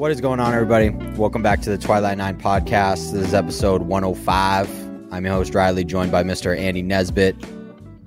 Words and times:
What 0.00 0.10
is 0.10 0.22
going 0.22 0.40
on, 0.40 0.54
everybody? 0.54 0.88
Welcome 1.18 1.42
back 1.42 1.60
to 1.60 1.68
the 1.68 1.76
Twilight 1.76 2.16
Nine 2.16 2.40
podcast. 2.40 3.12
This 3.12 3.26
is 3.26 3.34
episode 3.34 3.82
105. 3.82 5.12
I'm 5.12 5.26
your 5.26 5.34
host, 5.34 5.54
Riley, 5.54 5.84
joined 5.84 6.10
by 6.10 6.22
Mr. 6.22 6.56
Andy 6.58 6.80
Nesbitt. 6.80 7.36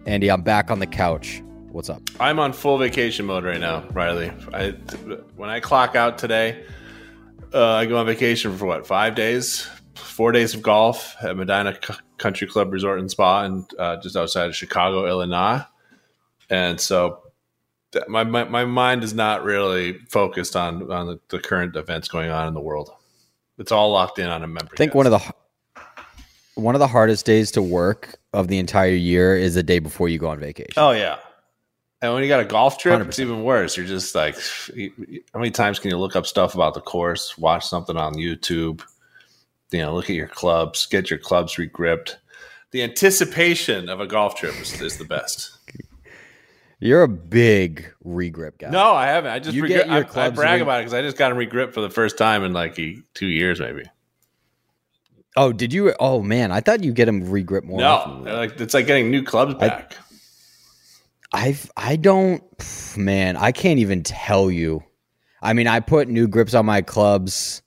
Andy, 0.08 0.32
I'm 0.32 0.42
back 0.42 0.72
on 0.72 0.80
the 0.80 0.88
couch. 0.88 1.44
What's 1.72 1.92
up? 1.92 2.02
I'm 2.20 2.40
on 2.40 2.52
full 2.52 2.80
vacation 2.80 3.28
mode 3.28 3.44
right 3.44 3.60
now, 3.60 3.88
Riley. 3.92 4.32
I, 4.52 4.72
when 5.36 5.52
I 5.52 5.60
clock 5.60 5.96
out 5.96 6.18
today, 6.18 6.66
uh, 7.54 7.74
I 7.74 7.86
go 7.86 7.98
on 7.98 8.08
vacation 8.08 8.58
for 8.58 8.66
what, 8.66 8.88
five 8.88 9.14
days? 9.14 9.70
Four 9.94 10.32
days 10.32 10.56
of 10.56 10.64
golf 10.64 11.16
at 11.22 11.36
Medinah 11.36 11.78
C- 11.86 11.94
Country 12.18 12.48
Club 12.48 12.74
Resort 12.74 13.02
and 13.02 13.12
Spa, 13.12 13.44
and 13.44 13.72
uh, 13.78 13.98
just 13.98 14.16
outside 14.16 14.48
of 14.48 14.56
Chicago, 14.56 15.06
Illinois. 15.06 15.64
And 16.50 16.82
so 16.82 17.23
my, 18.08 18.24
my 18.24 18.44
my 18.46 18.66
mind 18.66 19.04
is 19.04 19.14
not 19.14 19.44
really 19.44 19.94
focused 20.10 20.56
on 20.56 20.92
on 20.92 21.08
the, 21.08 21.20
the 21.30 21.40
current 21.40 21.76
events 21.76 22.08
going 22.08 22.30
on 22.30 22.48
in 22.48 22.54
the 22.54 22.62
world. 22.62 22.92
It's 23.58 23.72
all 23.72 23.92
locked 23.92 24.20
in 24.20 24.28
on 24.28 24.44
a 24.44 24.48
member. 24.48 24.72
I 24.74 24.78
think 24.78 24.96
one 24.96 25.06
of 25.06 25.12
the 25.12 25.34
one 26.56 26.76
of 26.76 26.80
the 26.80 26.88
hardest 26.88 27.26
days 27.26 27.52
to 27.52 27.62
work 27.62 28.16
of 28.34 28.48
the 28.48 28.60
entire 28.60 28.90
year 28.90 29.36
is 29.36 29.56
the 29.56 29.64
day 29.64 29.80
before 29.80 30.10
you 30.10 30.18
go 30.18 30.28
on 30.28 30.40
vacation. 30.40 30.74
Oh 30.78 30.92
yeah. 30.92 31.18
And 32.02 32.14
when 32.14 32.22
you 32.22 32.28
got 32.28 32.42
a 32.42 32.46
golf 32.46 32.80
trip, 32.80 33.00
it's 33.00 33.18
100%. 33.18 33.22
even 33.22 33.44
worse. 33.44 33.78
You're 33.78 33.86
just 33.86 34.14
like, 34.14 34.36
how 34.36 35.40
many 35.40 35.52
times 35.52 35.80
can 35.80 35.90
you 35.90 35.98
look 35.98 36.18
up 36.18 36.26
stuff 36.26 36.54
about 36.54 36.74
the 36.74 36.82
course, 36.82 37.38
watch 37.38 37.66
something 37.66 37.96
on 37.96 38.16
YouTube, 38.16 38.84
you 39.72 39.80
know, 39.80 39.96
look 39.96 40.10
at 40.10 40.16
your 40.18 40.28
clubs, 40.28 40.86
get 40.86 41.10
your 41.10 41.18
clubs 41.18 41.58
regripped. 41.58 42.18
The 42.72 42.84
anticipation 42.84 43.88
of 43.88 44.02
a 44.02 44.08
golf 44.08 44.36
trip 44.36 44.54
is, 44.60 44.82
is 44.82 44.98
the 44.98 45.06
best. 45.06 45.53
You're 46.84 47.04
a 47.04 47.08
big 47.08 47.94
regrip 48.06 48.58
guy. 48.58 48.70
No, 48.70 48.92
I 48.92 49.06
haven't. 49.06 49.32
I 49.32 49.40
just 49.40 49.56
You 49.56 49.66
your 49.66 49.90
I, 49.90 50.06
I 50.16 50.30
brag 50.32 50.60
about 50.60 50.82
it 50.82 50.82
because 50.82 50.94
I 50.94 51.02
just 51.02 51.16
got 51.16 51.30
them 51.30 51.38
regrip 51.38 51.74
for 51.74 51.80
the 51.80 51.90
first 51.90 52.18
time 52.18 52.44
in 52.44 52.52
like 52.52 52.76
two 52.76 53.28
years, 53.28 53.62
maybe. 53.62 53.84
Oh, 55.38 55.54
did 55.54 55.72
you? 55.72 55.94
Oh 56.02 56.22
man, 56.22 56.52
I 56.52 56.60
thought 56.60 56.84
you 56.84 56.92
get 56.92 57.06
them 57.06 57.26
regrip 57.26 57.64
more. 57.64 57.80
no, 57.80 57.88
often. 57.88 58.26
like 58.26 58.60
it's 58.60 58.74
like 58.74 58.86
getting 58.86 59.10
new 59.10 59.24
clubs 59.24 59.56
I- 59.56 59.58
back. 59.60 59.96
I've 61.32 61.72
I 61.78 61.96
don't 61.96 62.44
man, 62.98 63.38
I 63.38 63.54
can't 63.54 63.80
even 63.80 64.04
tell 64.04 64.52
you. 64.52 64.84
I 65.42 65.54
mean, 65.54 65.68
I 65.68 65.80
put 65.80 66.10
new 66.10 66.28
grips 66.28 66.54
on 66.54 66.66
my 66.66 66.82
clubs 66.82 67.62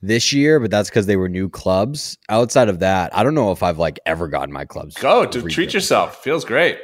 this 0.00 0.32
year, 0.32 0.60
but 0.60 0.70
that's 0.70 0.88
because 0.88 1.06
they 1.06 1.16
were 1.16 1.28
new 1.28 1.48
clubs. 1.48 2.16
Outside 2.28 2.68
of 2.68 2.78
that, 2.78 3.14
I 3.16 3.24
don't 3.24 3.34
know 3.34 3.50
if 3.50 3.64
I've 3.64 3.78
like 3.78 3.98
ever 4.06 4.28
gotten 4.28 4.52
my 4.52 4.64
clubs. 4.64 4.94
Go 4.94 5.26
to 5.26 5.42
treat 5.42 5.74
yourself. 5.74 6.22
Feels 6.22 6.44
great. 6.44 6.78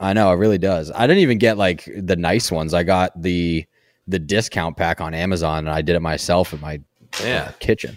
I 0.00 0.12
know, 0.12 0.30
it 0.32 0.36
really 0.36 0.58
does. 0.58 0.90
I 0.90 1.06
didn't 1.06 1.22
even 1.22 1.38
get 1.38 1.56
like 1.56 1.88
the 1.96 2.16
nice 2.16 2.50
ones. 2.50 2.74
I 2.74 2.82
got 2.82 3.20
the 3.20 3.64
the 4.06 4.18
discount 4.18 4.76
pack 4.76 5.00
on 5.00 5.14
Amazon 5.14 5.60
and 5.66 5.70
I 5.70 5.80
did 5.80 5.96
it 5.96 6.00
myself 6.00 6.52
in 6.52 6.60
my 6.60 6.80
Yeah. 7.22 7.52
kitchen. 7.58 7.96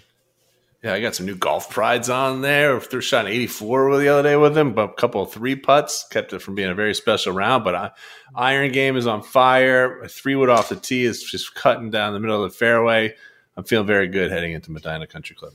Yeah, 0.82 0.94
I 0.94 1.00
got 1.00 1.16
some 1.16 1.26
new 1.26 1.34
golf 1.34 1.68
prides 1.70 2.08
on 2.08 2.40
there. 2.40 2.78
Threw 2.80 3.00
shot 3.00 3.26
an 3.26 3.32
84 3.32 3.98
the 3.98 4.08
other 4.08 4.22
day 4.22 4.36
with 4.36 4.54
them, 4.54 4.74
but 4.74 4.90
a 4.90 4.92
couple 4.94 5.20
of 5.20 5.32
three 5.32 5.56
putts 5.56 6.06
kept 6.08 6.32
it 6.32 6.38
from 6.40 6.54
being 6.54 6.70
a 6.70 6.74
very 6.74 6.94
special 6.94 7.32
round. 7.32 7.64
But 7.64 7.74
I, 7.74 7.90
iron 8.36 8.70
game 8.70 8.96
is 8.96 9.06
on 9.08 9.22
fire. 9.22 10.00
A 10.02 10.08
three 10.08 10.36
wood 10.36 10.48
off 10.48 10.68
the 10.68 10.76
tee 10.76 11.04
is 11.04 11.22
just 11.22 11.54
cutting 11.56 11.90
down 11.90 12.12
the 12.14 12.20
middle 12.20 12.42
of 12.44 12.50
the 12.52 12.56
fairway. 12.56 13.12
I'm 13.56 13.64
feeling 13.64 13.88
very 13.88 14.06
good 14.06 14.30
heading 14.30 14.52
into 14.52 14.70
Medinah 14.70 15.08
Country 15.08 15.34
Club. 15.34 15.52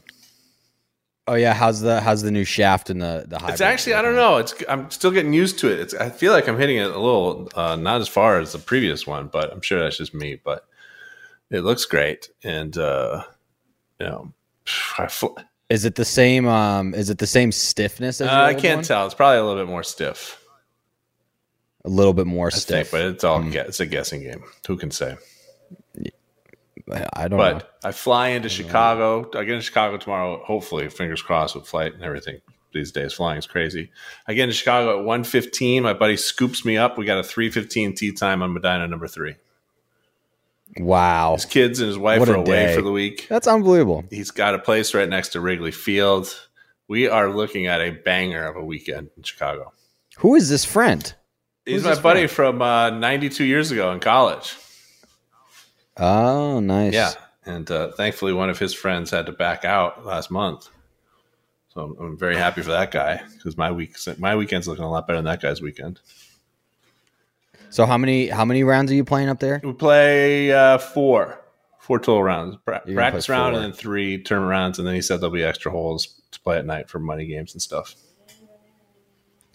Oh 1.26 1.36
yeah, 1.36 1.54
how's 1.54 1.80
the 1.80 2.02
how's 2.02 2.22
the 2.22 2.32
new 2.32 2.44
shaft 2.44 2.90
and 2.90 3.02
the 3.02 3.24
the 3.28 3.38
hybrid? 3.38 3.54
It's 3.54 3.62
actually 3.62 3.94
I 3.94 4.02
don't 4.02 4.16
know. 4.16 4.38
It's 4.38 4.54
I'm 4.68 4.92
still 4.92 5.12
getting 5.12 5.32
used 5.34 5.58
to 5.60 5.72
it. 5.72 5.80
It's 5.80 5.94
I 5.94 6.10
feel 6.10 6.34
like 6.34 6.48
I'm 6.50 6.58
hitting 6.58 6.78
it 6.78 6.88
a 6.92 7.00
little 7.00 7.50
uh, 7.56 7.76
not 7.78 8.02
as 8.02 8.08
far 8.10 8.40
as 8.40 8.52
the 8.52 8.60
previous 8.60 9.08
one, 9.08 9.28
but 9.28 9.52
I'm 9.54 9.62
sure 9.62 9.80
that's 9.80 9.98
just 9.98 10.14
me. 10.14 10.40
But 10.44 10.66
it 11.50 11.62
looks 11.62 11.86
great, 11.86 12.30
and 12.44 12.78
uh, 12.78 13.24
you 14.02 14.06
know, 14.08 14.34
I, 14.98 15.08
fl- 15.08 15.38
Is 15.70 15.86
it 15.86 15.96
the 15.96 16.04
same 16.04 16.46
um 16.46 16.94
is 16.94 17.10
it 17.10 17.20
the 17.20 17.28
same 17.28 17.54
stiffness 17.54 18.20
as 18.20 18.28
uh, 18.28 18.32
I 18.34 18.54
can't 18.54 18.80
one? 18.80 18.84
tell. 18.84 19.06
It's 19.06 19.16
probably 19.16 19.38
a 19.38 19.46
little 19.46 19.64
bit 19.64 19.70
more 19.70 19.84
stiff. 19.84 20.40
A 21.86 21.90
little 21.90 22.14
bit 22.14 22.28
more 22.28 22.48
I 22.48 22.50
stiff. 22.50 22.90
think, 22.90 22.92
but 22.92 23.02
it's 23.14 23.24
all 23.24 23.40
Mm. 23.40 23.54
it's 23.56 23.80
a 23.80 23.86
guessing 23.86 24.24
game. 24.24 24.44
Who 24.68 24.76
can 24.78 24.92
say? 24.92 25.16
I 26.92 27.28
don't 27.28 27.38
know. 27.40 27.54
But 27.54 27.78
I 27.84 27.92
fly 27.92 28.30
into 28.30 28.50
Chicago. 28.50 29.22
I 29.38 29.44
get 29.44 29.54
into 29.54 29.62
Chicago 29.62 29.98
tomorrow. 29.98 30.44
Hopefully, 30.44 30.90
fingers 30.90 31.22
crossed 31.22 31.56
with 31.56 31.66
flight 31.68 31.94
and 31.94 32.04
everything. 32.04 32.42
These 32.74 32.92
days, 32.92 33.14
flying 33.14 33.38
is 33.38 33.46
crazy. 33.46 33.92
I 34.28 34.34
get 34.34 34.44
into 34.44 34.56
Chicago 34.56 35.00
at 35.00 35.06
one 35.06 35.24
fifteen. 35.24 35.84
My 35.84 35.94
buddy 35.94 36.18
scoops 36.18 36.66
me 36.66 36.76
up. 36.78 36.98
We 36.98 37.06
got 37.06 37.20
a 37.20 37.24
three 37.24 37.50
fifteen 37.52 37.94
tee 37.96 38.12
time 38.12 38.42
on 38.42 38.54
Medinah 38.54 38.88
number 38.90 39.08
three. 39.08 39.36
Wow. 40.78 41.36
His 41.36 41.46
kids 41.46 41.80
and 41.80 41.88
his 41.88 41.98
wife 41.98 42.20
What 42.20 42.30
are 42.30 42.36
away 42.36 42.66
day. 42.68 42.76
for 42.76 42.82
the 42.82 42.92
week. 42.92 43.28
That's 43.30 43.48
unbelievable. 43.48 44.06
He's 44.10 44.32
got 44.32 44.56
a 44.56 44.60
place 44.60 44.94
right 44.94 45.08
next 45.08 45.30
to 45.30 45.40
Wrigley 45.42 45.72
Field. 45.72 46.36
We 46.88 47.08
are 47.08 47.30
looking 47.30 47.68
at 47.68 47.80
a 47.80 47.92
banger 47.92 48.46
of 48.46 48.56
a 48.56 48.64
weekend 48.66 49.10
in 49.16 49.24
Chicago. 49.24 49.72
Who 50.18 50.36
is 50.36 50.50
this 50.50 50.66
friend? 50.66 51.14
He's 51.66 51.76
Who's 51.76 51.84
my 51.84 51.90
this 51.92 52.00
buddy 52.00 52.28
from 52.28 52.62
uh, 52.62 52.90
92 52.90 53.44
years 53.46 53.72
ago 53.72 53.92
in 53.92 54.00
college. 54.00 54.58
Oh, 55.98 56.60
nice. 56.60 56.94
Yeah, 56.94 57.12
and 57.46 57.70
uh, 57.70 57.92
thankfully, 57.92 58.34
one 58.34 58.50
of 58.50 58.60
his 58.60 58.74
friends 58.74 59.12
had 59.12 59.26
to 59.28 59.32
back 59.32 59.66
out 59.66 60.06
last 60.06 60.32
month. 60.32 60.70
So 61.74 61.82
I'm, 61.82 61.98
I'm 62.00 62.18
very 62.18 62.38
happy 62.38 62.62
for 62.62 62.72
that 62.72 62.92
guy 62.92 63.22
because 63.34 63.58
my 63.58 63.72
week 63.72 63.96
my 64.20 64.36
weekend's 64.36 64.68
looking 64.68 64.84
a 64.84 64.92
lot 64.92 65.08
better 65.08 65.18
than 65.18 65.26
that 65.26 65.42
guy's 65.42 65.62
weekend. 65.62 66.00
So 67.70 67.86
how 67.86 67.98
many 67.98 68.28
how 68.28 68.46
many 68.46 68.64
rounds 68.64 68.92
are 68.92 68.96
you 68.96 69.04
playing 69.04 69.30
up 69.30 69.40
there? 69.40 69.60
We 69.64 69.74
play 69.74 70.52
uh, 70.52 70.78
four 70.78 71.40
four 71.80 72.00
total 72.00 72.24
rounds, 72.24 72.58
pra- 72.64 72.82
practice 72.94 73.28
round, 73.28 73.54
four. 73.54 73.62
and 73.62 73.74
then 73.74 73.78
three 73.78 74.22
tournament 74.22 74.52
rounds, 74.52 74.80
and 74.80 74.88
then 74.88 74.96
he 74.96 75.02
said 75.02 75.20
there'll 75.20 75.34
be 75.34 75.44
extra 75.44 75.72
holes 75.72 76.22
to 76.32 76.40
play 76.40 76.58
at 76.58 76.66
night 76.66 76.90
for 76.90 77.00
money 77.00 77.26
games 77.26 77.54
and 77.54 77.62
stuff. 77.62 77.96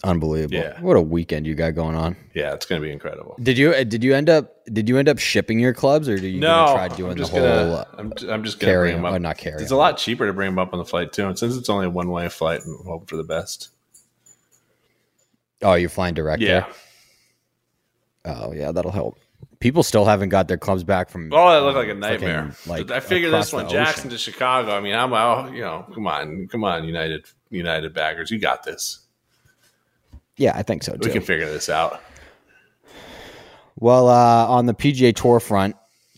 Unbelievable. 0.03 0.55
Yeah. 0.55 0.79
What 0.79 0.95
a 0.95 1.01
weekend 1.01 1.45
you 1.45 1.55
got 1.55 1.75
going 1.75 1.95
on. 1.95 2.15
Yeah, 2.33 2.53
it's 2.53 2.65
going 2.65 2.81
to 2.81 2.85
be 2.87 2.91
incredible. 2.91 3.35
Did 3.41 3.57
you 3.57 3.71
uh, 3.71 3.83
did 3.83 4.01
you 4.01 4.15
end 4.15 4.29
up 4.29 4.63
did 4.65 4.87
you 4.87 4.97
end 4.97 5.09
up 5.09 5.19
shipping 5.19 5.59
your 5.59 5.73
clubs 5.73 6.07
or 6.07 6.17
did 6.17 6.29
you 6.29 6.39
no, 6.39 6.73
try 6.73 6.87
doing 6.87 7.11
I'm 7.11 7.17
the 7.17 7.27
whole 7.27 7.41
gonna, 7.41 7.71
uh, 7.73 7.85
I'm, 7.97 8.13
ju- 8.15 8.31
I'm 8.31 8.43
just 8.45 8.59
gonna 8.59 8.71
carry 8.71 8.91
him 8.93 9.05
or 9.05 9.15
up. 9.15 9.21
not 9.21 9.37
carry? 9.37 9.61
It's 9.61 9.71
a 9.71 9.75
lot 9.75 9.97
cheaper 9.97 10.25
to 10.25 10.31
bring 10.31 10.51
them 10.51 10.59
up 10.59 10.71
on 10.71 10.79
the 10.79 10.85
flight 10.85 11.11
too, 11.11 11.27
and 11.27 11.37
since 11.37 11.57
it's 11.57 11.67
only 11.69 11.87
a 11.87 11.89
one 11.89 12.09
way 12.11 12.29
flight, 12.29 12.61
and 12.63 12.79
hope 12.85 13.09
for 13.09 13.17
the 13.17 13.25
best. 13.25 13.69
Oh, 15.61 15.73
you're 15.73 15.89
flying 15.89 16.13
direct. 16.13 16.41
Yeah. 16.41 16.71
there? 18.23 18.35
Oh 18.35 18.53
yeah, 18.53 18.71
that'll 18.71 18.91
help. 18.91 19.19
People 19.59 19.83
still 19.83 20.05
haven't 20.05 20.29
got 20.29 20.47
their 20.47 20.57
clubs 20.57 20.85
back 20.85 21.09
from. 21.09 21.33
Oh, 21.33 21.51
that 21.51 21.63
looked 21.63 21.75
like 21.77 21.89
a 21.89 21.93
nightmare. 21.93 22.53
freaking, 22.53 22.67
like, 22.67 22.91
I 22.91 23.01
figure 23.01 23.29
this 23.29 23.51
one, 23.51 23.67
Jackson 23.67 24.01
ocean. 24.07 24.11
to 24.11 24.17
Chicago. 24.17 24.71
I 24.71 24.79
mean, 24.79 24.95
I'm 24.95 25.13
out. 25.13 25.51
You 25.53 25.61
know, 25.61 25.85
come 25.93 26.07
on, 26.07 26.47
come 26.47 26.63
on, 26.63 26.85
United, 26.85 27.25
United 27.49 27.93
baggers, 27.93 28.31
you 28.31 28.39
got 28.39 28.63
this. 28.63 28.99
Yeah, 30.39 30.53
I 30.55 30.63
think 30.63 30.81
so 30.83 30.93
too. 30.93 31.09
We 31.09 31.11
can 31.13 31.21
figure 31.21 31.45
this 31.45 31.69
out. 31.69 32.01
well, 33.75 34.07
uh, 34.07 34.47
on 34.47 34.65
the 34.65 34.73
PGA 34.73 35.13
Tour 35.15 35.39
front, 35.39 35.75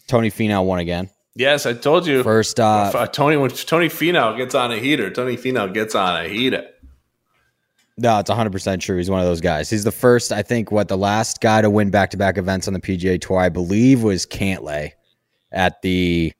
Tony 0.07 0.29
Finau 0.31 0.63
won 0.65 0.79
again. 0.79 1.09
Yes, 1.35 1.65
I 1.65 1.73
told 1.73 2.05
you. 2.05 2.23
First, 2.23 2.59
uh, 2.59 2.91
Uh, 2.93 3.07
Tony, 3.07 3.35
when 3.37 3.49
Tony 3.49 3.87
Finau 3.87 4.37
gets 4.37 4.53
on 4.53 4.71
a 4.71 4.77
heater, 4.77 5.09
Tony 5.09 5.37
Finau 5.37 5.73
gets 5.73 5.95
on 5.95 6.25
a 6.25 6.29
heater. 6.29 6.67
No, 7.97 8.19
it's 8.19 8.29
100% 8.29 8.79
true. 8.79 8.97
He's 8.97 9.09
one 9.09 9.19
of 9.19 9.25
those 9.25 9.41
guys. 9.41 9.69
He's 9.69 9.83
the 9.83 9.91
first, 9.91 10.31
I 10.31 10.41
think, 10.41 10.71
what 10.71 10.87
the 10.87 10.97
last 10.97 11.39
guy 11.41 11.61
to 11.61 11.69
win 11.69 11.89
back 11.89 12.09
to 12.11 12.17
back 12.17 12.37
events 12.37 12.67
on 12.67 12.73
the 12.73 12.79
PGA 12.79 13.19
Tour, 13.19 13.39
I 13.39 13.49
believe, 13.49 14.01
was 14.03 14.25
Cantlay 14.25 14.91
at 15.51 15.81
the 15.81 16.33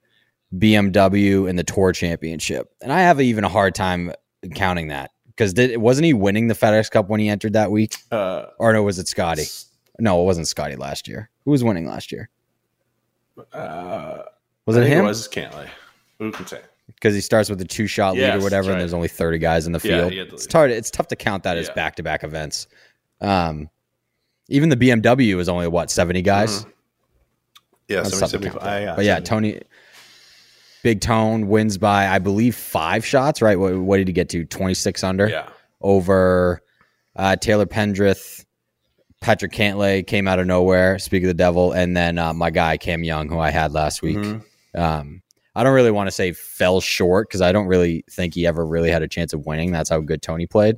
BMW 0.58 1.50
and 1.50 1.58
the 1.58 1.64
Tour 1.64 1.91
Championship. 1.94 2.70
And 2.81 2.91
I 2.91 3.02
have 3.02 3.22
even 3.22 3.44
a 3.44 3.50
hard 3.50 3.75
time 3.75 4.12
counting 4.56 4.88
that 4.90 5.12
because 5.50 5.78
wasn't 5.78 6.06
he 6.06 6.13
winning 6.13 6.47
the 6.47 6.53
FedEx 6.53 6.91
Cup 6.91 7.09
when 7.09 7.19
he 7.19 7.28
entered 7.29 7.53
that 7.53 7.72
week? 7.72 7.96
Uh, 8.12 8.46
Or 8.59 8.74
no, 8.74 8.84
was 8.84 9.00
it 9.00 9.07
Scotty? 9.07 9.46
No, 10.00 10.22
it 10.22 10.25
wasn't 10.25 10.47
Scotty 10.47 10.75
last 10.75 11.07
year. 11.07 11.29
Who 11.46 11.52
was 11.52 11.63
winning 11.63 11.88
last 11.88 12.12
year? 12.12 12.29
uh, 13.53 14.19
Was 14.66 14.78
I 14.78 14.81
it 14.81 14.88
him? 14.88 15.06
It 15.06 15.07
was 15.07 15.28
Cantlay. 15.28 15.68
Who 16.20 16.32
can 16.32 16.46
say? 16.46 16.61
Because 16.88 17.16
he 17.16 17.22
starts 17.22 17.49
with 17.49 17.59
a 17.61 17.66
two 17.66 17.88
shot 17.88 18.14
lead 18.14 18.22
Yes, 18.22 18.40
or 18.40 18.43
whatever, 18.43 18.64
that's 18.67 18.73
and 18.73 18.82
there's 18.82 18.93
only 18.93 19.08
30 19.08 19.40
guys 19.40 19.66
in 19.66 19.73
the 19.73 19.79
field. 19.79 20.11
the 20.11 20.20
it's 20.22 20.52
hard. 20.52 20.70
It's 20.72 20.91
tough 20.91 21.08
to 21.08 21.16
count 21.16 21.44
that 21.44 21.58
as 21.58 21.70
back 21.72 21.96
to 21.96 22.03
back 22.03 22.23
events. 22.23 22.67
Um, 23.22 23.70
even 24.49 24.70
the 24.70 24.78
BMW 24.78 25.40
is 25.40 25.47
only 25.49 25.67
what 25.67 25.90
70 25.90 26.22
guys. 26.22 26.66
Yeah, 27.87 28.03
70, 28.03 28.09
tough 28.11 28.20
to 28.20 28.28
75. 28.37 28.61
count. 28.61 28.84
yeah, 28.84 28.96
but 28.96 29.05
yeah, 29.05 29.16
70. 29.16 29.26
Tony, 29.29 29.61
Big 30.84 31.02
Tone 31.02 31.48
wins 31.48 31.78
by 31.78 32.08
I 32.08 32.20
believe 32.20 32.56
five 32.56 33.06
shots. 33.06 33.42
Right? 33.42 33.60
What, 33.60 33.76
what 33.78 33.98
did 33.98 34.08
he 34.08 34.14
get 34.14 34.30
to? 34.30 34.46
26 34.46 35.04
under 35.04 35.28
Yeah. 35.30 35.48
over 35.82 36.62
uh, 37.16 37.36
Taylor 37.36 37.66
Pendrith. 37.66 38.46
Patrick 39.20 39.52
Cantlay 39.52 40.06
came 40.06 40.28
out 40.28 40.40
of 40.40 40.48
nowhere. 40.48 40.98
Speak 40.98 41.22
of 41.24 41.28
the 41.28 41.34
devil, 41.36 41.74
and 41.74 41.96
then 41.96 42.18
uh, 42.18 42.34
my 42.34 42.50
guy 42.50 42.78
Cam 42.78 43.04
Young, 43.04 43.30
who 43.30 43.38
I 43.40 43.52
had 43.52 43.72
last 43.72 44.02
week. 44.02 44.18
Mhm. 44.18 44.44
Um, 44.74 45.22
I 45.54 45.64
don't 45.64 45.74
really 45.76 45.92
want 45.92 46.08
to 46.08 46.12
say 46.12 46.32
fell 46.32 46.82
short 46.82 47.28
because 47.28 47.42
I 47.42 47.52
don't 47.52 47.68
really 47.68 48.04
think 48.10 48.34
he 48.34 48.48
ever 48.48 48.66
really 48.66 48.90
had 48.90 49.04
a 49.04 49.08
chance 49.08 49.34
of 49.34 49.46
winning. 49.46 49.72
That's 49.72 49.90
how 49.92 50.00
good 50.00 50.22
Tony 50.24 50.48
played. 50.48 50.78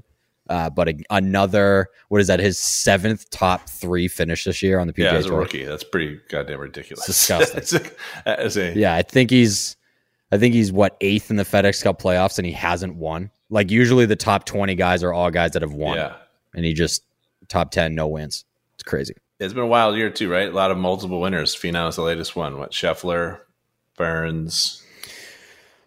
Uh, 0.49 0.69
but 0.69 0.89
a, 0.89 0.95
another, 1.09 1.87
what 2.09 2.19
is 2.19 2.27
that? 2.27 2.41
His 2.41 2.57
seventh 2.59 3.29
top 3.29 3.69
three 3.69 4.09
finish 4.09 4.43
this 4.43 4.61
year 4.61 4.77
on 4.79 4.87
the 4.87 4.93
PGA 4.93 5.03
Yeah, 5.03 5.13
as 5.13 5.25
a 5.25 5.29
Tour. 5.29 5.39
rookie, 5.39 5.63
that's 5.63 5.85
pretty 5.85 6.19
goddamn 6.29 6.59
ridiculous. 6.59 7.07
It's 7.07 7.27
disgusting. 7.27 7.91
as 8.25 8.57
a, 8.57 8.73
Yeah, 8.75 8.93
I 8.93 9.03
think 9.03 9.29
he's, 9.29 9.77
I 10.33 10.39
think 10.39 10.55
he's 10.55 10.71
what 10.71 10.97
eighth 10.99 11.29
in 11.29 11.35
the 11.35 11.43
FedEx 11.43 11.83
Cup 11.83 12.01
playoffs, 12.01 12.39
and 12.39 12.47
he 12.47 12.53
hasn't 12.53 12.95
won. 12.95 13.29
Like 13.51 13.69
usually, 13.69 14.07
the 14.07 14.15
top 14.15 14.45
twenty 14.45 14.73
guys 14.73 15.03
are 15.03 15.13
all 15.13 15.29
guys 15.29 15.51
that 15.51 15.61
have 15.61 15.73
won, 15.73 15.95
yeah. 15.95 16.15
and 16.55 16.65
he 16.65 16.73
just 16.73 17.03
top 17.49 17.69
ten, 17.69 17.93
no 17.93 18.07
wins. 18.07 18.43
It's 18.73 18.81
crazy. 18.81 19.13
It's 19.39 19.53
been 19.53 19.61
a 19.61 19.67
wild 19.67 19.95
year 19.95 20.09
too, 20.09 20.31
right? 20.31 20.49
A 20.49 20.51
lot 20.51 20.71
of 20.71 20.77
multiple 20.77 21.21
winners. 21.21 21.55
Finau 21.55 21.87
is 21.87 21.97
the 21.97 22.01
latest 22.01 22.35
one. 22.35 22.57
What 22.57 22.71
Scheffler, 22.71 23.41
Burns, 23.95 24.81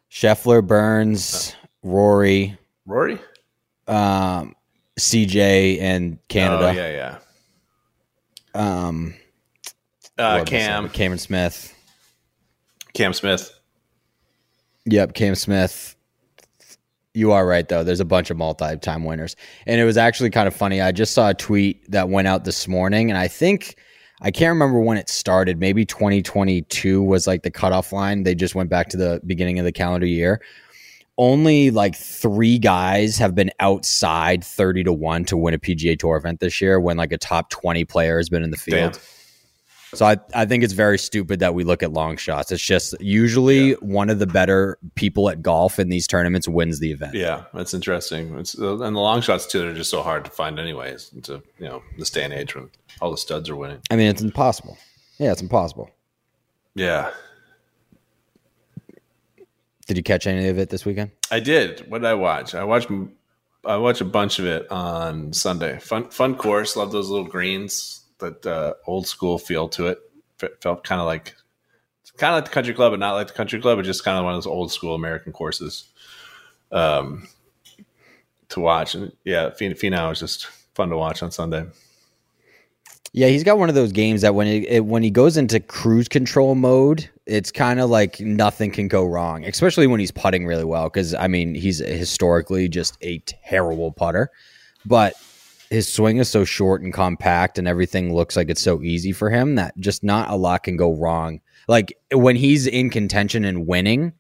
Scheffler, 0.09 0.65
Burns, 0.65 1.57
Rory, 1.83 2.57
Rory, 2.87 3.19
um, 3.89 4.55
CJ, 4.97 5.81
and 5.81 6.21
Cantlay. 6.29 6.71
Oh, 6.71 6.71
yeah, 6.71 7.19
Um, 8.55 9.15
yeah. 10.17 10.25
Uh, 10.25 10.45
Cam. 10.45 10.89
Cameron 10.91 11.19
Smith. 11.19 11.75
Cam 12.95 13.13
Smith. 13.13 13.56
Yep, 14.87 15.15
Cam 15.15 15.35
Smith. 15.35 15.97
You 17.13 17.33
are 17.33 17.47
right 17.47 17.67
though. 17.67 17.83
There's 17.83 18.01
a 18.01 18.05
bunch 18.05 18.31
of 18.31 18.37
multi-time 18.37 19.05
winners, 19.05 19.37
and 19.67 19.81
it 19.81 19.85
was 19.85 19.97
actually 19.97 20.31
kind 20.31 20.47
of 20.47 20.55
funny. 20.55 20.81
I 20.81 20.93
just 20.93 21.15
saw 21.15 21.31
a 21.31 21.35
tweet 21.35 21.91
that 21.91 22.09
went 22.09 22.29
out 22.29 22.45
this 22.45 22.69
morning, 22.69 23.11
and 23.11 23.19
I 23.19 23.27
think 23.27 23.77
I 24.21 24.31
can't 24.31 24.51
remember 24.51 24.81
when 24.81 24.97
it 24.97 25.09
started. 25.09 25.59
Maybe 25.59 25.85
2022 25.85 27.03
was 27.03 27.27
like 27.27 27.43
the 27.43 27.51
cutoff 27.51 27.93
line. 27.93 28.23
They 28.23 28.35
just 28.35 28.55
went 28.55 28.71
back 28.71 28.89
to 28.91 28.97
the 28.97 29.21
beginning 29.27 29.59
of 29.59 29.65
the 29.65 29.73
calendar 29.73 30.07
year. 30.07 30.41
Only 31.19 31.71
like 31.71 31.97
three 31.97 32.59
guys 32.59 33.17
have 33.17 33.35
been 33.35 33.51
outside 33.61 34.45
30 34.45 34.85
to 34.85 34.93
one 34.93 35.25
to 35.25 35.37
win 35.37 35.55
a 35.55 35.59
PGA 35.59 35.99
Tour 35.99 36.17
event 36.17 36.41
this 36.41 36.61
year. 36.61 36.79
When 36.79 36.99
like 36.99 37.13
a 37.13 37.19
top 37.19 37.49
20 37.49 37.85
player 37.87 38.19
has 38.19 38.29
been 38.29 38.43
in 38.43 38.51
the 38.51 38.59
field. 38.59 38.93
Damn. 38.93 39.03
So 39.97 40.07
I, 40.07 40.17
I 40.35 40.45
think 40.45 40.63
it's 40.63 40.73
very 40.73 40.99
stupid 40.99 41.41
that 41.41 41.55
we 41.55 41.65
look 41.65 41.83
at 41.83 41.93
long 41.93 42.17
shots. 42.17 42.53
It's 42.53 42.63
just 42.63 42.95
usually 43.01 43.73
one 43.75 44.11
of 44.11 44.19
the 44.19 44.27
better 44.27 44.79
people 44.95 45.29
at 45.31 45.43
golf 45.43 45.79
in 45.79 45.89
these 45.89 46.07
tournaments 46.07 46.47
wins 46.47 46.81
the 46.81 46.93
event. 46.93 47.15
Yeah, 47.15 47.45
that's 47.55 47.75
interesting. 47.75 48.39
It's 48.39 48.59
uh, 48.59 48.81
and 48.81 48.95
the 48.95 49.01
long 49.01 49.21
shots 49.21 49.47
too. 49.47 49.61
They're 49.61 49.75
just 49.75 49.91
so 49.91 50.03
hard 50.03 50.25
to 50.25 50.31
find, 50.31 50.59
anyways. 50.59 51.11
To 51.25 51.43
you 51.59 51.67
know, 51.67 51.83
this 51.99 52.11
day 52.11 52.25
and 52.25 52.33
age 52.33 52.55
when 52.55 52.71
all 53.01 53.11
the 53.11 53.17
studs 53.17 53.49
are 53.49 53.57
winning. 53.57 53.81
I 53.91 53.97
mean, 53.97 54.09
it's 54.09 54.23
impossible. 54.23 54.79
Yeah, 55.19 55.33
it's 55.33 55.43
impossible. 55.43 55.91
Yeah, 56.75 57.11
Did 59.87 59.97
you 59.97 60.03
catch 60.03 60.27
any 60.27 60.49
of 60.49 60.59
it 60.59 60.69
this 60.69 60.85
weekend? 60.85 61.13
I 61.31 61.41
did. 61.41 61.89
What 61.89 62.03
did 62.03 62.09
I 62.09 62.15
watch? 62.15 62.55
I 62.55 62.65
watched. 62.65 62.91
I 63.65 63.77
watched 63.77 64.01
a 64.01 64.05
bunch 64.05 64.39
of 64.39 64.47
it 64.47 64.71
on 64.71 65.33
Sunday. 65.33 65.79
Fun, 65.79 66.11
fun 66.11 66.37
course. 66.37 66.77
Love 66.77 66.93
those 66.93 67.09
little 67.09 67.27
greens. 67.27 68.03
That 68.19 68.47
uh, 68.47 68.75
old 68.87 69.07
school 69.07 69.39
feel 69.39 69.69
to 69.71 69.89
it. 69.89 69.99
F- 70.43 70.51
felt 70.61 70.85
kind 70.85 71.01
of 71.01 71.07
like, 71.07 71.35
kind 72.17 72.33
of 72.35 72.39
like 72.39 72.45
the 72.47 72.51
country 72.51 72.75
club, 72.75 72.93
but 72.93 73.01
not 73.01 73.15
like 73.15 73.29
the 73.29 73.35
country 73.35 73.61
club. 73.61 73.79
But 73.79 73.85
just 73.85 74.05
kind 74.05 74.19
of 74.19 74.25
one 74.25 74.35
of 74.35 74.39
those 74.39 74.47
old 74.47 74.73
school 74.73 74.95
American 74.95 75.33
courses. 75.33 75.89
Um, 76.73 77.29
to 78.49 78.61
watch 78.61 78.95
and 78.95 79.13
yeah, 79.25 79.51
Fin- 79.51 79.73
Finau 79.73 80.09
was 80.09 80.21
just 80.21 80.47
fun 80.75 80.89
to 80.91 80.97
watch 80.97 81.23
on 81.23 81.31
Sunday. 81.31 81.67
Yeah, 83.13 83.29
he's 83.29 83.45
got 83.45 83.59
one 83.59 83.71
of 83.71 83.75
those 83.75 83.93
games 83.93 84.21
that 84.21 84.35
when 84.35 84.47
it, 84.47 84.65
it 84.69 84.85
when 84.85 85.03
he 85.03 85.11
goes 85.11 85.37
into 85.39 85.59
cruise 85.59 86.07
control 86.07 86.55
mode, 86.55 87.09
it's 87.25 87.51
kind 87.51 87.81
of 87.81 87.89
like 87.89 88.21
nothing 88.21 88.71
can 88.71 88.89
go 88.89 89.07
wrong, 89.07 89.45
especially 89.45 89.87
when 89.87 90.01
he's 90.01 90.11
putting 90.11 90.47
really 90.47 90.65
well. 90.65 90.85
Because 90.85 91.15
I 91.15 91.27
mean, 91.27 91.55
he's 91.55 91.79
historically 91.79 92.69
just 92.69 92.99
a 93.01 93.19
terrible 93.21 93.91
putter, 93.91 94.31
but 94.85 95.15
his 95.71 95.93
swing 95.93 96.19
is 96.19 96.29
so 96.29 96.45
short 96.45 96.83
and 96.83 96.93
compact, 96.93 97.59
and 97.59 97.67
everything 97.67 98.15
looks 98.15 98.37
like 98.37 98.51
it's 98.51 98.63
so 98.63 98.83
easy 98.83 99.13
for 99.13 99.31
him 99.31 99.57
that 99.57 99.77
just 99.79 100.03
not 100.05 100.31
a 100.31 100.37
lot 100.37 100.63
can 100.63 100.77
go 100.77 100.95
wrong. 100.95 101.41
Like 101.69 101.99
when 102.13 102.37
he's 102.37 102.67
in 102.67 102.91
contention 102.91 103.45
and 103.45 103.67
winning, 103.67 104.13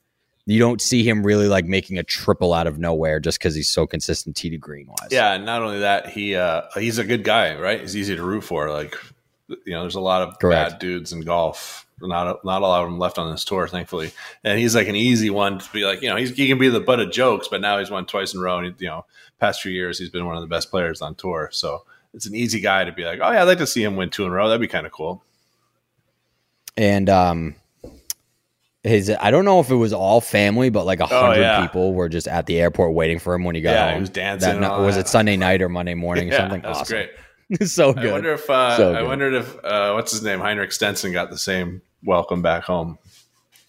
you 0.46 0.58
don't 0.58 0.80
see 0.80 1.02
him 1.02 1.24
really 1.24 1.48
like 1.48 1.64
making 1.64 1.98
a 1.98 2.02
triple 2.02 2.54
out 2.54 2.66
of 2.66 2.78
nowhere 2.78 3.20
just 3.20 3.38
because 3.38 3.54
he's 3.54 3.68
so 3.68 3.86
consistent 3.86 4.36
tee 4.36 4.50
to 4.50 4.58
green 4.58 4.86
wise. 4.86 5.08
Yeah, 5.10 5.32
and 5.32 5.44
not 5.44 5.62
only 5.62 5.80
that, 5.80 6.08
he 6.08 6.36
uh, 6.36 6.62
he's 6.74 6.98
a 6.98 7.04
good 7.04 7.24
guy, 7.24 7.56
right? 7.56 7.80
He's 7.80 7.96
easy 7.96 8.16
to 8.16 8.22
root 8.24 8.42
for. 8.42 8.70
Like, 8.70 8.96
you 9.48 9.72
know, 9.72 9.82
there's 9.82 9.96
a 9.96 10.00
lot 10.00 10.22
of 10.22 10.38
Correct. 10.38 10.72
bad 10.72 10.78
dudes 10.78 11.12
in 11.12 11.20
golf. 11.20 11.85
Not 12.00 12.26
a, 12.26 12.36
not 12.46 12.60
a 12.62 12.66
lot 12.66 12.82
of 12.84 12.88
them 12.90 12.98
left 12.98 13.18
on 13.18 13.30
this 13.30 13.44
tour, 13.44 13.66
thankfully. 13.68 14.10
And 14.44 14.58
he's 14.58 14.74
like 14.74 14.86
an 14.88 14.96
easy 14.96 15.30
one 15.30 15.58
to 15.58 15.72
be 15.72 15.84
like, 15.84 16.02
you 16.02 16.10
know, 16.10 16.16
he's, 16.16 16.30
he 16.30 16.46
can 16.46 16.58
be 16.58 16.68
the 16.68 16.80
butt 16.80 17.00
of 17.00 17.10
jokes, 17.10 17.48
but 17.48 17.60
now 17.62 17.78
he's 17.78 17.90
won 17.90 18.04
twice 18.04 18.34
in 18.34 18.40
a 18.40 18.42
row. 18.42 18.58
And 18.58 18.74
you 18.78 18.86
know, 18.88 19.06
past 19.40 19.62
few 19.62 19.72
years 19.72 19.98
he's 19.98 20.10
been 20.10 20.26
one 20.26 20.36
of 20.36 20.42
the 20.42 20.46
best 20.46 20.70
players 20.70 21.00
on 21.00 21.14
tour. 21.14 21.48
So 21.52 21.84
it's 22.12 22.26
an 22.26 22.34
easy 22.34 22.60
guy 22.60 22.84
to 22.84 22.92
be 22.92 23.04
like, 23.04 23.20
oh 23.22 23.30
yeah, 23.32 23.40
I'd 23.40 23.44
like 23.48 23.58
to 23.58 23.66
see 23.66 23.82
him 23.82 23.96
win 23.96 24.10
two 24.10 24.24
in 24.24 24.28
a 24.30 24.32
row. 24.34 24.48
That'd 24.48 24.60
be 24.60 24.66
kind 24.68 24.84
of 24.86 24.92
cool. 24.92 25.22
and 26.76 27.08
um 27.08 27.54
his 28.82 29.10
I 29.10 29.30
don't 29.30 29.44
know 29.44 29.58
if 29.60 29.70
it 29.70 29.74
was 29.76 29.92
all 29.92 30.20
family, 30.20 30.68
but 30.70 30.84
like 30.86 31.00
a 31.00 31.06
hundred 31.06 31.38
Oh, 31.38 31.40
yeah. 31.40 31.60
people 31.66 31.92
were 31.94 32.08
just 32.08 32.28
at 32.28 32.46
the 32.46 32.60
airport 32.60 32.92
waiting 32.92 33.18
for 33.18 33.34
him 33.34 33.42
when 33.44 33.54
he 33.56 33.60
got 33.62 33.72
Yeah, 33.72 33.86
home. 33.86 33.94
he 33.94 34.00
was 34.00 34.10
dancing 34.10 34.60
That 34.60 34.78
was 34.78 34.94
that. 34.94 35.02
it 35.06 35.08
Sunday 35.08 35.36
night 35.36 35.60
or 35.62 35.68
Monday 35.68 35.94
morning 35.94 36.28
or 36.32 36.36
something? 36.36 36.60
that's 36.60 36.80
awesome. 36.80 36.94
great. 36.94 37.10
so 37.68 37.92
good. 37.92 38.06
I 38.06 38.12
wonder 38.12 38.32
if 38.34 38.48
uh, 38.50 38.76
So 38.76 38.94
I 38.94 39.02
wondered 39.02 39.34
if 39.34 39.64
uh, 39.64 39.92
what's 39.92 40.12
his 40.12 40.22
name 40.22 40.40
Henrik 40.40 40.72
Stenson 40.72 41.12
got 41.12 41.30
the 41.30 41.38
same 41.38 41.82
welcome 42.04 42.42
back 42.42 42.64
home 42.64 42.98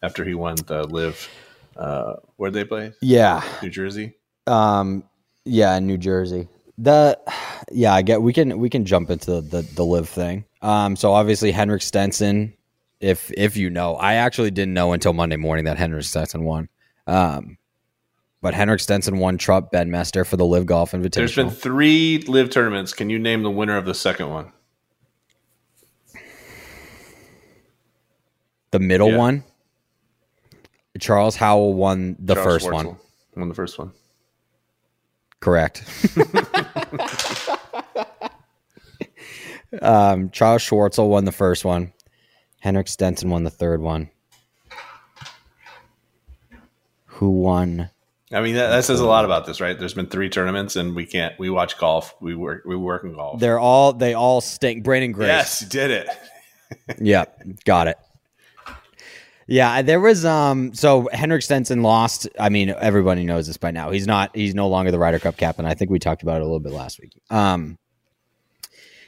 after 0.03 0.23
he 0.23 0.33
won 0.33 0.55
the 0.67 0.83
LIV. 0.83 1.29
Uh, 1.75 2.13
where'd 2.37 2.53
they 2.53 2.63
play? 2.63 2.91
yeah. 3.01 3.43
New 3.61 3.69
Jersey. 3.69 4.13
Um 4.47 5.03
yeah, 5.45 5.79
New 5.79 5.97
Jersey. 5.97 6.47
The 6.77 7.19
yeah, 7.71 7.93
I 7.93 8.01
get 8.01 8.21
we 8.21 8.33
can 8.33 8.59
we 8.59 8.69
can 8.69 8.85
jump 8.85 9.09
into 9.09 9.31
the 9.31 9.41
the, 9.41 9.61
the 9.61 9.85
LIV 9.85 10.09
thing. 10.09 10.45
Um 10.61 10.95
so 10.95 11.13
obviously 11.13 11.51
Henrik 11.51 11.81
Stenson, 11.81 12.53
if 12.99 13.31
if 13.31 13.57
you 13.57 13.69
know, 13.69 13.95
I 13.95 14.15
actually 14.15 14.51
didn't 14.51 14.73
know 14.73 14.93
until 14.93 15.13
Monday 15.13 15.35
morning 15.35 15.65
that 15.65 15.77
Henrik 15.77 16.03
Stenson 16.03 16.43
won. 16.43 16.69
Um 17.05 17.57
but 18.41 18.53
Henrik 18.53 18.79
Stenson 18.79 19.17
won 19.17 19.37
Trump 19.37 19.71
Ben 19.71 19.87
Bedminster 19.89 20.23
for 20.23 20.37
the 20.37 20.45
LIV 20.45 20.65
Golf 20.67 20.91
Invitational. 20.91 21.13
There's 21.13 21.35
been 21.35 21.49
three 21.49 22.19
LIV 22.27 22.49
tournaments. 22.51 22.93
Can 22.93 23.09
you 23.09 23.17
name 23.19 23.41
the 23.43 23.51
winner 23.51 23.77
of 23.77 23.85
the 23.85 23.95
second 23.95 24.29
one? 24.29 24.51
The 28.71 28.79
middle 28.79 29.11
Yeah. 29.11 29.17
one, 29.17 29.43
Charles 30.99 31.35
Howell 31.35 31.73
won 31.73 32.15
the 32.19 32.33
Charles 32.35 32.63
first 32.63 32.71
one. 32.71 32.97
Won 33.35 33.49
the 33.49 33.55
first 33.55 33.77
one. 33.79 33.91
Correct. 35.39 35.83
um, 39.81 40.29
Charles 40.31 40.63
Schwartzel 40.63 41.09
won 41.09 41.25
the 41.25 41.31
first 41.31 41.63
one. 41.63 41.93
Henrik 42.59 42.87
Stenson 42.87 43.29
won 43.29 43.43
the 43.43 43.49
third 43.49 43.81
one. 43.81 44.09
Who 47.05 47.29
won? 47.29 47.89
I 48.31 48.41
mean, 48.41 48.55
that, 48.55 48.69
that 48.69 48.83
says 48.83 48.99
a 48.99 49.05
lot 49.05 49.23
about 49.25 49.45
this, 49.45 49.61
right? 49.61 49.77
There's 49.77 49.93
been 49.93 50.07
three 50.07 50.29
tournaments, 50.29 50.75
and 50.75 50.95
we 50.95 51.05
can't. 51.05 51.37
We 51.39 51.49
watch 51.49 51.77
golf. 51.77 52.13
We 52.19 52.35
work. 52.35 52.63
We 52.65 52.75
work 52.75 53.03
in 53.05 53.13
golf. 53.13 53.39
They're 53.39 53.59
all 53.59 53.93
they 53.93 54.13
all 54.13 54.41
stink. 54.41 54.83
Branden 54.85 55.13
Grace. 55.13 55.27
Yes, 55.27 55.59
did 55.61 55.91
it. 55.91 56.09
Yep, 56.99 57.63
got 57.63 57.87
it. 57.87 57.97
Yeah, 59.49 59.81
there 59.81 59.99
was 60.01 60.25
um 60.25 60.73
so 60.73 61.07
Henrik 61.13 61.41
Stenson 61.41 61.81
lost. 61.81 62.27
I 62.39 62.49
mean, 62.49 62.69
everybody 62.77 63.23
knows 63.23 63.47
this 63.47 63.57
by 63.57 63.71
now. 63.71 63.91
He's 63.91 64.05
not 64.05 64.35
he's 64.35 64.53
no 64.53 64.67
longer 64.67 64.91
the 64.91 64.99
Ryder 64.99 65.19
Cup 65.19 65.37
captain. 65.37 65.65
I 65.65 65.73
think 65.73 65.89
we 65.89 65.99
talked 65.99 66.21
about 66.21 66.37
it 66.37 66.41
a 66.41 66.45
little 66.45 66.59
bit 66.59 66.73
last 66.73 66.99
week. 66.99 67.13
Um 67.29 67.77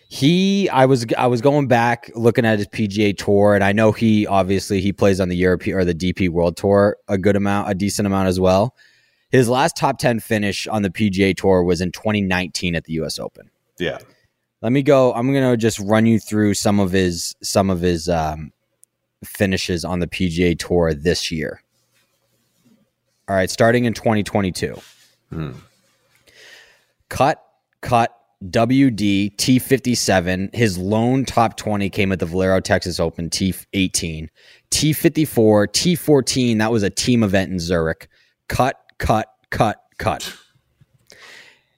he 0.08 0.68
I 0.70 0.86
was 0.86 1.06
I 1.18 1.28
was 1.28 1.42
going 1.42 1.68
back 1.68 2.10
looking 2.16 2.46
at 2.46 2.58
his 2.58 2.68
PGA 2.68 3.16
tour 3.16 3.54
and 3.54 3.64
I 3.64 3.74
know 3.74 3.92
he 3.92 4.26
obviously 4.26 4.82
he 4.82 4.92
plays 4.92 5.20
on 5.20 5.30
the 5.30 5.36
European 5.36 5.78
or 5.78 5.86
the 5.86 5.94
DP 5.94 6.30
World 6.30 6.58
Tour 6.58 6.98
a 7.08 7.18
good 7.18 7.36
amount, 7.36 7.70
a 7.70 7.76
decent 7.76 8.06
amount 8.08 8.28
as 8.28 8.40
well. 8.40 8.76
His 9.32 9.48
last 9.48 9.78
top 9.78 10.00
10 10.00 10.22
finish 10.22 10.66
on 10.68 10.82
the 10.82 10.90
PGA 10.90 11.36
Tour 11.38 11.64
was 11.64 11.82
in 11.82 11.92
2019 11.92 12.76
at 12.76 12.86
the 12.86 12.94
US 12.94 13.20
Open 13.20 13.52
Yeah. 13.78 14.00
let 14.64 14.72
me 14.72 14.82
go 14.82 15.14
i'm 15.14 15.32
gonna 15.32 15.56
just 15.58 15.80
run 15.80 16.06
you 16.08 16.20
through 16.20 16.54
some 16.56 16.80
of 16.80 16.92
his 16.92 17.36
some 17.44 17.70
of 17.70 17.80
his 17.82 18.10
um, 18.10 18.52
finishes 19.24 19.84
on 19.86 20.00
the 20.00 20.08
pga 20.08 20.58
tour 20.58 20.94
this 20.94 21.32
year 21.32 21.62
all 23.28 23.36
right 23.36 23.50
starting 23.50 23.86
in 23.86 23.94
2022 23.94 24.80
Hmm. 25.32 25.52
cut 27.10 27.44
cut 27.82 28.16
wd 28.50 29.36
t57 29.36 30.56
his 30.56 30.78
lone 30.78 31.26
top 31.26 31.58
20 31.58 31.90
came 31.90 32.12
at 32.12 32.20
the 32.20 32.26
valero 32.26 32.60
texas 32.60 33.00
open 33.00 33.30
t18 33.30 34.30
t54 34.72 35.68
t14 35.68 36.58
that 36.60 36.72
was 36.72 36.84
a 36.84 36.90
team 36.90 37.22
event 37.24 37.52
in 37.52 37.60
zurich 37.60 38.08
cut 38.48 38.80
cut 38.98 39.28
cut 39.50 39.84
cut 39.98 40.34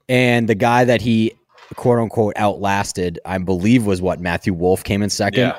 and 0.08 0.48
the 0.48 0.56
guy 0.56 0.86
that 0.86 1.02
he 1.02 1.34
quote 1.76 2.00
unquote 2.00 2.34
outlasted, 2.36 3.18
I 3.26 3.38
believe 3.38 3.86
was 3.86 4.02
what 4.02 4.20
Matthew 4.20 4.54
Wolff 4.54 4.84
came 4.84 5.02
in 5.02 5.10
second. 5.10 5.40
Yeah. 5.40 5.58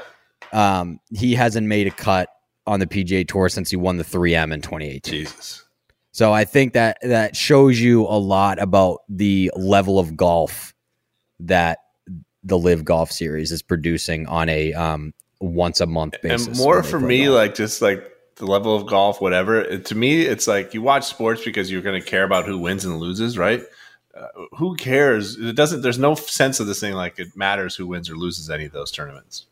Um, 0.53 1.01
he 1.11 1.35
hasn't 1.35 1.67
made 1.67 1.87
a 1.87 1.91
cut 1.91 2.29
on 2.67 2.81
the 2.81 2.87
PGA 2.87 3.27
Tour 3.27 3.49
since 3.49 3.71
he 3.71 3.77
won 3.77 3.97
the 3.97 4.05
3M 4.05 4.53
in 4.53 4.61
2018. 4.61 5.01
Jesus. 5.01 5.65
So 6.13 6.33
I 6.33 6.45
think 6.45 6.75
that 6.75 6.99
that 7.03 7.35
shows 7.35 7.81
you 7.81 8.03
a 8.03 8.19
lot 8.19 8.61
about 8.61 9.01
the 9.09 9.51
level 9.57 9.99
of 9.99 10.17
golf 10.17 10.75
that 11.41 11.79
the 12.45 12.59
LIV 12.59 12.85
Golf 12.85 13.11
Series 13.11 13.51
is 13.51 13.63
producing 13.63 14.27
on 14.27 14.49
a 14.49 14.75
um, 14.75 15.15
once 15.41 15.81
a 15.81 15.87
month 15.87 16.17
basis. 16.23 16.49
And 16.49 16.57
more 16.59 16.83
for 16.83 17.01
me, 17.01 17.25
golf. 17.25 17.37
like 17.37 17.55
just 17.55 17.81
like 17.81 18.07
the 18.37 18.47
level 18.47 18.77
of 18.77 18.87
golf, 18.87 19.21
whatever. 19.21 19.61
It, 19.61 19.87
to 19.87 19.95
me, 19.95 20.23
it's 20.23 20.47
like 20.47 20.75
you 20.75 20.83
watch 20.83 21.05
sports 21.05 21.45
because 21.45 21.71
you're 21.71 21.83
going 21.83 22.01
to 22.01 22.07
care 22.07 22.25
about 22.25 22.45
who 22.45 22.59
wins 22.59 22.85
and 22.85 22.99
loses, 22.99 23.39
right? 23.39 23.63
Uh, 24.15 24.27
who 24.57 24.77
cares? 24.77 25.37
It 25.37 25.57
doesn't. 25.57 25.81
There's 25.81 25.99
no 25.99 26.15
sense 26.15 26.61
of 26.61 26.67
this 26.67 26.81
thing 26.81 26.93
like 26.93 27.19
it 27.19 27.37
matters 27.37 27.77
who 27.77 27.87
wins 27.87 28.11
or 28.11 28.17
loses 28.17 28.51
any 28.51 28.67
of 28.67 28.73
those 28.73 28.91
tournaments. 28.91 29.47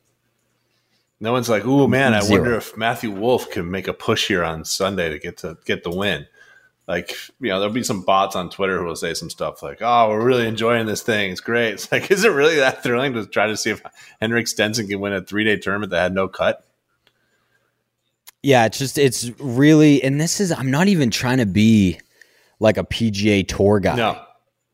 No 1.21 1.33
one's 1.33 1.49
like, 1.51 1.67
"Ooh, 1.67 1.87
man, 1.87 2.15
I 2.15 2.21
Zero. 2.21 2.41
wonder 2.41 2.57
if 2.57 2.77
Matthew 2.77 3.11
Wolff 3.11 3.51
can 3.51 3.71
make 3.71 3.87
a 3.87 3.93
push 3.93 4.29
here 4.29 4.43
on 4.43 4.65
Sunday 4.65 5.11
to 5.11 5.19
get 5.19 5.37
to 5.39 5.59
get 5.67 5.85
the 5.85 5.91
win." 5.91 6.27
Like, 6.89 7.15
you 7.41 7.51
know, 7.51 7.61
there'll 7.61 7.75
be 7.75 7.85
some 7.85 8.03
bots 8.03 8.35
on 8.35 8.51
Twitter 8.51 8.79
who 8.79 8.87
will 8.87 8.97
say 8.97 9.13
some 9.15 9.29
stuff 9.29 9.63
like, 9.63 9.79
"Oh, 9.83 10.09
we're 10.09 10.25
really 10.25 10.49
enjoying 10.49 10.87
this 10.87 11.03
thing. 11.03 11.31
It's 11.31 11.41
great." 11.41 11.73
It's 11.75 11.93
like, 11.93 12.11
is 12.11 12.25
it 12.25 12.31
really 12.31 12.57
that 12.57 12.83
thrilling 12.83 13.13
to 13.15 13.27
try 13.27 13.47
to 13.47 13.57
see 13.57 13.71
if 13.71 13.83
Henrik 14.21 14.49
Stenson 14.49 14.89
can 14.89 14.99
win 15.01 15.13
a 15.13 15.21
three 15.21 15.45
day 15.45 15.57
tournament 15.57 15.91
that 15.91 16.01
had 16.01 16.15
no 16.15 16.27
cut? 16.27 16.65
Yeah, 18.43 18.65
it's 18.65 18.79
just 18.79 18.97
it's 18.97 19.31
really, 19.39 20.03
and 20.03 20.19
this 20.19 20.41
is 20.41 20.51
I'm 20.51 20.71
not 20.71 20.89
even 20.89 21.11
trying 21.11 21.39
to 21.39 21.47
be 21.47 22.01
like 22.59 22.79
a 22.79 22.85
PGA 22.85 23.47
Tour 23.47 23.79
guy. 23.81 23.97
No 23.97 24.19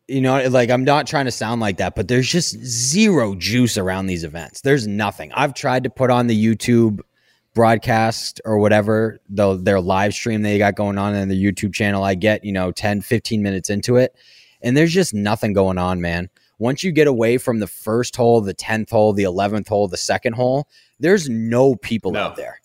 you 0.08 0.20
know, 0.20 0.48
like 0.48 0.70
I'm 0.70 0.84
not 0.84 1.06
trying 1.06 1.24
to 1.24 1.30
sound 1.30 1.60
like 1.60 1.78
that, 1.78 1.96
but 1.96 2.08
there's 2.08 2.28
just 2.28 2.56
zero 2.64 3.34
juice 3.34 3.76
around 3.76 4.06
these 4.06 4.24
events. 4.24 4.60
There's 4.60 4.86
nothing. 4.86 5.32
I've 5.32 5.54
tried 5.54 5.84
to 5.84 5.90
put 5.90 6.10
on 6.10 6.28
the 6.28 6.44
YouTube 6.44 7.00
broadcast 7.54 8.40
or 8.44 8.58
whatever, 8.58 9.20
though 9.28 9.56
their 9.56 9.80
live 9.80 10.14
stream 10.14 10.42
they 10.42 10.58
got 10.58 10.76
going 10.76 10.98
on 10.98 11.14
in 11.14 11.28
the 11.28 11.42
YouTube 11.42 11.72
channel. 11.72 12.04
I 12.04 12.14
get, 12.14 12.44
you 12.44 12.52
know, 12.52 12.70
10, 12.70 13.00
15 13.00 13.42
minutes 13.42 13.70
into 13.70 13.96
it, 13.96 14.14
and 14.62 14.76
there's 14.76 14.92
just 14.92 15.12
nothing 15.12 15.52
going 15.52 15.78
on, 15.78 16.00
man. 16.00 16.28
Once 16.58 16.82
you 16.82 16.92
get 16.92 17.06
away 17.06 17.36
from 17.36 17.58
the 17.58 17.66
first 17.66 18.16
hole, 18.16 18.40
the 18.40 18.54
10th 18.54 18.90
hole, 18.90 19.12
the 19.12 19.24
11th 19.24 19.68
hole, 19.68 19.88
the 19.88 19.96
second 19.96 20.34
hole, 20.34 20.68
there's 21.00 21.28
no 21.28 21.74
people 21.74 22.12
no. 22.12 22.20
out 22.20 22.36
there. 22.36 22.60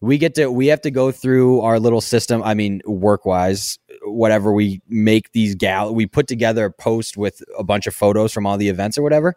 We 0.00 0.16
get 0.18 0.34
to 0.36 0.50
we 0.50 0.68
have 0.68 0.80
to 0.82 0.90
go 0.90 1.12
through 1.12 1.60
our 1.60 1.78
little 1.78 2.00
system. 2.00 2.42
I 2.42 2.54
mean, 2.54 2.80
work 2.86 3.26
wise, 3.26 3.78
whatever 4.02 4.52
we 4.52 4.80
make 4.88 5.32
these 5.32 5.54
gal 5.54 5.94
we 5.94 6.06
put 6.06 6.26
together 6.26 6.66
a 6.66 6.72
post 6.72 7.16
with 7.16 7.42
a 7.58 7.64
bunch 7.64 7.86
of 7.86 7.94
photos 7.94 8.32
from 8.32 8.46
all 8.46 8.56
the 8.56 8.68
events 8.68 8.96
or 8.96 9.02
whatever 9.02 9.34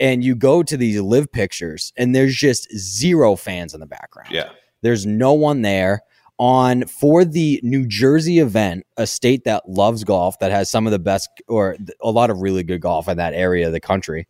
and 0.00 0.24
you 0.24 0.34
go 0.34 0.62
to 0.62 0.76
these 0.76 1.00
LIV 1.00 1.32
pictures 1.32 1.92
and 1.96 2.14
there's 2.14 2.34
just 2.34 2.70
zero 2.76 3.36
fans 3.36 3.74
in 3.74 3.80
the 3.80 3.86
background 3.86 4.30
yeah 4.30 4.50
there's 4.82 5.06
no 5.06 5.32
one 5.32 5.62
there 5.62 6.02
on 6.38 6.84
for 6.86 7.24
the 7.24 7.60
New 7.62 7.86
Jersey 7.86 8.40
event, 8.40 8.84
a 8.96 9.06
state 9.06 9.44
that 9.44 9.68
loves 9.68 10.02
golf, 10.02 10.38
that 10.40 10.50
has 10.50 10.68
some 10.68 10.86
of 10.86 10.90
the 10.90 10.98
best 10.98 11.28
or 11.46 11.76
a 12.02 12.10
lot 12.10 12.28
of 12.28 12.40
really 12.40 12.64
good 12.64 12.80
golf 12.80 13.08
in 13.08 13.16
that 13.18 13.34
area 13.34 13.68
of 13.68 13.72
the 13.72 13.80
country. 13.80 14.26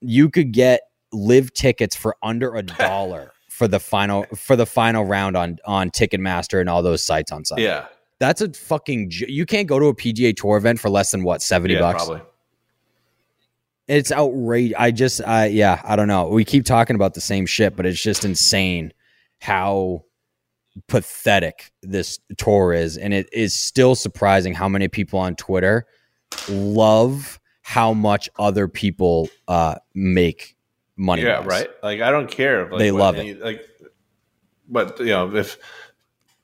You 0.00 0.30
could 0.30 0.52
get 0.52 0.82
LIV 1.12 1.52
tickets 1.52 1.96
for 1.96 2.16
under 2.22 2.54
a 2.54 2.62
dollar 2.62 3.31
for 3.52 3.68
the 3.68 3.78
final 3.78 4.24
for 4.34 4.56
the 4.56 4.64
final 4.64 5.04
round 5.04 5.36
on 5.36 5.58
on 5.66 5.90
Ticketmaster 5.90 6.58
and 6.58 6.70
all 6.70 6.82
those 6.82 7.02
sites 7.02 7.30
on 7.30 7.44
Sunday. 7.44 7.64
Yeah, 7.64 7.86
that's 8.18 8.40
a 8.40 8.50
fucking. 8.50 9.12
You 9.12 9.44
can't 9.44 9.68
go 9.68 9.78
to 9.78 9.86
a 9.86 9.94
PGA 9.94 10.34
Tour 10.34 10.56
event 10.56 10.80
for 10.80 10.88
less 10.88 11.10
than 11.10 11.22
what 11.22 11.42
seventy 11.42 11.74
yeah, 11.74 11.80
bucks. 11.80 12.04
Probably. 12.04 12.22
It's 13.88 14.10
outrageous. 14.10 14.76
I 14.78 14.90
just, 14.90 15.20
I 15.26 15.46
yeah, 15.46 15.82
I 15.84 15.96
don't 15.96 16.08
know. 16.08 16.28
We 16.28 16.44
keep 16.44 16.64
talking 16.64 16.96
about 16.96 17.12
the 17.12 17.20
same 17.20 17.44
shit, 17.44 17.76
but 17.76 17.84
it's 17.84 18.02
just 18.02 18.24
insane 18.24 18.94
how 19.40 20.04
pathetic 20.88 21.72
this 21.82 22.18
tour 22.38 22.72
is, 22.72 22.96
and 22.96 23.12
it 23.12 23.28
is 23.32 23.56
still 23.56 23.94
surprising 23.94 24.54
how 24.54 24.68
many 24.68 24.88
people 24.88 25.18
on 25.18 25.36
Twitter 25.36 25.86
love 26.48 27.38
how 27.60 27.92
much 27.92 28.30
other 28.38 28.66
people 28.66 29.28
uh, 29.46 29.76
make 29.94 30.56
money. 31.02 31.22
Yeah, 31.22 31.42
right. 31.44 31.68
Like 31.82 32.00
I 32.00 32.10
don't 32.10 32.30
care. 32.30 32.70
Like, 32.70 32.78
they 32.78 32.90
love 32.90 33.16
it. 33.16 33.40
Like, 33.40 33.68
but 34.68 34.98
you 35.00 35.06
know, 35.06 35.34
if 35.34 35.58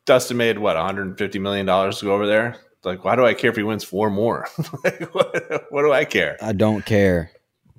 Dustin 0.08 0.38
made 0.38 0.58
what 0.58 0.74
150 0.74 1.38
million 1.38 1.66
dollars 1.66 1.98
to 1.98 2.06
go 2.06 2.14
over 2.14 2.26
there. 2.26 2.56
Like, 2.82 3.04
why 3.04 3.16
do 3.16 3.26
I 3.26 3.34
care 3.34 3.50
if 3.50 3.56
he 3.56 3.62
wins 3.62 3.84
four 3.84 4.08
more? 4.08 4.46
like, 4.84 5.14
what, 5.14 5.66
what, 5.70 5.82
do 5.82 5.92
I 5.92 6.04
care? 6.04 6.38
I 6.40 6.52
don't 6.52 6.86
care. 6.86 7.30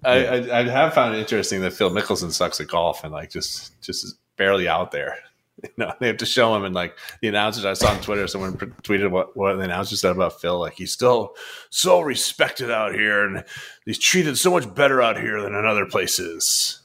I, 0.03 0.25
I, 0.25 0.59
I, 0.59 0.63
have 0.69 0.93
found 0.93 1.15
it 1.15 1.19
interesting 1.19 1.61
that 1.61 1.73
Phil 1.73 1.89
Mickelson 1.89 2.31
sucks 2.31 2.59
at 2.61 2.67
golf 2.67 3.03
and 3.03 3.11
like 3.11 3.31
just 3.31 3.81
just 3.81 4.03
is 4.03 4.15
barely 4.37 4.67
out 4.67 4.91
there. 4.91 5.17
You 5.77 5.85
know, 5.85 5.93
they 5.99 6.07
have 6.07 6.17
to 6.17 6.25
show 6.25 6.55
him 6.55 6.63
and 6.63 6.73
like 6.73 6.97
the 7.21 7.27
announcers 7.27 7.65
I 7.65 7.73
saw 7.73 7.91
on 7.91 8.01
Twitter, 8.01 8.27
someone 8.27 8.55
tweeted 8.57 9.11
what, 9.11 9.35
what 9.35 9.55
the 9.55 9.63
announcer 9.63 9.97
said 9.97 10.11
about 10.11 10.39
Phil. 10.39 10.57
Like 10.57 10.73
he's 10.73 10.93
still 10.93 11.35
so 11.69 11.99
respected 11.99 12.71
out 12.71 12.93
here 12.93 13.25
and 13.25 13.43
he's 13.85 13.99
treated 13.99 14.37
so 14.37 14.51
much 14.51 14.73
better 14.73 15.01
out 15.01 15.19
here 15.19 15.41
than 15.41 15.55
in 15.55 15.65
other 15.65 15.85
places. 15.85 16.81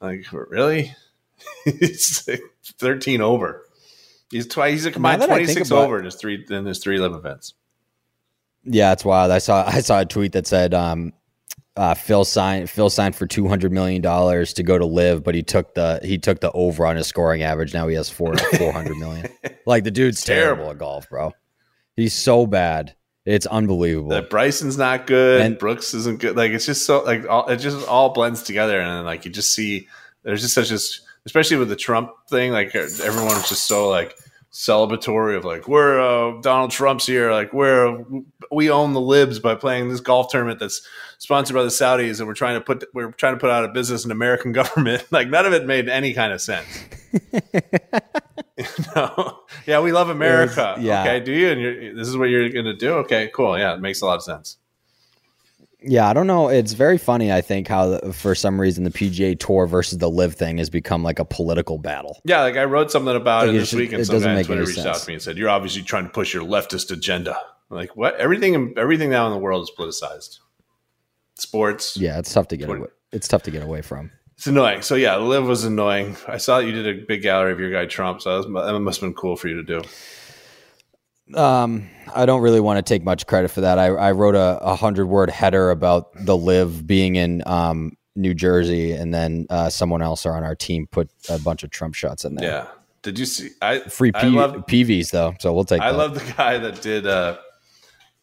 Like 0.00 0.24
really? 0.32 0.94
he's 1.64 2.26
like 2.26 2.42
13 2.78 3.20
over. 3.20 3.64
He's 4.30 4.46
twice. 4.46 4.72
He's 4.72 4.86
a 4.86 4.90
combined 4.90 5.22
twenty 5.22 5.46
six 5.46 5.70
over 5.70 5.98
in 5.98 6.04
his 6.04 6.16
three 6.16 6.44
in 6.50 6.66
his 6.66 6.78
three 6.78 6.98
LIV 6.98 7.14
events. 7.14 7.54
Yeah, 8.64 8.92
it's 8.92 9.04
wild. 9.04 9.30
I 9.30 9.38
saw 9.38 9.64
I 9.64 9.80
saw 9.80 10.00
a 10.00 10.04
tweet 10.04 10.32
that 10.32 10.46
said 10.46 10.74
um, 10.74 11.12
uh, 11.76 11.94
Phil 11.94 12.24
signed 12.24 12.70
Phil 12.70 12.88
signed 12.88 13.16
for 13.16 13.26
two 13.26 13.48
hundred 13.48 13.72
million 13.72 14.00
dollars 14.00 14.52
to 14.54 14.62
go 14.62 14.78
to 14.78 14.86
LIV, 14.86 15.24
but 15.24 15.34
he 15.34 15.42
took 15.42 15.74
the 15.74 16.00
he 16.02 16.18
took 16.18 16.40
the 16.40 16.52
over 16.52 16.86
on 16.86 16.96
his 16.96 17.06
scoring 17.06 17.42
average. 17.42 17.74
Now 17.74 17.88
he 17.88 17.96
has 17.96 18.08
four 18.08 18.36
four 18.36 18.72
hundred 18.72 18.96
million. 18.96 19.28
like 19.66 19.84
the 19.84 19.90
dude's 19.90 20.22
terrible. 20.22 20.64
terrible 20.64 20.70
at 20.70 20.78
golf, 20.78 21.10
bro. 21.10 21.32
He's 21.96 22.14
so 22.14 22.46
bad. 22.46 22.94
It's 23.24 23.46
unbelievable. 23.46 24.10
That 24.10 24.30
Bryson's 24.30 24.76
not 24.76 25.06
good. 25.06 25.40
And 25.40 25.58
Brooks 25.58 25.94
isn't 25.94 26.20
good. 26.20 26.36
Like 26.36 26.52
it's 26.52 26.66
just 26.66 26.86
so 26.86 27.02
like 27.02 27.28
all, 27.28 27.48
it 27.48 27.56
just 27.56 27.88
all 27.88 28.10
blends 28.10 28.42
together, 28.42 28.78
and 28.80 28.90
then 28.90 29.04
like 29.04 29.24
you 29.24 29.30
just 29.30 29.52
see 29.52 29.88
there's 30.22 30.42
just 30.42 30.54
such 30.54 30.70
as 30.70 31.00
especially 31.26 31.56
with 31.56 31.70
the 31.70 31.76
Trump 31.76 32.10
thing. 32.28 32.52
Like 32.52 32.74
everyone's 32.74 33.48
just 33.48 33.66
so 33.66 33.88
like 33.88 34.14
celebratory 34.54 35.36
of 35.36 35.44
like 35.44 35.66
we're 35.66 36.00
uh, 36.00 36.40
Donald 36.40 36.70
Trump's 36.70 37.04
here, 37.04 37.32
like 37.32 37.52
we're 37.52 38.04
we 38.52 38.70
own 38.70 38.92
the 38.92 39.00
libs 39.00 39.40
by 39.40 39.56
playing 39.56 39.88
this 39.88 40.00
golf 40.00 40.30
tournament 40.30 40.60
that's 40.60 40.80
sponsored 41.18 41.54
by 41.54 41.64
the 41.64 41.68
Saudis, 41.68 42.20
and 42.20 42.28
we're 42.28 42.34
trying 42.34 42.54
to 42.54 42.60
put 42.60 42.84
we're 42.94 43.10
trying 43.10 43.34
to 43.34 43.40
put 43.40 43.50
out 43.50 43.64
of 43.64 43.74
business 43.74 44.04
an 44.04 44.12
American 44.12 44.52
government. 44.60 45.04
like 45.10 45.28
none 45.28 45.44
of 45.44 45.52
it 45.52 45.66
made 45.66 45.88
any 45.88 46.14
kind 46.14 46.32
of 46.32 46.40
sense. 46.40 46.66
no, 48.96 49.40
yeah, 49.66 49.80
we 49.80 49.90
love 49.90 50.08
America. 50.08 50.74
Was, 50.76 50.84
yeah. 50.84 51.02
Okay, 51.02 51.20
do 51.20 51.32
you? 51.32 51.50
And 51.50 51.98
this 51.98 52.06
is 52.06 52.16
what 52.16 52.30
you're 52.30 52.48
going 52.50 52.64
to 52.64 52.76
do. 52.76 52.94
Okay, 52.98 53.30
cool. 53.34 53.58
Yeah, 53.58 53.74
it 53.74 53.80
makes 53.80 54.00
a 54.00 54.06
lot 54.06 54.16
of 54.16 54.22
sense. 54.22 54.58
Yeah, 55.86 56.08
I 56.08 56.12
don't 56.12 56.26
know. 56.26 56.48
It's 56.48 56.72
very 56.72 56.98
funny. 56.98 57.32
I 57.32 57.40
think 57.40 57.68
how 57.68 57.98
for 58.12 58.34
some 58.34 58.60
reason 58.60 58.84
the 58.84 58.90
PGA 58.90 59.38
Tour 59.38 59.66
versus 59.66 59.98
the 59.98 60.08
LIV 60.08 60.34
thing 60.34 60.58
has 60.58 60.70
become 60.70 61.02
like 61.02 61.18
a 61.18 61.24
political 61.24 61.78
battle. 61.78 62.20
Yeah, 62.24 62.42
like 62.42 62.56
I 62.56 62.64
wrote 62.64 62.90
something 62.90 63.14
about 63.14 63.46
like 63.46 63.54
it 63.54 63.58
this 63.58 63.72
week, 63.72 63.92
and 63.92 64.06
some 64.06 64.20
guy 64.20 64.36
on 64.36 64.44
Twitter 64.44 64.62
reached 64.62 64.74
sense. 64.74 64.86
out 64.86 64.96
to 64.96 65.08
me 65.08 65.14
and 65.14 65.22
said, 65.22 65.36
"You're 65.36 65.50
obviously 65.50 65.82
trying 65.82 66.04
to 66.04 66.10
push 66.10 66.32
your 66.32 66.44
leftist 66.44 66.90
agenda." 66.90 67.36
I'm 67.70 67.76
like 67.76 67.96
what? 67.96 68.16
Everything, 68.16 68.74
everything 68.76 69.10
now 69.10 69.26
in 69.26 69.32
the 69.32 69.38
world 69.38 69.62
is 69.62 69.72
politicized. 69.78 70.38
Sports. 71.36 71.96
Yeah, 71.96 72.18
it's 72.18 72.32
tough 72.32 72.48
to 72.48 72.56
get 72.56 72.68
away. 72.68 72.88
It's 73.12 73.28
tough 73.28 73.42
to 73.44 73.50
get 73.50 73.62
away 73.62 73.82
from. 73.82 74.10
It's 74.36 74.46
annoying. 74.46 74.82
So 74.82 74.94
yeah, 74.94 75.16
LIV 75.16 75.46
was 75.46 75.64
annoying. 75.64 76.16
I 76.26 76.38
saw 76.38 76.58
that 76.58 76.66
you 76.66 76.72
did 76.72 76.86
a 76.86 77.04
big 77.06 77.22
gallery 77.22 77.52
of 77.52 77.60
your 77.60 77.70
guy 77.70 77.86
Trump, 77.86 78.20
so 78.20 78.30
that, 78.42 78.50
was, 78.50 78.66
that 78.66 78.78
must 78.80 79.00
have 79.00 79.08
been 79.08 79.14
cool 79.14 79.36
for 79.36 79.48
you 79.48 79.56
to 79.56 79.62
do. 79.62 79.82
Um, 81.32 81.88
I 82.14 82.26
don't 82.26 82.42
really 82.42 82.60
want 82.60 82.76
to 82.78 82.82
take 82.82 83.02
much 83.02 83.26
credit 83.26 83.50
for 83.50 83.62
that. 83.62 83.78
I, 83.78 83.86
I 83.86 84.12
wrote 84.12 84.34
a, 84.34 84.58
a 84.60 84.76
hundred 84.76 85.06
word 85.06 85.30
header 85.30 85.70
about 85.70 86.12
the 86.14 86.36
LIV 86.36 86.86
being 86.86 87.16
in 87.16 87.42
um, 87.46 87.96
New 88.14 88.34
Jersey, 88.34 88.92
and 88.92 89.14
then 89.14 89.46
uh, 89.48 89.70
someone 89.70 90.02
else 90.02 90.26
on 90.26 90.44
our 90.44 90.54
team 90.54 90.86
put 90.86 91.10
a 91.28 91.38
bunch 91.38 91.62
of 91.62 91.70
Trump 91.70 91.94
shots 91.94 92.24
in 92.24 92.34
there. 92.34 92.50
Yeah. 92.50 92.66
Did 93.02 93.18
you 93.18 93.26
see? 93.26 93.50
I 93.60 93.80
free 93.80 94.12
P- 94.12 94.18
I 94.18 94.28
love, 94.28 94.54
PVs 94.66 95.10
though, 95.10 95.34
so 95.38 95.52
we'll 95.52 95.64
take. 95.64 95.82
I 95.82 95.92
that. 95.92 95.98
love 95.98 96.14
the 96.14 96.32
guy 96.32 96.56
that 96.58 96.80
did 96.80 97.06
uh, 97.06 97.36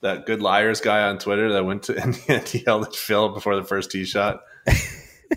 that 0.02 0.26
good 0.26 0.42
liars 0.42 0.82
guy 0.82 1.04
on 1.04 1.20
Twitter 1.20 1.54
that 1.54 1.64
went 1.64 1.84
to 1.84 1.98
and 2.02 2.16
he 2.48 2.64
yelled 2.66 2.86
at 2.86 2.96
Phil 2.96 3.30
before 3.30 3.56
the 3.56 3.64
first 3.64 3.92
tee 3.92 4.06
shot. 4.06 4.42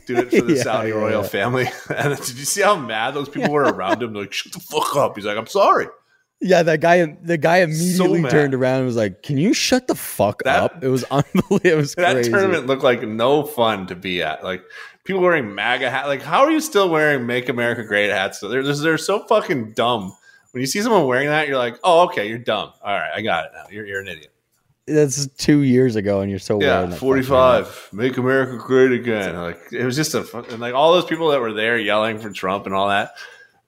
Do 0.06 0.16
it 0.16 0.30
for 0.30 0.40
the 0.47 0.54
yeah, 0.56 0.62
Saudi 0.62 0.88
yeah, 0.88 0.94
royal 0.94 1.23
yeah. 1.23 1.28
family. 1.28 1.68
And 1.94 2.16
did 2.16 2.38
you 2.38 2.44
see 2.44 2.62
how 2.62 2.76
mad 2.76 3.14
those 3.14 3.28
people 3.28 3.52
were 3.52 3.62
around 3.62 4.02
him? 4.02 4.12
They're 4.12 4.23
like, 4.23 4.33
shut 4.33 4.52
the 4.52 4.61
fuck 4.61 4.97
up. 4.97 5.14
He's 5.14 5.25
like, 5.25 5.37
I'm 5.37 5.47
sorry. 5.47 5.87
Yeah, 6.45 6.63
that 6.63 6.81
guy. 6.81 7.17
The 7.23 7.39
guy 7.39 7.59
immediately 7.61 8.23
so 8.23 8.29
turned 8.29 8.53
around 8.53 8.81
and 8.81 8.87
was 8.87 8.97
like, 8.97 9.23
"Can 9.23 9.39
you 9.39 9.55
shut 9.55 9.87
the 9.87 9.95
fuck 9.95 10.43
that, 10.45 10.63
up?" 10.63 10.85
It 10.85 10.89
was 10.89 11.03
unbelievable. 11.11 11.61
It 11.65 11.75
was 11.75 11.95
that 11.95 12.13
crazy. 12.13 12.31
tournament 12.31 12.67
looked 12.67 12.83
like 12.83 13.01
no 13.01 13.45
fun 13.45 13.87
to 13.87 13.97
be 13.97 14.23
at. 14.23 14.45
Like 14.45 14.63
people 15.05 15.23
wearing 15.23 15.55
MAGA 15.55 15.89
hat. 15.89 16.07
Like, 16.07 16.21
how 16.21 16.43
are 16.43 16.51
you 16.51 16.61
still 16.61 16.91
wearing 16.91 17.27
"Make 17.27 17.49
America 17.49 17.83
Great" 17.83 18.11
hats? 18.11 18.41
They're 18.41 18.63
they're 18.63 18.99
so 18.99 19.25
fucking 19.27 19.73
dumb. 19.73 20.15
When 20.51 20.61
you 20.61 20.67
see 20.67 20.83
someone 20.83 21.07
wearing 21.07 21.29
that, 21.29 21.49
you're 21.49 21.57
like, 21.57 21.79
"Oh, 21.83 22.01
okay, 22.09 22.29
you're 22.29 22.37
dumb. 22.37 22.73
All 22.83 22.93
right, 22.93 23.11
I 23.15 23.23
got 23.23 23.47
it 23.47 23.53
now. 23.55 23.65
You're 23.71 23.87
you're 23.87 24.01
an 24.03 24.09
idiot." 24.09 24.31
That's 24.87 25.27
two 25.39 25.61
years 25.61 25.97
ago, 25.97 26.21
and 26.21 26.29
you're 26.29 26.39
so 26.39 26.61
yeah. 26.61 26.91
Forty 26.91 27.23
five, 27.23 27.89
make 27.91 28.19
America 28.19 28.59
great 28.59 28.93
again. 28.93 29.35
Like 29.35 29.61
it 29.73 29.87
was 29.87 29.97
just 29.97 30.13
a 30.13 30.23
fun, 30.23 30.45
and 30.51 30.61
like 30.61 30.75
all 30.75 30.93
those 30.93 31.07
people 31.07 31.29
that 31.31 31.41
were 31.41 31.55
there 31.55 31.79
yelling 31.79 32.19
for 32.19 32.29
Trump 32.29 32.67
and 32.67 32.75
all 32.75 32.91
that 32.91 33.15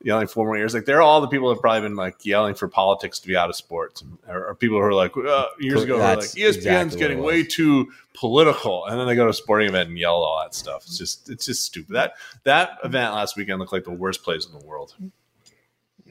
yelling 0.06 0.28
four 0.28 0.46
more 0.46 0.56
years. 0.56 0.72
Like 0.72 0.84
they're 0.84 1.02
all 1.02 1.20
the 1.20 1.26
people 1.26 1.48
that 1.48 1.56
have 1.56 1.60
probably 1.60 1.82
been 1.82 1.96
like 1.96 2.24
yelling 2.24 2.54
for 2.54 2.68
politics 2.68 3.18
to 3.18 3.26
be 3.26 3.36
out 3.36 3.50
of 3.50 3.56
sports, 3.56 4.04
or, 4.28 4.46
or 4.46 4.54
people 4.54 4.78
who 4.78 4.84
are 4.84 4.94
like 4.94 5.16
uh, 5.16 5.46
years 5.58 5.82
ago, 5.82 5.98
like 5.98 6.18
ESPN's 6.20 6.56
exactly 6.56 6.98
getting 6.98 7.22
way 7.22 7.42
too 7.42 7.88
political, 8.14 8.86
and 8.86 8.98
then 8.98 9.06
they 9.06 9.16
go 9.16 9.24
to 9.24 9.30
a 9.30 9.34
sporting 9.34 9.68
event 9.68 9.88
and 9.88 9.98
yell 9.98 10.14
all 10.14 10.40
that 10.42 10.54
stuff. 10.54 10.84
It's 10.86 10.96
just 10.96 11.28
it's 11.28 11.46
just 11.46 11.64
stupid. 11.64 11.94
That 11.94 12.14
that 12.44 12.78
event 12.84 13.14
last 13.14 13.36
weekend 13.36 13.58
looked 13.58 13.72
like 13.72 13.84
the 13.84 13.90
worst 13.90 14.22
place 14.22 14.46
in 14.46 14.58
the 14.58 14.64
world, 14.64 14.94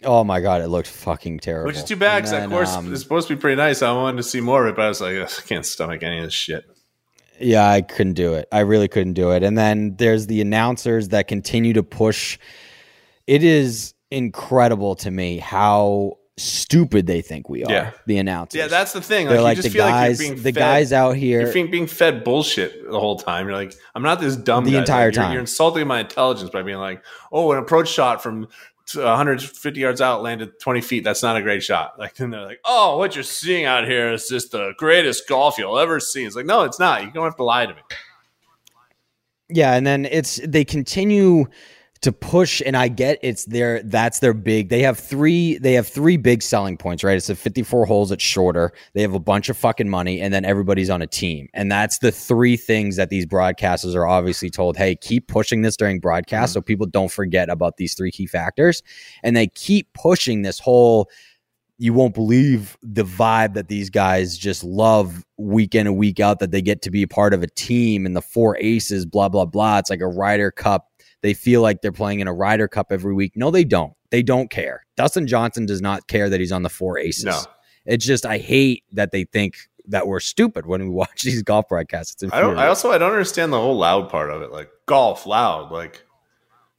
Oh 0.04 0.24
my 0.24 0.42
god, 0.42 0.62
it 0.62 0.68
looked 0.68 0.88
fucking 0.88 1.40
terrible. 1.40 1.68
which 1.68 1.78
is 1.78 1.84
too 1.84 1.96
bad 1.96 2.24
because 2.24 2.34
of 2.34 2.50
course 2.50 2.74
um, 2.74 2.92
it's 2.92 3.02
supposed 3.02 3.28
to 3.30 3.36
be 3.36 3.40
pretty 3.40 3.56
nice. 3.56 3.82
I 3.82 3.92
wanted 3.94 4.18
to 4.18 4.24
see 4.24 4.42
more 4.42 4.66
of 4.68 4.74
it, 4.74 4.76
but 4.76 4.86
I 4.86 4.88
was 4.90 5.02
like, 5.02 5.18
I 5.18 5.26
can't 5.48 5.66
stomach 5.66 6.04
any 6.04 6.20
of 6.20 6.26
this 6.26 6.34
shit. 6.34 6.66
Yeah, 7.40 7.70
I 7.70 7.82
couldn't 7.82 8.14
do 8.14 8.34
it. 8.34 8.48
I 8.52 8.60
really 8.60 8.88
couldn't 8.88 9.14
do 9.14 9.32
it. 9.32 9.44
And 9.44 9.58
then 9.58 9.96
there's 9.98 10.28
the 10.28 10.42
announcers 10.42 11.10
that 11.10 11.28
continue 11.28 11.74
to 11.74 11.84
push. 11.84 12.38
It 13.28 13.44
is 13.44 13.94
incredible 14.12 14.96
to 14.98 15.12
me 15.12 15.38
how 15.40 16.18
stupid 16.38 17.08
they 17.08 17.22
think 17.22 17.48
we 17.50 17.64
are. 17.64 17.72
Yeah. 17.72 17.92
The 18.08 18.18
announcers. 18.18 18.58
Yeah, 18.60 18.68
that's 18.68 18.92
the 18.94 19.02
thing. 19.02 19.28
they're 19.28 19.38
Like, 19.38 19.44
like, 19.44 19.58
you 19.58 19.64
just 19.64 19.74
the 19.74 19.80
feel 19.80 19.88
guys. 19.88 20.20
like 20.22 20.36
the 20.38 20.44
fed- 20.44 20.56
guys 20.56 20.94
out 20.94 21.16
here. 21.16 21.42
You're 21.42 21.54
being, 21.54 21.72
being 21.72 21.88
fed 21.88 22.24
bullshit 22.24 22.90
the 22.92 23.00
whole 23.00 23.18
time. 23.18 23.48
You're 23.48 23.56
like, 23.56 23.74
I'm 23.96 24.04
not 24.04 24.20
this 24.20 24.36
dumb 24.36 24.66
The 24.66 24.72
guy. 24.74 24.80
entire 24.80 25.08
Like, 25.08 25.16
you're- 25.16 25.24
time. 25.26 25.32
You're, 25.34 25.40
insulting 25.42 25.88
my 25.88 26.02
intelligence 26.02 26.50
by 26.50 26.62
being 26.62 26.78
like, 26.78 27.04
oh, 27.32 27.52
an 27.54 27.58
approach 27.60 27.88
shot 27.90 28.22
from 28.22 28.48
150 28.94 29.80
yards 29.80 30.02
out 30.02 30.22
landed 30.22 30.60
20 30.60 30.82
feet. 30.82 31.04
That's 31.06 31.24
not 31.24 31.38
a 31.38 31.42
great 31.42 31.64
shot. 31.64 31.94
Like, 32.00 32.20
and 32.20 32.32
they're 32.34 32.42
like, 32.46 32.60
oh, 32.66 32.98
what 32.98 33.16
you're 33.16 33.24
seeing 33.24 33.66
out 33.66 33.86
here 33.88 34.12
is 34.14 34.28
just 34.28 34.52
the 34.52 34.74
greatest 34.78 35.28
golf 35.30 35.58
you'll 35.58 35.80
ever 35.80 36.00
see. 36.02 36.26
It's 36.26 36.36
like, 36.36 36.46
no, 36.46 36.64
it's 36.64 36.80
not. 36.80 37.04
You 37.04 37.12
don't 37.12 37.24
have 37.24 37.38
to 37.38 37.44
lie 37.44 37.66
to 37.66 37.74
me. 37.74 37.82
Yeah, 39.50 39.74
and 39.76 39.86
then 39.86 40.06
it's 40.06 40.40
they 40.46 40.66
continue 40.66 41.46
to 42.06 42.12
push 42.12 42.62
and 42.64 42.78
I 42.78 42.88
get 42.88 43.18
it's 43.24 43.46
their 43.46 43.82
that's 43.82 44.20
their 44.20 44.36
big 44.36 44.70
they 44.70 44.84
have 44.84 45.00
three 45.00 45.58
they 45.58 45.74
have 45.74 45.88
three 45.88 46.18
big 46.18 46.44
selling 46.44 46.78
points, 46.78 47.04
right? 47.04 47.18
It's 47.18 47.26
the 47.26 47.36
54 47.36 47.88
holes 47.88 48.12
it's 48.12 48.24
shorter. 48.24 48.74
They 48.94 49.02
have 49.02 49.16
a 49.16 49.20
bunch 49.20 49.50
of 49.50 49.58
fucking 49.58 49.90
money 49.90 50.22
and 50.22 50.32
then 50.32 50.46
everybody's 50.46 50.92
on 50.92 51.02
a 51.02 51.08
team. 51.08 51.50
And 51.56 51.72
that's 51.72 51.98
the 51.98 52.12
three 52.12 52.58
things 52.58 52.96
that 52.98 53.10
these 53.10 53.26
broadcasters 53.26 53.96
are 53.96 54.06
obviously 54.06 54.52
told, 54.52 54.78
"Hey, 54.78 54.96
keep 54.96 55.28
pushing 55.28 55.64
this 55.64 55.76
during 55.76 56.00
broadcast 56.00 56.52
mm-hmm. 56.52 56.60
so 56.60 56.62
people 56.62 56.86
don't 56.86 57.12
forget 57.12 57.50
about 57.50 57.78
these 57.78 57.96
three 57.96 58.12
key 58.12 58.28
factors." 58.28 58.84
And 59.24 59.36
they 59.36 59.48
keep 59.48 59.92
pushing 59.94 60.44
this 60.44 60.60
whole 60.60 61.10
you 61.78 61.94
won't 61.94 62.14
believe 62.14 62.78
the 62.82 63.04
vibe 63.04 63.54
that 63.54 63.68
these 63.68 63.90
guys 63.90 64.38
just 64.38 64.64
love 64.64 65.26
week 65.38 65.76
in 65.76 65.88
and 65.88 65.98
week 65.98 66.20
out 66.20 66.40
that 66.40 66.52
they 66.52 66.62
get 66.62 66.82
to 66.84 66.92
be 66.92 67.04
a 67.04 67.08
part 67.08 67.34
of 67.34 67.44
a 67.44 67.48
team 67.48 68.06
and 68.06 68.16
the 68.16 68.22
four 68.22 68.58
aces, 68.60 69.06
blah, 69.06 69.28
blah, 69.28 69.46
blah. 69.46 69.80
It's 69.80 69.90
like 69.90 70.00
a 70.00 70.08
Ryder 70.08 70.52
Cup. 70.52 70.88
They 71.26 71.34
feel 71.34 71.64
like 71.64 71.82
they're 71.82 71.92
playing 71.92 72.20
in 72.20 72.28
a 72.28 72.34
Ryder 72.34 72.68
Cup 72.68 72.92
every 72.92 73.16
week. 73.16 73.36
No, 73.36 73.50
they 73.50 73.64
don't. 73.64 73.94
They 74.12 74.22
don't 74.22 74.52
care. 74.52 74.86
Dustin 74.96 75.26
Johnson 75.26 75.66
does 75.66 75.82
not 75.82 76.06
care 76.06 76.30
that 76.30 76.40
he's 76.40 76.52
on 76.52 76.62
the 76.62 76.70
four 76.70 77.00
aces. 77.00 77.26
No. 77.26 77.42
It's 77.88 78.06
just, 78.06 78.28
I 78.28 78.38
hate 78.38 78.84
that 78.92 79.12
they 79.12 79.24
think 79.24 79.56
that 79.88 80.06
we're 80.06 80.20
stupid 80.20 80.68
when 80.68 80.84
we 80.84 80.90
watch 80.92 81.24
these 81.24 81.42
golf 81.42 81.68
broadcasts. 81.68 82.24
I 82.32 82.42
don't. 82.42 82.60
I 82.60 82.68
also 82.68 82.92
I 82.92 83.00
don't 83.00 83.10
understand 83.10 83.52
the 83.52 83.60
whole 83.60 83.76
loud 83.76 84.08
part 84.08 84.30
of 84.30 84.44
it. 84.44 84.52
Like 84.52 84.70
golf 84.86 85.26
loud. 85.26 85.72
Like, 85.72 86.04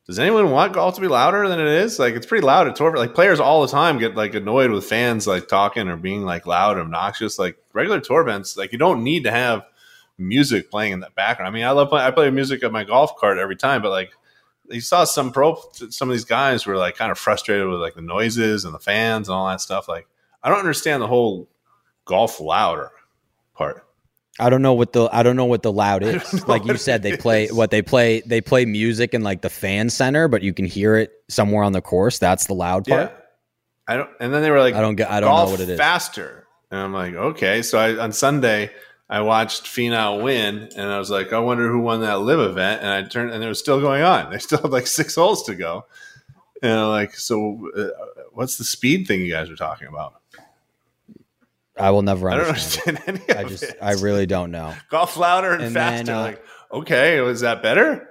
does 0.06 0.20
anyone 0.20 0.52
want 0.52 0.74
golf 0.74 0.94
to 0.94 1.00
be 1.00 1.08
louder 1.08 1.48
than 1.48 1.58
it 1.58 1.66
is? 1.66 1.98
Like, 1.98 2.14
it's 2.14 2.24
pretty 2.24 2.46
loud 2.46 2.68
at 2.68 2.76
tour. 2.76 2.96
Like 2.96 3.16
players 3.16 3.40
all 3.40 3.62
the 3.62 3.68
time 3.68 3.98
get 3.98 4.14
like 4.14 4.32
annoyed 4.36 4.70
with 4.70 4.84
fans 4.84 5.26
like 5.26 5.48
talking 5.48 5.88
or 5.88 5.96
being 5.96 6.24
like 6.24 6.46
loud, 6.46 6.78
obnoxious. 6.78 7.36
Like 7.36 7.56
regular 7.72 7.98
tour 7.98 8.20
events, 8.20 8.56
like 8.56 8.70
you 8.70 8.78
don't 8.78 9.02
need 9.02 9.24
to 9.24 9.32
have 9.32 9.64
music 10.18 10.70
playing 10.70 10.92
in 10.92 11.00
the 11.00 11.10
background. 11.16 11.48
I 11.48 11.50
mean, 11.52 11.64
I 11.64 11.72
love 11.72 11.88
play, 11.88 12.04
I 12.04 12.12
play 12.12 12.30
music 12.30 12.62
at 12.62 12.70
my 12.70 12.84
golf 12.84 13.16
cart 13.16 13.38
every 13.38 13.56
time, 13.56 13.82
but 13.82 13.90
like 13.90 14.12
you 14.70 14.80
saw 14.80 15.04
some 15.04 15.32
pro 15.32 15.60
some 15.90 16.08
of 16.08 16.14
these 16.14 16.24
guys 16.24 16.66
were 16.66 16.76
like 16.76 16.96
kind 16.96 17.10
of 17.10 17.18
frustrated 17.18 17.68
with 17.68 17.80
like 17.80 17.94
the 17.94 18.02
noises 18.02 18.64
and 18.64 18.74
the 18.74 18.78
fans 18.78 19.28
and 19.28 19.34
all 19.34 19.48
that 19.48 19.60
stuff. 19.60 19.88
Like, 19.88 20.06
I 20.42 20.48
don't 20.48 20.58
understand 20.58 21.02
the 21.02 21.06
whole 21.06 21.48
golf 22.04 22.40
louder 22.40 22.90
part. 23.54 23.84
I 24.38 24.50
don't 24.50 24.62
know 24.62 24.74
what 24.74 24.92
the 24.92 25.08
I 25.12 25.22
don't 25.22 25.36
know 25.36 25.46
what 25.46 25.62
the 25.62 25.72
loud 25.72 26.02
is. 26.02 26.46
Like 26.46 26.64
you 26.64 26.76
said, 26.76 27.02
they 27.02 27.16
play 27.16 27.44
is. 27.44 27.52
what 27.52 27.70
they 27.70 27.82
play. 27.82 28.20
They 28.20 28.40
play 28.40 28.64
music 28.64 29.14
in 29.14 29.22
like 29.22 29.42
the 29.42 29.50
fan 29.50 29.90
center, 29.90 30.28
but 30.28 30.42
you 30.42 30.52
can 30.52 30.66
hear 30.66 30.96
it 30.96 31.12
somewhere 31.28 31.64
on 31.64 31.72
the 31.72 31.80
course. 31.80 32.18
That's 32.18 32.46
the 32.46 32.54
loud 32.54 32.86
part. 32.86 33.10
Yeah. 33.10 33.16
I 33.88 33.96
don't. 33.96 34.10
And 34.20 34.34
then 34.34 34.42
they 34.42 34.50
were 34.50 34.60
like, 34.60 34.74
I 34.74 34.80
don't 34.80 34.96
get. 34.96 35.10
I 35.10 35.20
don't 35.20 35.34
know 35.34 35.50
what 35.50 35.60
it 35.60 35.68
is. 35.68 35.78
faster. 35.78 36.46
And 36.70 36.80
I'm 36.80 36.92
like, 36.92 37.14
okay. 37.14 37.62
So 37.62 37.78
I, 37.78 37.96
on 37.96 38.12
Sunday, 38.12 38.70
I 39.08 39.20
watched 39.20 39.64
Finau 39.64 40.22
win, 40.22 40.68
and 40.76 40.90
I 40.90 40.98
was 40.98 41.10
like, 41.10 41.32
I 41.32 41.38
wonder 41.38 41.70
who 41.70 41.78
won 41.78 42.00
that 42.00 42.14
LIV 42.20 42.40
event. 42.50 42.82
And 42.82 42.90
I 42.90 43.02
turned, 43.08 43.30
and 43.32 43.42
it 43.42 43.46
was 43.48 43.58
still 43.58 43.80
going 43.80 44.02
on. 44.02 44.30
They 44.32 44.38
still 44.38 44.60
had 44.60 44.72
like 44.72 44.86
six 44.88 45.14
holes 45.14 45.44
to 45.44 45.54
go. 45.54 45.86
And 46.62 46.72
I'm 46.72 46.88
like, 46.88 47.14
so 47.16 47.70
uh, 47.76 47.88
what's 48.32 48.56
the 48.56 48.64
speed 48.64 49.06
thing 49.06 49.20
you 49.20 49.30
guys 49.30 49.48
are 49.50 49.56
talking 49.56 49.86
about? 49.88 50.20
I 51.78 51.90
will 51.90 52.02
never 52.02 52.30
I 52.30 52.36
don't 52.38 52.46
understand. 52.48 52.98
understand 53.06 53.22
any 53.28 53.38
I 53.38 53.42
of 53.42 53.48
just. 53.50 53.62
it. 53.64 53.78
I 53.82 53.92
really 53.94 54.26
don't 54.26 54.50
know. 54.50 54.74
golf 54.90 55.16
louder 55.16 55.52
and, 55.52 55.62
And 55.64 55.74
faster. 55.74 56.06
then, 56.06 56.16
uh, 56.16 56.20
like, 56.22 56.44
okay, 56.72 57.20
was 57.20 57.42
that 57.42 57.62
better? 57.62 58.08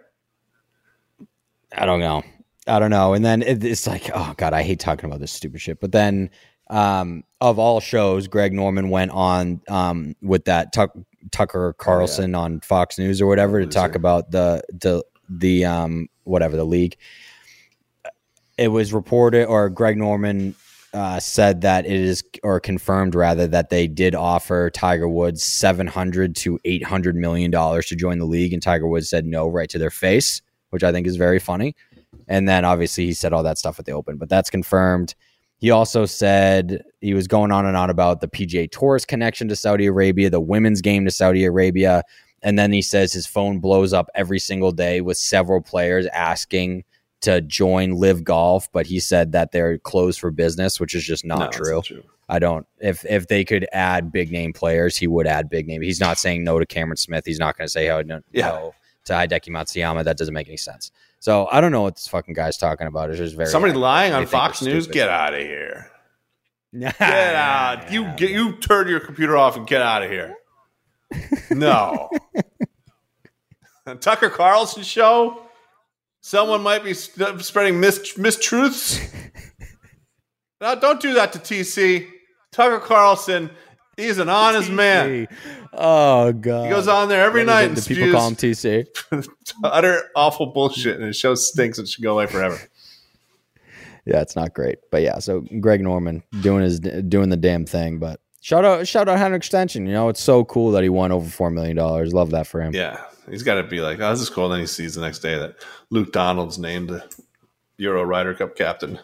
I 1.75 1.85
don't 1.85 1.99
know. 1.99 2.23
I 2.67 2.79
don't 2.79 2.91
know. 2.91 3.13
And 3.13 3.25
then 3.25 3.41
it, 3.41 3.63
it's 3.63 3.87
like, 3.87 4.09
oh 4.13 4.33
god, 4.37 4.53
I 4.53 4.61
hate 4.63 4.79
talking 4.79 5.05
about 5.09 5.19
this 5.19 5.31
stupid 5.31 5.59
shit. 5.61 5.79
But 5.79 5.91
then, 5.91 6.29
um, 6.69 7.23
of 7.41 7.59
all 7.59 7.79
shows, 7.79 8.27
Greg 8.27 8.53
Norman 8.53 8.89
went 8.89 9.11
on 9.11 9.61
um 9.67 10.15
with 10.21 10.45
that 10.45 10.73
Tuck, 10.73 10.97
Tucker 11.31 11.73
Carlson 11.77 12.35
on 12.35 12.59
Fox 12.61 12.97
News 12.97 13.21
or 13.21 13.27
whatever 13.27 13.59
to 13.59 13.67
talk 13.67 13.95
about 13.95 14.31
the 14.31 14.61
the 14.71 15.03
the 15.29 15.65
um 15.65 16.07
whatever 16.23 16.55
the 16.55 16.65
league. 16.65 16.97
It 18.57 18.69
was 18.69 18.93
reported, 18.93 19.45
or 19.45 19.69
Greg 19.69 19.97
Norman 19.97 20.55
uh, 20.93 21.19
said 21.19 21.59
that 21.61 21.85
it 21.85 21.91
is, 21.91 22.23
or 22.41 22.61
confirmed 22.61 23.15
rather, 23.15 23.47
that 23.47 23.69
they 23.69 23.85
did 23.85 24.15
offer 24.15 24.69
Tiger 24.69 25.09
Woods 25.09 25.43
seven 25.43 25.87
hundred 25.87 26.37
to 26.37 26.57
eight 26.63 26.83
hundred 26.83 27.17
million 27.17 27.51
dollars 27.51 27.87
to 27.87 27.97
join 27.97 28.17
the 28.17 28.25
league, 28.25 28.53
and 28.53 28.63
Tiger 28.63 28.87
Woods 28.87 29.09
said 29.09 29.25
no 29.25 29.49
right 29.49 29.69
to 29.69 29.77
their 29.77 29.91
face, 29.91 30.41
which 30.69 30.83
I 30.83 30.93
think 30.93 31.05
is 31.05 31.17
very 31.17 31.37
funny. 31.37 31.75
And 32.29 32.47
then 32.47 32.63
obviously 32.63 33.05
he 33.05 33.13
said 33.13 33.33
all 33.33 33.43
that 33.43 33.57
stuff 33.57 33.77
at 33.77 33.85
the 33.85 33.91
Open, 33.91 34.17
but 34.17 34.29
that's 34.29 34.49
confirmed. 34.49 35.15
He 35.65 35.71
also 35.71 36.05
said 36.05 36.83
he 37.01 37.15
was 37.15 37.27
going 37.27 37.51
on 37.51 37.65
and 37.65 37.75
on 37.75 37.89
about 37.89 38.21
the 38.21 38.27
PGA 38.27 38.69
Tour's 38.69 39.03
connection 39.03 39.47
to 39.47 39.55
Saudi 39.55 39.87
Arabia, 39.87 40.29
the 40.29 40.39
women's 40.39 40.79
game 40.79 41.05
to 41.05 41.09
Saudi 41.09 41.43
Arabia. 41.43 42.03
And 42.43 42.59
then 42.59 42.71
he 42.71 42.83
says 42.83 43.11
his 43.11 43.25
phone 43.25 43.57
blows 43.57 43.91
up 43.91 44.07
every 44.13 44.37
single 44.37 44.71
day 44.71 45.01
with 45.01 45.17
several 45.17 45.61
players 45.63 46.05
asking 46.13 46.83
to 47.21 47.41
join 47.41 47.93
LIV 47.93 48.23
Golf, 48.23 48.71
but 48.73 48.85
he 48.85 48.99
said 48.99 49.31
that 49.31 49.53
they're 49.53 49.79
closed 49.79 50.19
for 50.19 50.29
business, 50.29 50.79
which 50.79 50.93
is 50.93 51.03
just 51.03 51.25
not 51.25 51.39
No, 51.39 51.63
true. 51.63 51.81
true. 51.81 52.03
I 52.29 52.37
don't. 52.37 52.67
If 52.79 53.03
if 53.03 53.25
they 53.25 53.43
could 53.43 53.67
add 53.73 54.11
big 54.11 54.31
name 54.31 54.53
players, 54.53 54.95
he 54.95 55.07
would 55.07 55.25
add 55.25 55.49
big 55.49 55.65
name. 55.67 55.81
He's 55.81 55.99
not 55.99 56.19
saying 56.19 56.43
no 56.43 56.59
to 56.59 56.67
Cameron 56.67 56.97
Smith. 56.97 57.23
He's 57.25 57.39
not 57.39 57.57
going 57.57 57.65
to 57.65 57.71
say 57.71 57.89
oh, 57.89 58.03
no, 58.03 58.21
Yeah. 58.31 58.49
no 58.49 58.75
to 59.05 59.13
Hideki 59.13 59.49
Matsuyama. 59.49 60.03
That 60.03 60.17
doesn't 60.17 60.31
make 60.35 60.47
any 60.47 60.57
sense. 60.57 60.91
So 61.25 61.47
I 61.51 61.59
don't 61.59 61.71
know 61.71 61.81
what 61.81 61.95
this 61.95 62.07
fucking 62.07 62.35
guy's 62.35 62.55
talking 62.55 62.85
about. 62.85 63.09
It's 63.09 63.17
just 63.17 63.35
very 63.35 63.49
Somebody 63.49 63.73
lying 63.73 64.13
on 64.13 64.27
Fox 64.27 64.61
News. 64.61 64.85
Get 64.85 65.09
out 65.09 65.33
of 65.33 65.39
here. 65.39 65.89
get 66.71 66.95
Get 66.99 67.33
out. 67.33 67.91
You 67.91 68.13
get 68.15 68.29
you 68.29 68.57
turn 68.57 68.87
your 68.87 68.99
computer 68.99 69.35
off 69.35 69.57
and 69.57 69.65
get 69.65 69.81
out 69.81 70.03
of 70.03 70.11
here. 70.11 70.35
No. 71.49 72.11
Tucker 74.01 74.29
Carlson 74.29 74.83
show. 74.83 75.41
Someone 76.21 76.61
might 76.61 76.83
be 76.83 76.93
sp- 76.93 77.17
uh, 77.19 77.39
spreading 77.39 77.79
mis- 77.79 78.13
mistruths. 78.19 79.03
no, 80.61 80.79
don't 80.79 81.01
do 81.01 81.15
that 81.15 81.33
to 81.33 81.39
TC. 81.39 82.07
Tucker 82.51 82.79
Carlson, 82.79 83.49
he's 83.97 84.17
an 84.17 84.29
honest 84.29 84.69
man. 84.69 85.27
Oh 85.73 86.31
god, 86.33 86.65
He 86.65 86.69
goes 86.69 86.87
on 86.87 87.09
there 87.09 87.25
every 87.25 87.41
What 87.41 87.53
night 87.53 87.69
and 87.69 87.85
people 87.85 88.11
call 88.11 88.27
him 88.29 88.35
TC? 88.35 88.87
utter 89.63 90.09
awful 90.15 90.47
bullshit, 90.47 90.95
and 90.97 91.05
his 91.05 91.17
show 91.17 91.35
stinks. 91.35 91.79
It 91.79 91.87
should 91.87 92.03
go 92.03 92.13
away 92.13 92.27
forever. 92.27 92.59
Yeah, 94.05 94.21
it's 94.21 94.35
not 94.35 94.53
great, 94.53 94.77
but 94.91 95.01
yeah. 95.01 95.19
So 95.19 95.41
Greg 95.59 95.81
Norman 95.81 96.23
doing 96.41 96.63
his 96.63 96.79
doing 96.79 97.29
the 97.29 97.37
damn 97.37 97.65
thing, 97.65 97.97
but 97.97 98.19
shout 98.41 98.63
out 98.63 98.87
shout 98.87 99.09
out 99.09 99.17
Henrik 99.17 99.39
Extension. 99.39 99.85
You 99.87 99.93
know, 99.93 100.09
it's 100.09 100.21
so 100.21 100.45
cool 100.45 100.71
that 100.71 100.83
he 100.83 100.89
won 100.89 101.11
over 101.11 101.27
four 101.29 101.49
million 101.49 101.75
dollars. 101.75 102.13
Love 102.13 102.31
that 102.31 102.45
for 102.47 102.61
him. 102.61 102.73
Yeah, 102.73 103.03
he's 103.29 103.43
got 103.43 103.55
to 103.55 103.63
be 103.63 103.81
like, 103.81 103.99
oh, 103.99 104.11
this 104.11 104.21
is 104.21 104.29
cool. 104.29 104.47
then 104.49 104.59
he 104.59 104.67
sees 104.67 104.95
the 104.95 105.01
next 105.01 105.19
day 105.19 105.37
that 105.37 105.55
Luke 105.89 106.11
Donald's 106.11 106.59
named 106.59 107.01
Euro 107.77 108.03
Ryder 108.03 108.35
Cup 108.35 108.55
captain. 108.55 108.99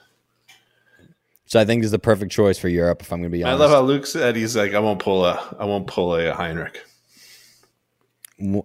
So 1.52 1.60
I 1.60 1.66
think 1.66 1.82
this 1.82 1.88
is 1.88 1.92
the 1.92 2.00
perfect 2.00 2.32
choice 2.32 2.58
for 2.58 2.70
Europe. 2.70 3.02
If 3.02 3.12
I'm 3.12 3.20
going 3.20 3.30
to 3.30 3.38
be 3.38 3.44
honest, 3.44 3.60
I 3.60 3.66
love 3.66 3.72
how 3.72 3.82
Luke 3.82 4.06
said 4.06 4.38
he's 4.38 4.56
like, 4.56 4.74
I 4.74 4.80
won't 4.80 5.00
pull 5.00 5.26
a, 5.26 5.54
I 5.60 5.66
won't 5.66 5.86
pull 5.86 6.16
a 6.16 6.32
Heinrich. 6.32 6.82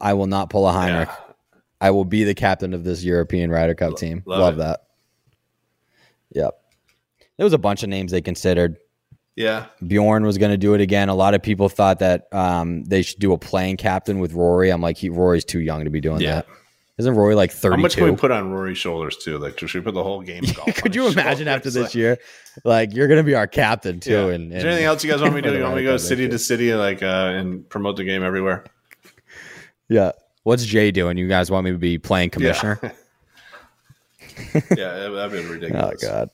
I 0.01 0.15
will 0.15 0.29
not 0.29 0.51
pull 0.51 0.69
a 0.69 0.71
Heinrich. 0.71 1.09
Yeah. 1.09 1.35
I 1.81 1.91
will 1.91 2.05
be 2.05 2.23
the 2.23 2.37
captain 2.37 2.75
of 2.75 2.85
this 2.85 3.03
European 3.03 3.51
Ryder 3.51 3.75
Cup 3.75 3.97
team. 3.97 4.23
love 4.25 4.39
Love, 4.39 4.57
that. 4.59 4.85
Yep. 6.31 6.57
There 7.37 7.45
was 7.45 7.55
a 7.55 7.59
bunch 7.59 7.83
of 7.83 7.89
names 7.89 8.13
they 8.13 8.23
considered. 8.23 8.77
Yeah, 9.35 9.67
Bjorn 9.85 10.25
was 10.25 10.39
going 10.39 10.53
to 10.53 10.57
do 10.57 10.75
it 10.75 10.81
again. 10.81 11.09
A 11.09 11.15
lot 11.17 11.35
of 11.35 11.43
people 11.43 11.69
thought 11.69 11.99
that 11.99 12.33
um, 12.33 12.85
they 12.85 13.03
should 13.03 13.19
do 13.19 13.33
a 13.33 13.39
playing 13.39 13.79
captain 13.79 14.21
with 14.21 14.33
Rory. 14.33 14.71
I'm 14.71 14.81
like, 14.81 14.97
he, 14.97 15.09
Rory's 15.09 15.45
too 15.45 15.61
young 15.61 15.83
to 15.83 15.91
be 15.91 16.01
doing 16.01 16.21
yeah. 16.21 16.37
that. 16.37 16.47
Isn't 16.99 17.15
Rory 17.15 17.35
like 17.35 17.53
32? 17.53 17.71
How 17.77 17.83
much 17.83 17.97
can 17.97 18.05
we 18.05 18.17
put 18.17 18.31
on 18.31 18.51
Rory's 18.51 18.79
shoulders 18.79 19.19
too? 19.19 19.39
Like, 19.39 19.59
should 19.59 19.75
we 19.75 19.81
put 19.83 19.93
the 19.93 20.03
whole 20.03 20.23
game? 20.23 20.45
of 20.45 20.55
golf 20.57 20.69
on 20.69 20.75
Could 20.75 20.95
you 20.95 21.09
imagine 21.09 21.47
after 21.47 21.71
this 21.71 21.95
year, 21.95 22.19
like 22.65 22.95
you're 22.95 23.07
gonna 23.07 23.23
be 23.23 23.35
our 23.35 23.47
captain 23.47 24.01
too? 24.01 24.29
Yeah. 24.29 24.35
And, 24.35 24.53
Is 24.53 24.63
there 24.63 24.73
anything 24.73 24.87
else 24.87 25.05
you 25.05 25.11
guys 25.11 25.21
want 25.21 25.35
me 25.35 25.43
to 25.43 25.51
do? 25.51 25.57
You 25.59 25.63
want 25.63 25.77
me 25.77 25.83
to 25.83 25.89
go 25.89 25.97
city 25.99 26.29
to 26.29 26.39
city, 26.39 26.73
like, 26.75 27.03
uh, 27.03 27.33
and 27.37 27.69
promote 27.69 27.97
the 27.97 28.05
game 28.05 28.23
everywhere? 28.23 28.65
Yeah. 29.89 30.13
What's 30.45 30.65
Jay 30.65 30.91
doing? 30.91 31.19
You 31.19 31.29
guys 31.29 31.51
want 31.51 31.65
me 31.65 31.73
to 31.73 31.79
be 31.79 31.99
playing 31.99 32.31
commissioner? 32.31 32.81
Yeah, 34.39 34.61
yeah 34.77 35.09
that'd 35.09 35.33
be 35.33 35.49
ridiculous. 35.49 36.05
oh 36.05 36.09
god. 36.09 36.31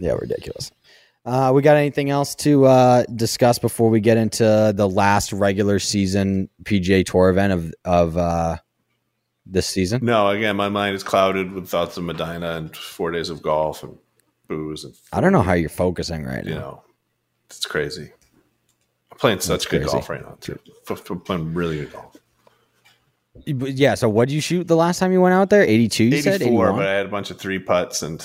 Yeah, 0.00 0.12
ridiculous. 0.12 0.72
Uh, 1.24 1.52
we 1.54 1.62
got 1.62 1.76
anything 1.76 2.10
else 2.10 2.34
to 2.36 2.64
uh, 2.64 3.04
discuss 3.14 3.58
before 3.58 3.90
we 3.90 4.00
get 4.00 4.16
into 4.16 4.72
the 4.74 4.88
last 4.88 5.32
regular 5.32 5.78
season 5.78 6.48
PGA 6.64 7.04
Tour 7.04 7.28
event 7.30 7.52
of 7.52 7.74
of 7.84 8.16
uh, 8.16 8.56
this 9.48 9.66
season? 9.66 10.04
No, 10.04 10.28
again, 10.28 10.56
my 10.56 10.68
mind 10.68 10.94
is 10.94 11.02
clouded 11.02 11.52
with 11.52 11.68
thoughts 11.68 11.96
of 11.96 12.04
Medinah 12.04 12.56
and 12.56 12.76
four 12.76 13.10
days 13.10 13.30
of 13.30 13.42
golf 13.42 13.82
and 13.82 13.96
booze 14.46 14.84
and 14.84 14.94
I 15.12 15.20
don't 15.20 15.32
know 15.32 15.42
how 15.42 15.52
you're 15.54 15.68
focusing 15.68 16.24
right 16.24 16.44
you 16.44 16.54
now. 16.54 16.60
know, 16.60 16.82
it's 17.50 17.64
crazy. 17.66 18.12
I'm 19.12 19.18
playing 19.18 19.40
such 19.40 19.48
That's 19.48 19.66
good 19.66 19.80
crazy. 19.82 19.92
golf 19.92 20.08
right 20.08 20.22
now 20.22 20.36
too. 20.40 20.58
F- 20.88 21.10
f- 21.10 21.24
playing 21.24 21.52
really 21.54 21.76
good 21.78 21.92
golf. 21.92 22.16
Yeah. 23.46 23.94
So, 23.94 24.08
what 24.08 24.28
did 24.28 24.34
you 24.34 24.40
shoot 24.40 24.66
the 24.66 24.76
last 24.76 24.98
time 24.98 25.12
you 25.12 25.20
went 25.20 25.34
out 25.34 25.48
there? 25.50 25.62
Eighty-two. 25.62 26.04
You 26.04 26.22
said 26.22 26.42
84, 26.42 26.64
81? 26.70 26.76
but 26.76 26.86
I 26.88 26.92
had 26.92 27.06
a 27.06 27.08
bunch 27.08 27.30
of 27.30 27.38
three 27.38 27.58
putts 27.58 28.02
and 28.02 28.24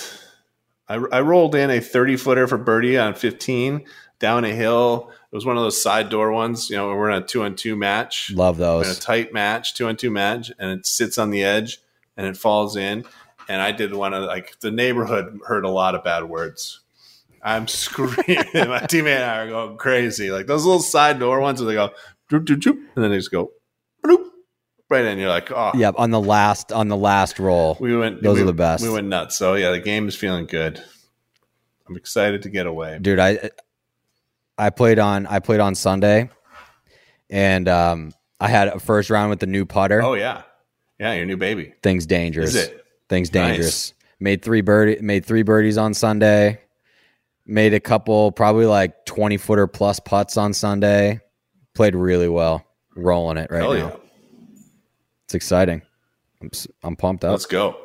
I, 0.90 0.96
I 0.96 1.22
rolled 1.22 1.56
in 1.56 1.70
a 1.70 1.80
30 1.80 2.18
footer 2.18 2.48
for 2.48 2.58
birdie 2.58 2.98
on 2.98 3.14
15 3.14 3.86
down 4.20 4.44
a 4.46 4.50
hill. 4.54 5.12
It 5.34 5.36
was 5.36 5.48
one 5.48 5.58
of 5.58 5.63
those 5.63 5.82
side 5.82 6.10
door 6.12 6.32
ones, 6.32 6.69
you 6.69 6.78
know, 6.78 6.89
we're 6.89 7.10
in 7.10 7.24
a 7.24 7.26
two 7.26 7.41
on 7.41 7.56
two 7.56 7.76
match. 7.76 8.32
Love 8.36 8.58
in 8.58 8.63
a 8.63 8.67
those. 8.67 9.00
tight 9.00 9.34
match, 9.34 9.74
two 9.74 9.88
on 9.88 9.96
two 9.96 10.12
match, 10.12 10.52
and 10.60 10.69
it 10.69 10.86
sits 10.86 11.17
on 11.17 11.32
the 11.32 11.43
edge 11.43 11.80
and 12.15 12.28
it 12.28 12.38
falls 12.38 12.76
in. 12.76 13.04
And 13.50 13.60
I 13.60 13.72
did 13.72 13.96
one 13.96 14.13
of 14.13 14.26
like 14.26 14.60
the 14.60 14.69
neighborhood 14.69 15.39
heard 15.48 15.65
a 15.65 15.69
lot 15.69 15.96
of 15.96 16.04
bad 16.04 16.26
words. 16.26 16.82
I'm 17.41 17.67
screaming. 17.67 18.13
My 18.54 18.82
teammate 18.82 19.15
and 19.15 19.24
I 19.24 19.38
are 19.39 19.50
going 19.50 19.78
crazy. 19.78 20.30
Like 20.30 20.46
those 20.46 20.65
little 20.65 20.84
side 20.84 21.17
door 21.17 21.39
ones 21.39 21.60
where 21.60 21.67
they 21.67 21.74
go 21.74 21.89
doop, 22.30 22.46
doop, 22.46 22.62
doop, 22.62 22.78
and 22.96 23.04
then 23.04 23.10
they 23.10 23.17
just 23.17 23.32
go 23.32 23.54
bloop, 24.06 24.30
right 24.91 25.04
in. 25.04 25.17
You're 25.17 25.30
like, 25.30 25.52
oh, 25.52 25.72
Yep. 25.74 25.96
On 25.98 26.12
the 26.12 26.22
last 26.22 26.72
on 26.72 26.89
the 26.89 26.98
last 26.98 27.39
roll. 27.39 27.76
we 27.80 27.98
went. 27.98 28.22
Those 28.22 28.36
we, 28.36 28.43
are 28.43 28.46
the 28.46 28.54
best. 28.54 28.84
We 28.84 28.91
went 28.91 29.08
nuts. 29.08 29.36
So 29.36 29.56
yeah, 29.56 29.72
the 29.72 29.80
game 29.80 30.08
is 30.08 30.15
feeling 30.15 30.46
good. 30.46 30.80
I'm 31.89 31.98
excited 31.98 32.43
to 32.43 32.50
get 32.50 32.67
away. 32.67 33.00
dude 33.02 33.17
i 33.17 33.50
i 34.58 34.70
played 34.70 35.00
on 35.00 35.26
i 35.28 35.39
played 35.39 35.60
on 35.60 35.76
sunday 35.76 36.30
and 37.30 37.68
um 37.68 38.12
i 38.39 38.48
had 38.48 38.68
a 38.68 38.80
first 38.80 39.10
round 39.10 39.30
with 39.30 39.39
the 39.39 39.48
new 39.48 39.66
putter 39.66 40.02
Oh 40.02 40.13
yeah, 40.13 40.44
yeah, 41.00 41.13
your 41.13 41.26
new 41.26 41.38
baby. 41.38 41.74
things 41.82 42.06
dangerous 42.06 42.56
Is 42.56 42.68
it? 42.70 42.86
things 43.10 43.34
Nice. 43.34 43.48
dangerous 43.48 43.94
made 44.20 44.42
three 44.42 44.62
birdie 44.62 45.02
made 45.02 45.26
three 45.26 45.44
birdies 45.44 45.78
on 45.78 45.94
sunday 45.94 46.60
made 47.46 47.74
a 47.74 47.80
couple 47.80 48.32
probably 48.32 48.66
like 48.66 49.06
20 49.06 49.38
footer 49.38 49.68
plus 49.68 50.00
putts 50.00 50.38
on 50.38 50.54
sunday 50.54 51.20
played 51.76 51.96
really 51.96 52.30
well 52.30 52.66
rolling 52.96 53.38
it 53.38 53.50
right 53.52 53.62
Hell 53.63 53.74
now 53.74 53.88
yeah, 53.88 53.96
it's 55.26 55.34
exciting 55.36 55.82
i'm, 56.42 56.52
I'm 56.84 56.96
pumped 56.96 57.24
up 57.24 57.32
let's 57.32 57.46
go. 57.46 57.78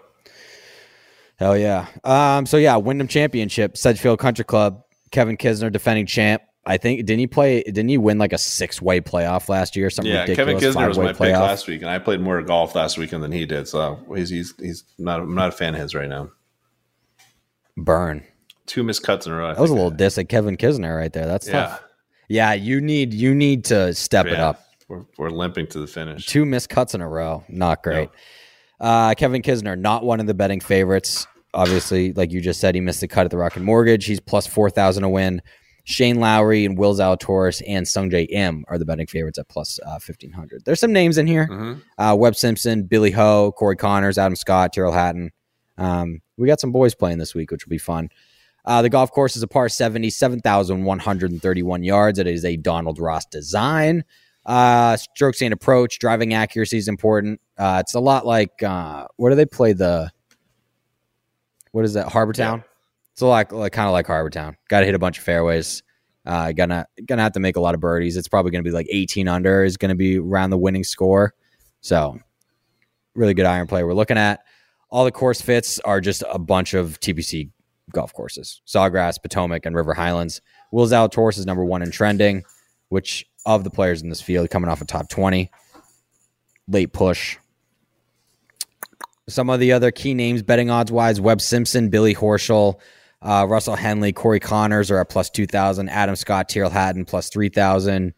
Hell 1.38 1.57
yeah. 1.57 1.87
Um, 2.02 2.46
so 2.46 2.57
yeah, 2.57 2.74
Wyndham 2.78 3.07
Championship, 3.07 3.76
Sedgefield 3.76 4.18
Country 4.18 4.44
Club, 4.44 4.83
Kevin 5.12 5.37
Kisner 5.37 5.70
defending 5.70 6.04
champ. 6.04 6.42
I 6.68 6.76
think 6.76 7.07
didn't 7.07 7.20
he 7.20 7.26
play 7.26 7.62
didn't 7.62 7.88
he 7.88 7.96
win 7.96 8.18
like 8.18 8.35
a 8.35 8.38
six 8.38 8.83
way 8.83 9.00
playoff 9.00 9.48
last 9.48 9.74
year? 9.74 9.88
Something 9.88 10.12
Yeah, 10.12 10.26
Kevin 10.26 10.54
ridiculous. 10.54 10.76
Kisner 10.76 10.88
was 10.88 10.98
my 10.98 11.12
pick 11.12 11.16
playoff? 11.16 11.40
last 11.40 11.66
week, 11.66 11.81
and 11.81 11.90
I 11.90 11.98
played 11.98 12.20
more 12.20 12.42
golf 12.42 12.74
last 12.74 12.98
weekend 12.98 13.22
than 13.22 13.33
he 13.33 13.46
did. 13.46 13.66
So 13.66 13.98
he's 14.14 14.28
he's 14.28 14.54
he's 14.59 14.85
not 14.98 15.20
I'm 15.20 15.35
not 15.35 15.48
a 15.48 15.52
fan 15.52 15.74
of 15.74 15.81
his 15.81 15.94
right 15.94 16.09
now. 16.09 16.31
Burn. 17.76 18.22
Two 18.66 18.83
missed 18.83 19.02
cuts 19.02 19.26
in 19.26 19.33
a 19.33 19.37
row. 19.37 19.48
I 19.50 19.54
That 19.54 19.61
was 19.62 19.70
a 19.70 19.74
little 19.74 19.90
diss 19.90 20.18
at 20.18 20.28
Kevin 20.28 20.57
Kisner 20.59 20.94
right 20.94 21.12
there. 21.12 21.26
That's 21.26 21.46
Yeah, 21.46 21.52
tough. 21.52 21.85
Yeah, 22.28 22.52
you 22.52 22.81
need 22.83 23.14
you 23.14 23.35
need 23.35 23.64
to 23.66 23.94
step 23.94 24.26
it 24.26 24.35
up. 24.35 24.62
We're, 24.88 25.04
we're 25.16 25.31
limping 25.31 25.68
to 25.68 25.78
the 25.78 25.87
finish. 25.87 26.26
Two 26.26 26.44
missed 26.44 26.68
cuts 26.68 26.94
in 26.94 27.00
a 27.00 27.09
row. 27.09 27.44
Not 27.48 27.83
great. 27.83 28.11
Uh, 28.81 29.14
Kevin 29.14 29.42
Kisner, 29.42 29.78
not 29.78 30.04
one 30.04 30.20
of 30.20 30.26
the 30.26 30.35
betting 30.35 30.61
favorites. 30.61 31.26
Obviously, 31.54 32.12
like 32.12 32.31
you 32.31 32.40
just 32.40 32.61
said, 32.61 32.74
he 32.74 32.81
missed 32.81 33.00
the 33.00 33.09
cut 33.09 33.24
at 33.24 33.31
the 33.31 33.38
Rocket 33.38 33.62
Mortgage. 33.62 34.04
He's 34.04 34.20
plus 34.20 34.46
4,000 34.46 35.02
to 35.02 35.09
win. 35.09 35.42
Shane 35.88 36.20
Lowry 36.20 36.66
and 36.66 36.77
Will 36.77 36.94
Zalatoris 36.94 37.62
and 37.66 37.87
Sungjae 37.87 38.27
Im 38.29 38.62
are 38.68 38.77
the 38.77 38.85
betting 38.85 39.07
favorites 39.07 39.38
at 39.38 39.48
plus 39.48 39.81
uh, 39.87 39.98
1,500. 40.05 40.62
There's 40.66 40.81
some 40.81 40.92
names 40.92 41.16
in 41.16 41.27
here. 41.27 41.48
Mhm. 41.51 41.81
Uh, 41.96 42.14
Webb 42.18 42.37
Simpson, 42.37 42.83
Billy 42.83 43.11
Ho, 43.12 43.53
Corey 43.53 43.74
Conners, 43.74 44.18
Adam 44.18 44.37
Scott, 44.37 44.74
Tyrrell 44.74 44.92
Hatton. 44.92 45.31
Um, 45.79 46.20
we 46.37 46.46
got 46.46 46.61
some 46.61 46.72
boys 46.72 46.94
playing 46.94 47.16
this 47.16 47.35
week, 47.35 47.51
which 47.51 47.64
will 47.64 47.70
be 47.70 47.79
fun. 47.79 48.11
Uh, 48.66 48.83
the 48.83 48.90
golf 48.90 49.11
course 49.12 49.35
is 49.35 49.42
a 49.42 49.46
par 49.48 49.70
70, 49.70 50.11
7,131 50.11 51.83
yards. 51.83 52.18
It 52.18 52.27
is 52.27 52.44
a 52.44 52.57
Donald 52.59 52.98
Ross 52.98 53.24
design. 53.24 54.05
Uh, 54.44 54.94
strokes 54.98 55.40
and 55.40 55.55
approach, 55.55 55.98
driving 56.01 56.35
accuracy 56.35 56.77
is 56.77 56.88
important. 56.88 57.40
Uh, 57.57 57.79
it's 57.81 57.94
a 57.94 58.01
lot 58.01 58.27
like 58.27 58.62
uh, 58.62 59.07
where 59.16 59.31
do 59.31 59.37
they 59.37 59.46
play 59.46 59.72
the? 59.72 60.11
What 61.72 61.87
is 61.87 61.94
that? 61.94 62.09
Harbortown. 62.09 62.62
It's 63.18 63.22
a 63.24 63.26
lot 63.26 63.50
like 63.50 63.72
kind 63.72 63.88
of 63.88 63.92
like 63.92 64.07
Harbortown. 64.07 64.54
Got 64.68 64.78
to 64.78 64.87
hit 64.87 64.94
a 64.94 64.98
bunch 65.00 65.18
of 65.18 65.24
fairways. 65.24 65.83
Uh, 66.24 66.52
gonna 66.52 66.87
gonna 67.04 67.22
have 67.22 67.33
to 67.33 67.40
make 67.40 67.57
a 67.57 67.61
lot 67.61 67.74
of 67.74 67.81
birdies. 67.81 68.16
It's 68.16 68.28
probably 68.28 68.52
gonna 68.52 68.62
be 68.62 68.70
like 68.70 68.87
18 68.88 69.26
under 69.26 69.64
is 69.64 69.76
gonna 69.76 69.96
be 69.96 70.20
around 70.20 70.50
the 70.50 70.57
winning 70.57 70.85
score. 70.85 71.35
So 71.81 72.20
really 73.16 73.35
good 73.35 73.44
iron 73.44 73.66
play 73.66 73.83
we're 73.83 73.92
looking 73.92 74.18
at. 74.18 74.44
All 74.88 75.04
the 75.04 75.11
course 75.11 75.40
fits 75.40 75.81
are 75.81 76.00
just 76.00 76.22
a 76.31 76.38
bunch 76.38 76.74
of 76.74 77.00
TPC 77.00 77.50
golf 77.90 78.14
courses: 78.14 78.62
Sawgrass, 78.68 79.20
Potomac, 79.20 79.66
and 79.66 79.74
River 79.74 79.94
Highlands. 79.94 80.40
Will 80.70 80.87
Zalatoris 80.87 81.38
is 81.38 81.44
number 81.44 81.64
one 81.64 81.83
in 81.83 81.90
trending, 81.90 82.44
which 82.88 83.26
of 83.44 83.64
the 83.64 83.70
players 83.70 84.00
in 84.00 84.11
this 84.11 84.20
field 84.20 84.48
coming 84.48 84.70
off 84.70 84.81
a 84.81 84.85
top 84.85 85.09
20. 85.09 85.50
Late 86.68 86.92
push. 86.92 87.37
Some 89.28 89.50
of 89.50 89.59
the 89.59 89.72
other 89.72 89.90
key 89.90 90.14
names 90.14 90.44
betting 90.44 90.70
odds 90.70 90.92
wise 90.92 91.20
Webb 91.20 91.40
Simpson, 91.40 91.88
Billy 91.88 92.14
Horschel, 92.14 92.78
uh, 93.22 93.46
Russell 93.48 93.76
Henley, 93.76 94.12
Corey 94.12 94.40
Conners 94.40 94.90
are 94.90 94.98
at 95.00 95.09
plus 95.09 95.31
2,000. 95.31 95.88
Adam 95.88 96.16
Scott, 96.16 96.48
Tyrrell 96.48 96.70
Hatton 96.70 97.04
plus 97.04 97.28
3,000. 97.28 98.14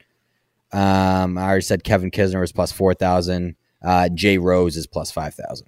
Um, 0.73 1.39
I 1.39 1.43
already 1.43 1.63
said 1.63 1.85
Kevin 1.85 2.11
Kisner 2.11 2.41
was 2.41 2.53
plus 2.53 2.71
4,000. 2.73 3.57
Uh, 3.83 4.09
Jay 4.11 4.39
Rose 4.39 4.77
is 4.77 4.87
plus 4.87 5.11
5,000. 5.11 5.67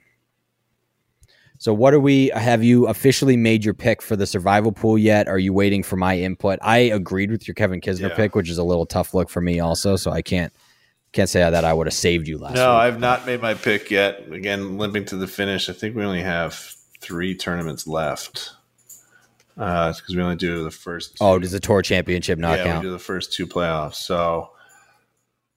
So, 1.59 1.73
what 1.73 1.95
are 1.95 2.01
we? 2.01 2.29
Have 2.35 2.65
you 2.65 2.89
officially 2.89 3.37
made 3.37 3.65
your 3.65 3.73
pick 3.73 4.03
for 4.03 4.17
the 4.17 4.27
survival 4.27 4.73
pool 4.73 4.99
yet? 4.99 5.29
Are 5.29 5.39
you 5.39 5.53
waiting 5.53 5.85
for 5.85 5.95
my 5.95 6.19
input? 6.19 6.59
I 6.61 6.79
agreed 6.79 7.31
with 7.31 7.47
your 7.47 7.55
Kevin 7.55 7.81
Kisner 7.81 8.09
Yeah. 8.09 8.17
pick, 8.17 8.35
which 8.35 8.51
is 8.51 8.59
a 8.59 8.65
little 8.65 8.85
tough 8.85 9.15
look 9.15 9.31
for 9.31 9.41
me, 9.41 9.61
also. 9.61 9.95
So 9.95 10.11
I 10.11 10.23
can't 10.23 10.53
can't 11.13 11.29
say 11.29 11.39
that 11.49 11.65
I 11.65 11.73
would 11.73 11.87
have 11.87 11.95
saved 11.95 12.27
you 12.27 12.39
last. 12.39 12.55
No, 12.57 12.73
week. 12.73 12.81
I've 12.81 12.99
not 12.99 13.27
made 13.27 13.41
my 13.41 13.55
pick 13.55 13.91
yet. 13.93 14.25
Again, 14.33 14.77
limping 14.77 15.05
to 15.07 15.17
the 15.17 15.29
finish. 15.29 15.69
I 15.69 15.73
think 15.73 15.95
we 15.95 16.03
only 16.05 16.23
have 16.23 16.75
three 17.01 17.35
tournaments 17.37 17.87
left 17.87 18.51
because 19.63 20.15
we 20.17 20.23
only 20.23 20.37
do 20.37 20.65
the 20.65 20.71
first. 20.71 21.17
Oh, 21.21 21.39
does 21.39 21.53
the 21.53 21.61
tour 21.61 21.83
championship 21.83 22.39
not 22.39 22.59
yeah, 22.59 22.65
count? 22.65 22.83
we 22.83 22.89
do 22.89 22.93
the 22.93 22.99
first 22.99 23.33
two 23.33 23.47
playoffs. 23.47 23.95
So 23.95 24.51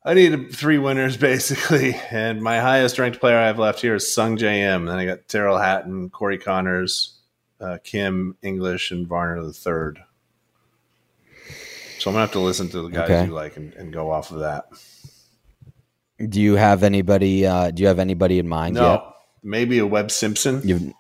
I 0.04 0.14
need 0.14 0.54
three 0.54 0.78
winners 0.78 1.18
basically, 1.32 1.96
and 2.12 2.42
my 2.42 2.60
highest 2.60 3.00
ranked 3.00 3.20
player 3.20 3.38
I 3.38 3.48
have 3.48 3.60
left 3.60 3.82
here 3.82 3.96
is 3.96 4.06
Sungjae 4.06 4.60
Im. 4.76 4.86
Then 4.86 4.98
I 4.98 5.06
got 5.06 5.28
Tyrrell 5.28 5.58
Hatton, 5.58 6.10
Corey 6.12 6.38
Conners, 6.38 7.14
uh, 7.60 7.78
Kim 7.84 8.38
English, 8.44 8.92
and 8.92 9.08
Varner 9.08 9.44
the 9.44 9.54
third. 9.54 10.00
So 12.00 12.12
I'm 12.12 12.14
gonna 12.14 12.22
have 12.26 12.32
to 12.34 12.40
listen 12.40 12.70
to 12.70 12.82
the 12.84 12.90
guys 12.90 13.10
Okay. 13.10 13.26
you 13.26 13.34
like 13.34 13.58
and, 13.58 13.74
and 13.74 13.92
go 13.92 14.12
off 14.12 14.32
of 14.32 14.40
that. 14.40 14.66
Do 16.30 16.40
you 16.40 16.56
have 16.56 16.84
anybody? 16.84 17.46
Uh, 17.46 17.72
do 17.72 17.82
you 17.82 17.88
have 17.88 18.00
anybody 18.00 18.38
in 18.40 18.48
mind 18.48 18.76
No, 18.76 18.92
yet? 18.92 19.02
maybe 19.44 19.80
a 19.80 19.88
Webb 19.88 20.12
Simpson. 20.12 20.62
You've, 20.64 20.94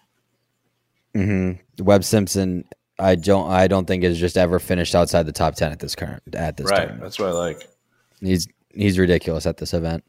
hmm 1.14 1.52
Webb 1.80 2.04
Simpson. 2.04 2.66
I 3.00 3.16
don't. 3.16 3.50
I 3.52 3.68
don't 3.68 3.86
think 3.86 4.04
has 4.04 4.18
just 4.20 4.38
ever 4.38 4.60
finished 4.60 4.96
outside 4.96 5.24
the 5.26 5.32
top 5.32 5.56
ten 5.56 5.72
at 5.72 5.80
this 5.80 5.96
current 5.96 6.24
at 6.34 6.58
this 6.58 6.70
right, 6.70 6.78
tournament. 6.78 7.02
that's 7.02 7.20
what 7.20 7.30
I 7.30 7.34
like. 7.34 7.68
He's 8.22 8.48
he's 8.74 8.98
ridiculous 8.98 9.46
at 9.46 9.58
this 9.58 9.74
event. 9.74 10.04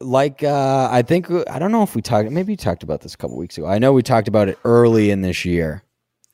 Like 0.00 0.42
uh, 0.42 0.88
I 0.90 1.02
think 1.02 1.30
I 1.48 1.58
don't 1.58 1.70
know 1.72 1.82
if 1.82 1.94
we 1.94 2.02
talked. 2.02 2.30
Maybe 2.30 2.52
we 2.52 2.56
talked 2.56 2.82
about 2.82 3.00
this 3.02 3.14
a 3.14 3.16
couple 3.16 3.36
weeks 3.36 3.56
ago. 3.58 3.66
I 3.68 3.78
know 3.78 3.92
we 3.92 4.02
talked 4.02 4.28
about 4.28 4.48
it 4.48 4.58
early 4.64 5.10
in 5.10 5.22
this 5.22 5.44
year, 5.44 5.82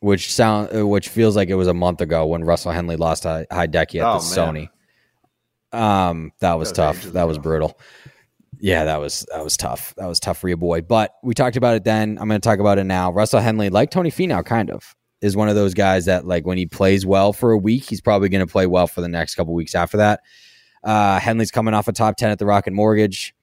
which 0.00 0.32
sound 0.32 0.88
which 0.88 1.08
feels 1.10 1.36
like 1.36 1.48
it 1.50 1.54
was 1.54 1.68
a 1.68 1.74
month 1.74 2.00
ago 2.00 2.24
when 2.26 2.44
Russell 2.44 2.72
Henley 2.72 2.96
lost 2.96 3.24
to 3.24 3.46
Hideki 3.50 4.00
at 4.00 4.06
Oh, 4.06 4.20
the 4.20 4.36
man. 4.36 4.68
Sony. 5.74 5.78
Um, 5.78 6.32
that 6.40 6.54
was 6.54 6.72
That 6.72 6.88
was 6.88 7.02
tough. 7.02 7.12
That 7.12 7.24
was 7.28 7.38
brutal. 7.38 7.78
Yeah, 8.58 8.84
that 8.84 8.96
was 8.96 9.26
that 9.32 9.44
was 9.44 9.56
tough. 9.56 9.94
That 9.98 10.06
was 10.06 10.18
tough 10.18 10.38
for 10.38 10.48
your 10.48 10.56
boy. 10.56 10.80
But 10.80 11.14
we 11.22 11.34
talked 11.34 11.56
about 11.56 11.76
it 11.76 11.84
then. 11.84 12.18
I'm 12.18 12.26
going 12.28 12.40
to 12.40 12.46
talk 12.46 12.58
about 12.58 12.78
it 12.78 12.84
now. 12.84 13.12
Russell 13.12 13.40
Henley, 13.40 13.68
like 13.68 13.90
Tony 13.90 14.10
Finau, 14.10 14.44
kind 14.44 14.70
of 14.70 14.96
is 15.20 15.36
one 15.36 15.48
of 15.48 15.54
those 15.54 15.74
guys 15.74 16.04
that 16.04 16.26
like 16.26 16.46
when 16.46 16.58
he 16.58 16.66
plays 16.66 17.04
well 17.04 17.32
for 17.32 17.52
a 17.52 17.58
week, 17.58 17.84
he's 17.84 18.00
probably 18.00 18.28
going 18.28 18.46
to 18.46 18.50
play 18.50 18.66
well 18.66 18.86
for 18.86 19.00
the 19.00 19.08
next 19.08 19.34
couple 19.34 19.54
weeks 19.54 19.74
after 19.74 19.96
that. 19.96 20.20
Uh, 20.84 21.18
Henley's 21.18 21.50
coming 21.50 21.74
off 21.74 21.88
a 21.88 21.92
top 21.92 22.16
ten 22.16 22.30
at 22.30 22.38
the 22.38 22.46
Rocket 22.46 22.72
Mortgage. 22.72 23.34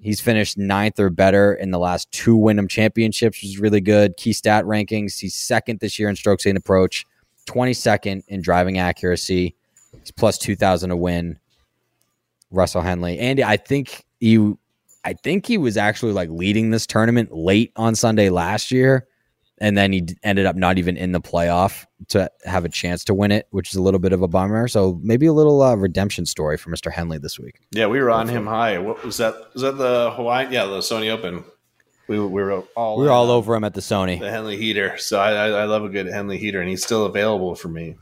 He's 0.00 0.20
finished 0.20 0.58
ninth 0.58 1.00
or 1.00 1.08
better 1.08 1.54
in 1.54 1.70
the 1.70 1.78
last 1.78 2.10
two 2.10 2.36
Wyndham 2.36 2.68
championships, 2.68 3.38
which 3.38 3.50
is 3.50 3.58
really 3.58 3.80
good. 3.80 4.16
Key 4.16 4.34
stat 4.34 4.64
rankings. 4.64 5.18
He's 5.18 5.34
second 5.34 5.80
this 5.80 5.98
year 5.98 6.10
in 6.10 6.16
strokes 6.16 6.44
gained 6.44 6.58
approach, 6.58 7.06
22nd 7.46 8.22
in 8.28 8.42
driving 8.42 8.78
accuracy. 8.78 9.56
He's 10.00 10.10
plus 10.10 10.36
2,000 10.36 10.90
to 10.90 10.96
win. 10.96 11.38
Russell 12.50 12.82
Henley. 12.82 13.18
Andy, 13.18 13.42
I 13.42 13.56
think 13.56 14.04
you 14.20 14.58
I 15.04 15.12
think 15.12 15.46
he 15.46 15.58
was 15.58 15.76
actually 15.76 16.12
like 16.12 16.30
leading 16.30 16.70
this 16.70 16.86
tournament 16.86 17.32
late 17.32 17.72
on 17.76 17.94
Sunday 17.94 18.30
last 18.30 18.70
year, 18.70 19.06
and 19.58 19.76
then 19.76 19.92
he 19.92 20.00
d- 20.02 20.16
ended 20.22 20.46
up 20.46 20.56
not 20.56 20.78
even 20.78 20.96
in 20.96 21.12
the 21.12 21.20
playoff 21.20 21.86
to 22.08 22.30
have 22.44 22.64
a 22.64 22.68
chance 22.68 23.04
to 23.04 23.14
win 23.14 23.30
it, 23.32 23.46
which 23.50 23.70
is 23.70 23.76
a 23.76 23.82
little 23.82 24.00
bit 24.00 24.12
of 24.12 24.20
a 24.22 24.28
bummer. 24.28 24.66
So 24.68 24.98
maybe 25.02 25.26
a 25.26 25.32
little 25.32 25.62
uh, 25.62 25.74
redemption 25.76 26.26
story 26.26 26.56
for 26.56 26.70
Mr. 26.70 26.90
Henley 26.92 27.18
this 27.18 27.38
week. 27.38 27.60
Yeah, 27.70 27.86
we 27.86 28.00
were 28.00 28.10
on 28.10 28.28
him 28.28 28.46
high. 28.46 28.78
What 28.78 29.04
was 29.04 29.16
that? 29.18 29.34
Was 29.54 29.62
that 29.62 29.78
the 29.78 30.10
Hawaii? 30.12 30.48
Yeah, 30.50 30.64
the 30.66 30.78
Sony 30.78 31.10
Open. 31.10 31.44
We, 32.06 32.18
we 32.20 32.42
were 32.42 32.62
all 32.76 32.98
We 32.98 33.04
were 33.06 33.10
all 33.12 33.30
over 33.30 33.54
him 33.54 33.64
at 33.64 33.72
the 33.74 33.80
Sony. 33.80 34.20
the 34.20 34.30
Henley 34.30 34.56
heater. 34.58 34.98
So 34.98 35.18
I, 35.18 35.32
I, 35.32 35.46
I 35.62 35.64
love 35.64 35.84
a 35.84 35.88
good 35.88 36.06
Henley 36.06 36.36
heater, 36.36 36.60
and 36.60 36.68
he's 36.68 36.84
still 36.84 37.06
available 37.06 37.54
for 37.54 37.68
me 37.68 37.96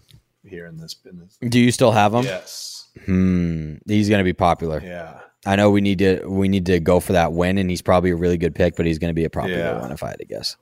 here 0.45 0.67
in 0.67 0.77
this. 0.77 0.95
business. 0.95 1.39
Do 1.49 1.61
you 1.61 1.71
still 1.71 1.93
have 1.93 2.13
him? 2.13 2.25
Yes. 2.25 2.89
Hmm. 3.05 3.75
He's 3.87 4.09
going 4.09 4.19
to 4.19 4.25
be 4.25 4.33
popular. 4.33 4.81
Yeah. 4.85 5.21
I 5.47 5.57
know 5.57 5.71
we 5.71 5.81
need 5.81 5.99
to 6.01 6.25
we 6.27 6.49
need 6.49 6.67
to 6.67 6.79
go 6.81 6.99
for 7.01 7.13
that 7.15 7.33
win, 7.33 7.59
and 7.59 7.69
he's 7.71 7.83
probably 7.83 8.11
a 8.11 8.17
really 8.17 8.39
good 8.39 8.55
pick, 8.55 8.75
but 8.77 8.87
he's 8.87 8.99
going 8.99 9.09
to 9.11 9.15
be 9.15 9.25
a 9.25 9.31
popular 9.31 9.59
Yeah. 9.59 9.81
one 9.81 9.91
if 9.93 10.03
I 10.03 10.09
had 10.11 10.19
to 10.19 10.25
guess. 10.25 10.57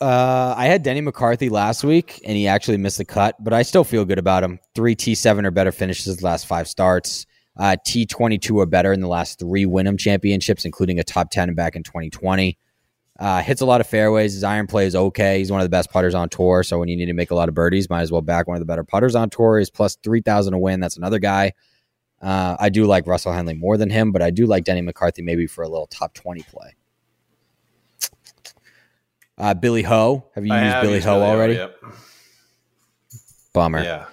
Uh, 0.00 0.54
I 0.56 0.66
had 0.66 0.82
Denny 0.82 1.00
McCarthy 1.00 1.48
last 1.48 1.84
week, 1.84 2.20
and 2.24 2.36
he 2.36 2.48
actually 2.48 2.76
missed 2.78 2.98
the 2.98 3.04
cut, 3.04 3.36
but 3.42 3.52
I 3.52 3.62
still 3.62 3.84
feel 3.84 4.04
good 4.04 4.18
about 4.18 4.42
him. 4.42 4.58
Three 4.74 4.94
T 4.94 5.14
seven 5.14 5.46
or 5.46 5.50
better 5.50 5.72
finishes 5.72 6.16
the 6.16 6.24
last 6.24 6.46
five 6.46 6.68
starts. 6.68 7.26
Uh, 7.56 7.76
T 7.86 8.04
twenty 8.04 8.38
two 8.38 8.58
or 8.58 8.66
better 8.66 8.92
in 8.92 9.00
the 9.00 9.08
last 9.08 9.38
three 9.38 9.66
Wyndham 9.66 9.96
championships, 9.96 10.64
including 10.64 10.98
a 10.98 11.04
top 11.04 11.30
ten 11.30 11.54
back 11.54 11.76
in 11.76 11.82
twenty 11.82 12.10
twenty. 12.10 12.58
Uh, 13.18 13.40
hits 13.40 13.60
a 13.60 13.66
lot 13.66 13.80
of 13.80 13.86
fairways. 13.86 14.34
His 14.34 14.42
iron 14.42 14.66
play 14.66 14.86
is 14.86 14.96
okay. 14.96 15.38
He's 15.38 15.52
one 15.52 15.60
of 15.60 15.64
the 15.64 15.70
best 15.70 15.90
putters 15.90 16.16
on 16.16 16.28
tour. 16.28 16.64
So 16.64 16.80
when 16.80 16.88
you 16.88 16.96
need 16.96 17.06
to 17.06 17.12
make 17.12 17.30
a 17.30 17.36
lot 17.36 17.48
of 17.48 17.54
birdies, 17.54 17.88
might 17.88 18.02
as 18.02 18.10
well 18.10 18.20
back 18.20 18.48
one 18.48 18.56
of 18.56 18.60
the 18.60 18.66
better 18.66 18.82
putters 18.82 19.14
on 19.14 19.30
tour. 19.30 19.58
He's 19.58 19.70
plus 19.70 19.96
three 20.02 20.20
thousand 20.20 20.52
to 20.52 20.58
win. 20.58 20.80
That's 20.80 20.96
another 20.96 21.20
guy. 21.20 21.52
Uh, 22.20 22.56
I 22.58 22.70
do 22.70 22.86
like 22.86 23.06
Russell 23.06 23.32
Henley 23.32 23.54
more 23.54 23.76
than 23.76 23.90
him, 23.90 24.10
but 24.10 24.22
I 24.22 24.30
do 24.30 24.46
like 24.46 24.64
Denny 24.64 24.80
McCarthy 24.80 25.22
maybe 25.22 25.46
for 25.46 25.62
a 25.62 25.68
little 25.68 25.86
top 25.86 26.14
20 26.14 26.42
play. 26.44 26.74
Uh, 29.36 29.54
Billy 29.54 29.82
Ho. 29.82 30.28
Have 30.34 30.46
you 30.46 30.52
I 30.52 30.62
used 30.62 30.74
have 30.74 30.82
Billy 30.82 30.94
used 30.94 31.06
Ho 31.06 31.18
Billy 31.18 31.30
already? 31.30 31.54
Yep. 31.54 31.76
Bummer. 33.52 33.82
Yeah. 33.82 34.06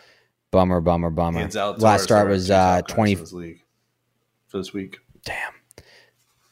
Bummer, 0.51 0.81
bummer, 0.81 1.09
bummer. 1.09 1.47
Last 1.77 2.03
start 2.03 2.27
was 2.27 2.51
uh, 2.51 2.81
top 2.81 2.87
20. 2.87 3.15
this 3.15 3.33
league 3.33 3.61
for 4.47 4.57
this 4.57 4.73
week. 4.73 4.99
Damn. 5.23 5.53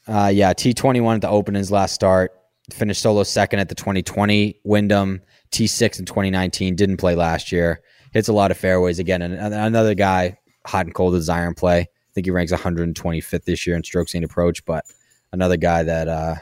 Uh, 0.07 0.27
yeah, 0.29 0.53
T21 0.53 1.15
at 1.15 1.21
the 1.21 1.29
Open 1.29 1.55
in 1.55 1.59
his 1.59 1.71
last 1.71 1.93
start. 1.93 2.31
Finished 2.71 3.01
solo 3.01 3.23
second 3.23 3.59
at 3.59 3.69
the 3.69 3.75
2020 3.75 4.59
Wyndham. 4.63 5.21
T6 5.51 5.99
in 5.99 6.05
2019. 6.05 6.75
Didn't 6.75 6.97
play 6.97 7.15
last 7.15 7.51
year. 7.51 7.81
Hits 8.13 8.27
a 8.27 8.33
lot 8.33 8.51
of 8.51 8.57
fairways 8.57 8.99
again. 8.99 9.21
And 9.21 9.53
another 9.53 9.95
guy, 9.95 10.37
hot 10.65 10.85
and 10.85 10.95
cold 10.95 11.13
his 11.13 11.29
iron 11.29 11.53
play. 11.53 11.81
I 11.81 11.87
think 12.13 12.25
he 12.25 12.31
ranks 12.31 12.51
125th 12.51 13.43
this 13.43 13.67
year 13.67 13.75
in 13.75 13.83
strokes 13.83 14.13
gained 14.13 14.25
approach, 14.25 14.65
but 14.65 14.85
another 15.31 15.57
guy 15.57 15.83
that 15.83 16.07
uh, 16.07 16.35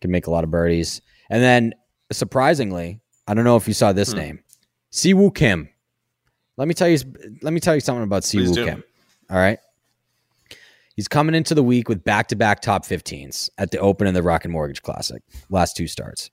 can 0.00 0.10
make 0.10 0.26
a 0.26 0.30
lot 0.30 0.44
of 0.44 0.50
birdies. 0.50 1.02
And 1.30 1.42
then 1.42 1.74
surprisingly, 2.12 3.00
I 3.26 3.34
don't 3.34 3.44
know 3.44 3.56
if 3.56 3.66
you 3.68 3.74
saw 3.74 3.92
this 3.92 4.12
Hmm. 4.12 4.18
name, 4.18 4.44
Siwoo 4.92 5.34
Kim. 5.34 5.68
Let 6.56 6.68
me 6.68 6.74
tell 6.74 6.88
you. 6.88 6.98
Let 7.42 7.52
me 7.52 7.60
tell 7.60 7.74
you 7.74 7.80
something 7.80 8.04
about 8.04 8.22
Siwoo. 8.22 8.54
Kim. 8.54 8.82
All 9.28 9.36
right. 9.36 9.58
He's 10.94 11.08
coming 11.08 11.34
into 11.34 11.54
the 11.54 11.62
week 11.62 11.88
with 11.90 12.04
back 12.04 12.28
to 12.28 12.36
back 12.36 12.62
top 12.62 12.86
15s 12.86 13.50
at 13.58 13.70
the 13.70 13.78
Open 13.78 14.06
and 14.06 14.16
the 14.16 14.22
Rocket 14.22 14.48
Mortgage 14.48 14.82
Classic, 14.82 15.22
last 15.50 15.76
two 15.76 15.86
starts. 15.86 16.30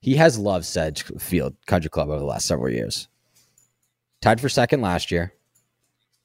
He 0.00 0.16
has 0.16 0.38
loved 0.38 0.66
Sedge 0.66 1.02
Field 1.18 1.56
Country 1.66 1.88
Club 1.88 2.10
over 2.10 2.18
the 2.18 2.26
last 2.26 2.46
several 2.46 2.70
years. 2.70 3.08
Tied 4.20 4.42
for 4.42 4.50
second 4.50 4.82
last 4.82 5.10
year, 5.10 5.32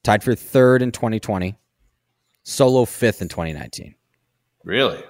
tied 0.04 0.24
for 0.24 0.36
third 0.36 0.82
in 0.82 0.92
2020, 0.92 1.56
solo 2.44 2.84
fifth 2.84 3.22
in 3.22 3.30
2019. 3.30 3.96
Really? 4.66 5.02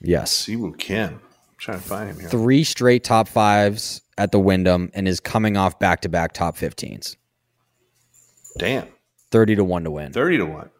Yes. 0.00 0.46
Siwoo 0.46 0.78
Kim. 0.78 1.20
I'm 1.56 1.60
trying 1.60 1.78
to 1.78 1.84
find 1.84 2.10
him 2.10 2.20
here. 2.20 2.28
Three 2.28 2.64
straight 2.64 3.02
top 3.02 3.28
fives 3.28 4.02
at 4.18 4.30
the 4.30 4.38
Wyndham 4.38 4.90
and 4.92 5.08
is 5.08 5.20
coming 5.20 5.56
off 5.56 5.78
back 5.78 6.02
to 6.02 6.08
back 6.08 6.32
top 6.32 6.56
15s. 6.56 7.16
Damn. 8.58 8.88
30 9.30 9.56
to 9.56 9.64
1 9.64 9.84
to 9.84 9.90
win. 9.90 10.12
30 10.12 10.36
to 10.38 10.46
1. 10.46 10.70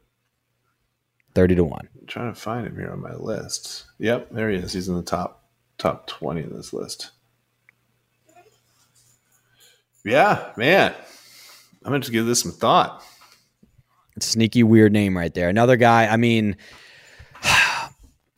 30 1.34 1.54
to 1.54 1.64
1. 1.64 1.88
I'm 2.00 2.06
trying 2.06 2.32
to 2.32 2.38
find 2.38 2.66
him 2.66 2.76
here 2.76 2.90
on 2.90 3.00
my 3.00 3.14
list. 3.14 3.86
Yep, 3.98 4.28
there 4.30 4.50
he 4.50 4.56
is. 4.56 4.72
He's 4.72 4.88
in 4.88 4.96
the 4.96 5.02
top 5.02 5.44
top 5.78 6.06
20 6.06 6.42
of 6.42 6.54
this 6.54 6.72
list. 6.72 7.10
Yeah, 10.04 10.52
man. 10.56 10.94
I'm 11.84 11.90
going 11.90 12.00
to 12.00 12.04
just 12.04 12.12
give 12.12 12.26
this 12.26 12.40
some 12.40 12.52
thought. 12.52 13.02
Sneaky 14.18 14.62
weird 14.62 14.92
name 14.92 15.16
right 15.16 15.32
there. 15.34 15.48
Another 15.48 15.76
guy, 15.76 16.06
I 16.06 16.16
mean, 16.16 16.56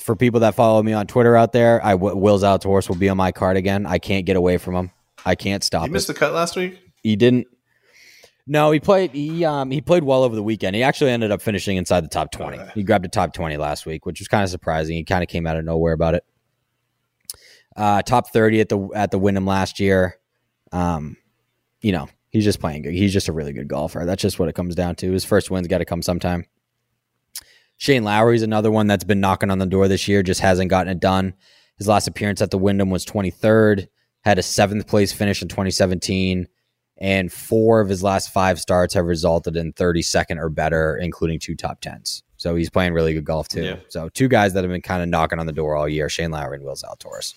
for 0.08 0.16
people 0.16 0.40
that 0.40 0.54
follow 0.54 0.82
me 0.82 0.94
on 0.94 1.06
Twitter 1.06 1.36
out 1.36 1.52
there, 1.52 1.84
I 1.84 1.90
w- 1.92 2.16
Will 2.16 2.38
Zalatoris 2.38 2.88
will 2.88 2.96
be 2.96 3.10
on 3.10 3.18
my 3.18 3.30
card 3.30 3.58
again. 3.58 3.84
I 3.84 3.98
can't 3.98 4.24
get 4.24 4.36
away 4.36 4.56
from 4.56 4.74
him. 4.74 4.90
I 5.26 5.34
can't 5.34 5.62
stop 5.62 5.82
He 5.82 5.88
it. 5.88 5.92
missed 5.92 6.06
the 6.06 6.14
cut 6.14 6.32
last 6.32 6.56
week? 6.56 6.80
he 7.02 7.14
didn't. 7.14 7.46
No, 8.46 8.70
he 8.70 8.80
played. 8.80 9.10
He 9.10 9.44
um 9.44 9.70
he 9.70 9.82
played 9.82 10.04
well 10.04 10.22
over 10.22 10.34
the 10.34 10.42
weekend. 10.42 10.74
He 10.74 10.82
actually 10.82 11.10
ended 11.10 11.30
up 11.30 11.42
finishing 11.42 11.76
inside 11.76 12.02
the 12.02 12.08
top 12.08 12.32
twenty. 12.32 12.58
He 12.74 12.82
grabbed 12.82 13.04
a 13.04 13.08
top 13.08 13.34
twenty 13.34 13.58
last 13.58 13.84
week, 13.84 14.06
which 14.06 14.20
was 14.20 14.28
kind 14.28 14.42
of 14.42 14.48
surprising. 14.48 14.96
He 14.96 15.04
kind 15.04 15.22
of 15.22 15.28
came 15.28 15.46
out 15.46 15.56
of 15.58 15.66
nowhere 15.66 15.92
about 15.92 16.14
it. 16.14 16.24
Uh, 17.76 18.00
top 18.00 18.30
thirty 18.32 18.60
at 18.60 18.70
the 18.70 18.88
at 18.94 19.10
the 19.10 19.18
Wyndham 19.18 19.44
last 19.44 19.78
year. 19.78 20.18
Um, 20.72 21.18
you 21.82 21.92
know, 21.92 22.08
he's 22.30 22.44
just 22.44 22.58
playing 22.58 22.82
good. 22.82 22.94
He's 22.94 23.12
just 23.12 23.28
a 23.28 23.32
really 23.32 23.52
good 23.52 23.68
golfer. 23.68 24.04
That's 24.06 24.22
just 24.22 24.38
what 24.38 24.48
it 24.48 24.54
comes 24.54 24.74
down 24.74 24.94
to. 24.96 25.12
His 25.12 25.26
first 25.26 25.50
win's 25.50 25.68
got 25.68 25.78
to 25.78 25.84
come 25.84 26.00
sometime. 26.00 26.46
Shane 27.78 28.04
Lowry's 28.04 28.42
another 28.42 28.70
one 28.70 28.86
that's 28.86 29.04
been 29.04 29.20
knocking 29.20 29.50
on 29.50 29.58
the 29.58 29.66
door 29.66 29.88
this 29.88 30.06
year, 30.08 30.22
just 30.22 30.40
hasn't 30.40 30.68
gotten 30.70 30.92
it 30.92 31.00
done. 31.00 31.34
His 31.78 31.88
last 31.88 32.08
appearance 32.08 32.42
at 32.42 32.50
the 32.50 32.58
Wyndham 32.58 32.90
was 32.90 33.06
23rd, 33.06 33.88
had 34.24 34.38
a 34.38 34.42
seventh 34.42 34.88
place 34.88 35.12
finish 35.12 35.40
in 35.42 35.48
2017, 35.48 36.48
and 36.98 37.32
four 37.32 37.80
of 37.80 37.88
his 37.88 38.02
last 38.02 38.32
five 38.32 38.58
starts 38.58 38.94
have 38.94 39.06
resulted 39.06 39.56
in 39.56 39.72
32nd 39.72 40.38
or 40.38 40.48
better, 40.48 40.96
including 40.96 41.38
two 41.38 41.54
top 41.54 41.80
tens. 41.80 42.24
So 42.36 42.56
he's 42.56 42.70
playing 42.70 42.94
really 42.94 43.14
good 43.14 43.24
golf 43.24 43.48
too. 43.48 43.62
Yeah. 43.62 43.76
So 43.88 44.08
two 44.08 44.28
guys 44.28 44.54
that 44.54 44.64
have 44.64 44.70
been 44.70 44.82
kind 44.82 45.02
of 45.02 45.08
knocking 45.08 45.38
on 45.38 45.46
the 45.46 45.52
door 45.52 45.76
all 45.76 45.88
year: 45.88 46.08
Shane 46.08 46.30
Lowry 46.30 46.56
and 46.56 46.64
Will 46.64 46.74
Zalatoris. 46.74 47.34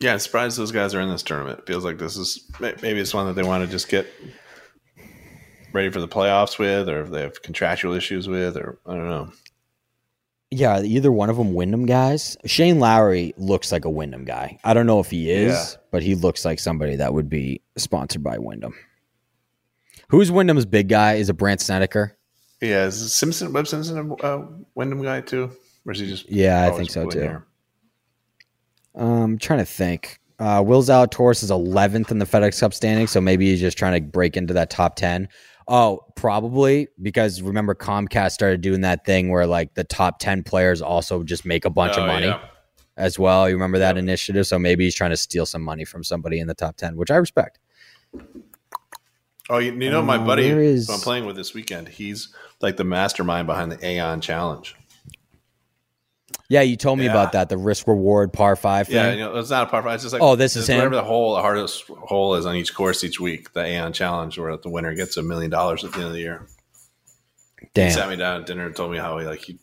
Yeah, 0.00 0.12
I'm 0.12 0.20
surprised 0.20 0.58
those 0.58 0.70
guys 0.70 0.94
are 0.94 1.00
in 1.00 1.08
this 1.08 1.24
tournament. 1.24 1.66
Feels 1.66 1.84
like 1.84 1.98
this 1.98 2.16
is 2.16 2.48
maybe 2.60 3.00
it's 3.00 3.14
one 3.14 3.26
that 3.26 3.32
they 3.34 3.42
want 3.42 3.64
to 3.64 3.70
just 3.70 3.88
get 3.88 4.06
ready 5.72 5.90
for 5.90 6.00
the 6.00 6.08
playoffs 6.08 6.58
with, 6.58 6.88
or 6.88 7.02
if 7.02 7.10
they 7.10 7.22
have 7.22 7.42
contractual 7.42 7.94
issues 7.94 8.28
with, 8.28 8.56
or 8.56 8.78
I 8.86 8.94
don't 8.94 9.08
know. 9.08 9.32
Yeah, 10.50 10.80
either 10.82 11.12
one 11.12 11.28
of 11.28 11.36
them 11.36 11.52
Wyndham 11.52 11.84
guys. 11.84 12.36
Shane 12.46 12.80
Lowry 12.80 13.34
looks 13.36 13.70
like 13.70 13.84
a 13.84 13.90
Wyndham 13.90 14.24
guy. 14.24 14.58
I 14.64 14.72
don't 14.72 14.86
know 14.86 14.98
if 14.98 15.10
he 15.10 15.30
is, 15.30 15.52
Yeah. 15.52 15.80
but 15.90 16.02
he 16.02 16.14
looks 16.14 16.44
like 16.44 16.58
somebody 16.58 16.96
that 16.96 17.12
would 17.12 17.28
be 17.28 17.60
sponsored 17.76 18.22
by 18.22 18.38
Wyndham. 18.38 18.74
Who's 20.08 20.30
Wyndham's 20.32 20.64
big 20.64 20.88
guy? 20.88 21.14
Is 21.14 21.28
it 21.28 21.34
Brandt 21.34 21.60
Snedeker? 21.60 22.16
Yeah, 22.62 22.86
is 22.86 23.14
Simpson 23.14 23.52
Webb 23.52 23.68
Simpson 23.68 23.98
a 24.10 24.14
uh, 24.24 24.46
Wyndham 24.74 25.02
guy 25.02 25.20
too, 25.20 25.50
or 25.84 25.92
is 25.92 25.98
he 26.00 26.06
just? 26.06 26.30
Yeah, 26.30 26.66
I 26.66 26.70
think 26.70 26.90
so 26.90 27.06
too. 27.08 27.18
here? 27.20 27.46
Um, 28.94 29.08
I'm 29.22 29.38
trying 29.38 29.60
to 29.60 29.64
think. 29.66 30.18
Uh, 30.38 30.62
Will 30.64 30.82
Zalatoris 30.82 31.42
is 31.42 31.50
11th 31.50 32.10
in 32.10 32.18
the 32.20 32.24
FedEx 32.24 32.60
Cup 32.60 32.72
standing, 32.72 33.06
so 33.06 33.20
maybe 33.20 33.46
he's 33.50 33.60
just 33.60 33.76
trying 33.76 34.00
to 34.02 34.08
break 34.08 34.36
into 34.36 34.54
that 34.54 34.70
top 34.70 34.96
10. 34.96 35.28
Oh, 35.70 36.00
probably 36.16 36.88
because 37.02 37.42
remember 37.42 37.74
Comcast 37.74 38.30
started 38.32 38.62
doing 38.62 38.80
that 38.80 39.04
thing 39.04 39.28
where 39.30 39.46
like 39.46 39.74
the 39.74 39.84
top 39.84 40.18
10 40.18 40.42
players 40.42 40.80
also 40.80 41.22
just 41.22 41.44
make 41.44 41.66
a 41.66 41.70
bunch 41.70 41.92
Oh, 41.98 42.00
of 42.02 42.06
money 42.06 42.26
yeah. 42.28 42.40
as 42.96 43.18
well. 43.18 43.48
You 43.48 43.54
remember 43.54 43.78
that 43.78 43.98
initiative? 43.98 44.46
So 44.46 44.58
maybe 44.58 44.84
he's 44.84 44.94
trying 44.94 45.10
to 45.10 45.16
steal 45.16 45.44
some 45.44 45.62
money 45.62 45.84
from 45.84 46.02
somebody 46.02 46.38
in 46.40 46.46
the 46.46 46.54
top 46.54 46.76
10, 46.78 46.96
which 46.96 47.10
I 47.10 47.16
respect. 47.16 47.58
Oh, 49.50 49.58
you, 49.58 49.72
you 49.72 49.90
know 49.90 50.00
my 50.02 50.16
buddy 50.18 50.48
is- 50.48 50.86
who 50.88 50.94
I'm 50.94 51.00
playing 51.00 51.26
with 51.26 51.36
this 51.36 51.52
weekend. 51.52 51.88
He's 51.88 52.28
like 52.62 52.76
the 52.78 52.84
mastermind 52.84 53.46
behind 53.46 53.70
the 53.72 53.84
Aon 53.86 54.20
Challenge. 54.22 54.74
Yeah, 56.50 56.62
you 56.62 56.76
told 56.76 56.98
me 56.98 57.04
Yeah. 57.04 57.10
about 57.10 57.32
that, 57.32 57.50
the 57.50 57.58
risk 57.58 57.86
reward 57.86 58.32
par 58.32 58.56
five 58.56 58.86
thing. 58.86 58.96
Yeah, 58.96 59.12
you 59.12 59.18
know, 59.20 59.36
it's 59.36 59.50
not 59.50 59.64
a 59.64 59.66
par 59.70 59.82
five. 59.82 59.94
It's 59.94 60.04
just 60.04 60.14
like 60.14 60.22
Oh, 60.22 60.34
this 60.34 60.56
is 60.56 60.66
him? 60.68 60.76
Whatever 60.76 60.96
the 60.96 61.04
hole, 61.04 61.34
the 61.34 61.42
hardest 61.42 61.84
hole 61.88 62.34
is 62.36 62.46
on 62.46 62.56
each 62.56 62.74
course 62.74 63.04
each 63.04 63.20
week. 63.20 63.52
The 63.52 63.60
Aon 63.64 63.92
Challenge, 63.92 64.38
where 64.38 64.56
the 64.56 64.70
winner 64.70 64.94
gets 64.94 65.16
a 65.18 65.22
million 65.22 65.50
dollars 65.50 65.84
at 65.84 65.92
the 65.92 65.98
end 65.98 66.06
of 66.06 66.12
the 66.14 66.20
year. 66.20 66.46
He 67.74 67.90
sat 67.90 68.08
me 68.08 68.16
down 68.16 68.40
at 68.40 68.46
dinner 68.46 68.66
and 68.66 68.74
told 68.74 68.90
me 68.92 68.98
how 68.98 69.18
he 69.18 69.26
like 69.26 69.40
he 69.40 69.58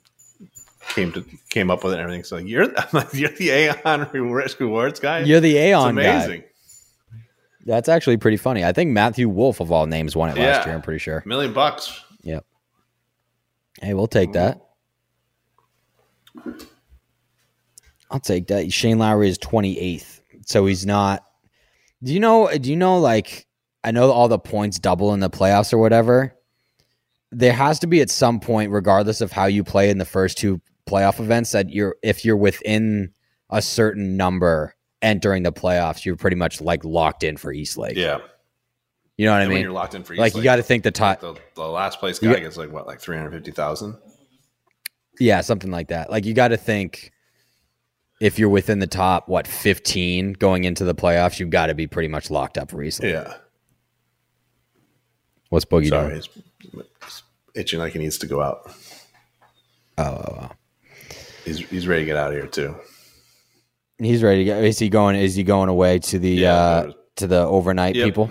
came 0.89 1.11
to 1.13 1.25
came 1.49 1.71
up 1.71 1.83
with 1.83 1.93
it 1.93 1.95
and 1.95 2.03
everything. 2.03 2.23
So 2.23 2.35
like, 2.35 2.45
you're 2.45 2.65
I'm 2.77 2.87
like, 2.93 3.13
you're 3.13 3.29
the 3.29 3.49
Aon 3.49 4.07
risk 4.31 4.59
rewards 4.59 4.99
guy. 4.99 5.19
You're 5.21 5.39
the 5.39 5.57
Aon 5.57 5.97
it's 5.97 6.27
Aeon 6.27 6.39
guy. 6.41 6.45
That's 7.65 7.89
actually 7.89 8.17
pretty 8.17 8.37
funny. 8.37 8.63
I 8.63 8.73
think 8.73 8.91
Matthew 8.91 9.27
Wolff 9.27 9.59
of 9.59 9.71
all 9.71 9.87
names 9.87 10.15
won 10.15 10.29
it 10.29 10.37
last 10.37 10.67
year. 10.67 10.75
I'm 10.75 10.83
pretty 10.83 10.99
sure. 10.99 11.23
million 11.25 11.51
bucks. 11.51 11.99
Yep. 12.21 12.45
Hey, 13.81 13.95
we'll 13.95 14.05
take 14.05 14.33
that. 14.33 14.61
I'll 18.15 18.21
take 18.21 18.47
that. 18.47 18.71
Shane 18.71 18.97
Lowry 18.97 19.27
is 19.27 19.37
28th. 19.39 20.21
So 20.45 20.65
he's 20.65 20.85
not 20.85 21.21
Do 22.01 22.13
you 22.13 22.21
know 22.21 22.49
do 22.57 22.69
you 22.69 22.77
know 22.77 22.97
like 22.97 23.45
I 23.83 23.91
know 23.91 24.09
all 24.09 24.29
the 24.29 24.39
points 24.39 24.79
double 24.79 25.13
in 25.13 25.19
the 25.19 25.29
playoffs 25.29 25.73
or 25.73 25.77
whatever. 25.79 26.33
There 27.33 27.51
has 27.51 27.77
to 27.79 27.87
be 27.87 27.99
at 27.99 28.09
some 28.09 28.39
point 28.39 28.71
regardless 28.71 29.19
of 29.19 29.33
how 29.33 29.47
you 29.47 29.65
play 29.65 29.89
in 29.89 29.97
the 29.97 30.05
first 30.05 30.37
two 30.37 30.61
playoff 30.87 31.19
events 31.19 31.51
that 31.51 31.71
you're 31.71 31.97
if 32.03 32.23
you're 32.23 32.37
within 32.37 33.11
a 33.49 33.61
certain 33.61 34.15
number 34.15 34.75
entering 35.01 35.43
the 35.43 35.51
playoffs, 35.51 36.05
you're 36.05 36.15
pretty 36.15 36.37
much 36.37 36.61
like 36.61 36.85
locked 36.85 37.21
in 37.23 37.35
for 37.35 37.51
East 37.51 37.77
Lake. 37.77 37.97
Yeah. 37.97 38.19
You 39.17 39.25
know 39.25 39.33
what 39.33 39.41
And 39.41 39.43
I 39.43 39.47
when 39.47 39.55
mean? 39.55 39.63
you're 39.63 39.71
locked 39.73 39.93
in 39.93 40.03
for 40.05 40.13
East 40.13 40.21
Like 40.21 40.35
you 40.35 40.41
got 40.43 40.55
to 40.55 40.63
think 40.63 40.83
the 40.83 40.91
top 40.91 41.19
the, 41.19 41.35
the 41.55 41.67
last 41.67 41.99
place 41.99 42.17
guy 42.19 42.31
Yeah. 42.31 42.39
gets 42.39 42.55
like 42.55 42.71
what, 42.71 42.87
like 42.87 43.01
three 43.01 43.17
hundred 43.17 43.31
fifty 43.31 43.51
thousand. 43.51 43.97
Yeah, 45.19 45.41
something 45.41 45.71
like 45.71 45.89
that. 45.89 46.09
Like 46.09 46.23
you 46.25 46.33
got 46.33 46.49
to 46.49 46.57
think 46.57 47.11
if 48.21 48.39
you're 48.39 48.49
within 48.49 48.79
the 48.79 48.87
top 48.87 49.27
what 49.27 49.45
15 49.47 50.33
going 50.33 50.63
into 50.63 50.83
the 50.85 50.95
playoffs, 50.95 51.39
you've 51.39 51.49
got 51.49 51.67
to 51.67 51.73
be 51.73 51.87
pretty 51.87 52.07
much 52.07 52.29
locked 52.31 52.57
up 52.57 52.71
recently. 52.73 53.11
Yeah. 53.13 53.33
What's 55.49 55.65
Boogie 55.65 55.89
Sorry, 55.89 56.19
doing? 56.19 56.81
he's 57.03 57.23
itching 57.53 57.79
like 57.79 57.93
he 57.93 57.99
needs 57.99 58.17
to 58.19 58.27
go 58.27 58.41
out. 58.41 58.71
Oh, 59.97 60.03
oh, 60.03 60.37
oh. 60.41 60.51
He's 61.45 61.59
he's 61.59 61.87
ready 61.87 62.01
to 62.01 62.05
get 62.05 62.17
out 62.17 62.31
of 62.31 62.33
here 62.37 62.47
too. 62.47 62.75
He's 63.99 64.23
ready 64.23 64.43
to 64.43 64.45
go. 64.45 64.57
Is 64.59 64.79
he 64.79 64.89
going? 64.89 65.15
Is 65.15 65.35
he 65.35 65.43
going 65.43 65.69
away 65.69 65.99
to 65.99 66.19
the 66.19 66.29
Yeah, 66.31 66.53
uh, 66.55 66.91
to 67.17 67.27
the 67.27 67.39
overnight 67.45 67.95
Yep. 67.95 68.05
people? 68.05 68.29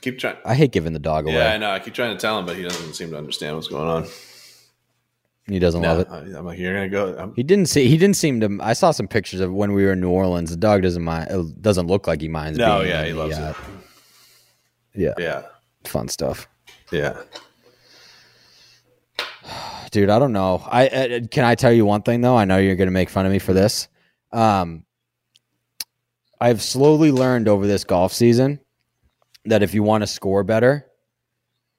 Keep 0.00 0.18
trying. 0.18 0.36
I 0.44 0.54
hate 0.54 0.70
giving 0.70 0.92
the 0.92 0.98
dog 0.98 1.24
away. 1.26 1.34
Yeah, 1.36 1.52
I 1.54 1.58
know. 1.58 1.70
I 1.70 1.78
keep 1.78 1.94
trying 1.94 2.14
to 2.14 2.20
tell 2.20 2.38
him, 2.38 2.44
but 2.44 2.56
he 2.56 2.62
doesn't 2.62 2.92
seem 2.94 3.10
to 3.10 3.16
understand 3.18 3.56
what's 3.56 3.68
going 3.68 3.88
on. 3.88 4.06
He 5.46 5.58
doesn't 5.58 5.82
love 5.82 6.00
it. 6.00 6.08
I'm 6.10 6.46
like, 6.46 6.58
you're 6.58 6.72
gonna 6.72 6.88
go. 6.88 7.16
I'm, 7.18 7.34
He 7.34 7.42
didn't 7.42 7.66
see. 7.66 7.86
He 7.88 7.98
didn't 7.98 8.16
seem 8.16 8.40
to. 8.40 8.58
I 8.62 8.72
saw 8.72 8.92
some 8.92 9.06
pictures 9.06 9.40
of 9.40 9.52
when 9.52 9.72
we 9.72 9.84
were 9.84 9.92
in 9.92 10.00
New 10.00 10.08
Orleans. 10.08 10.50
The 10.50 10.56
dog 10.56 10.82
doesn't 10.82 11.02
mind. 11.02 11.30
It 11.30 11.60
doesn't 11.60 11.86
look 11.86 12.06
like 12.06 12.22
he 12.22 12.28
minds. 12.28 12.58
no, 12.58 12.80
yeah, 12.80 13.02
in 13.02 13.08
he 13.08 13.12
loves 13.12 13.38
uh, 13.38 13.52
it. 14.94 15.00
Yeah, 15.00 15.12
Yeah, 15.18 15.42
fun 15.84 16.08
stuff, 16.08 16.48
yeah. 16.90 17.20
dude. 19.90 20.08
I 20.08 20.18
don't 20.18 20.32
know. 20.32 20.62
I 20.66 20.88
uh, 20.88 21.20
can 21.30 21.44
I 21.44 21.56
tell 21.56 21.72
you 21.72 21.84
one 21.84 22.02
thing 22.02 22.22
though. 22.22 22.36
I 22.36 22.46
know 22.46 22.56
you're 22.56 22.76
gonna 22.76 22.90
make 22.90 23.10
fun 23.10 23.26
of 23.26 23.32
me 23.32 23.38
for 23.38 23.52
this. 23.52 23.88
Um, 24.32 24.86
I've 26.40 26.62
slowly 26.62 27.12
learned 27.12 27.48
over 27.48 27.66
this 27.66 27.84
golf 27.84 28.12
season 28.14 28.60
that 29.44 29.62
if 29.62 29.74
you 29.74 29.82
want 29.82 30.02
to 30.02 30.06
score 30.06 30.42
better, 30.42 30.86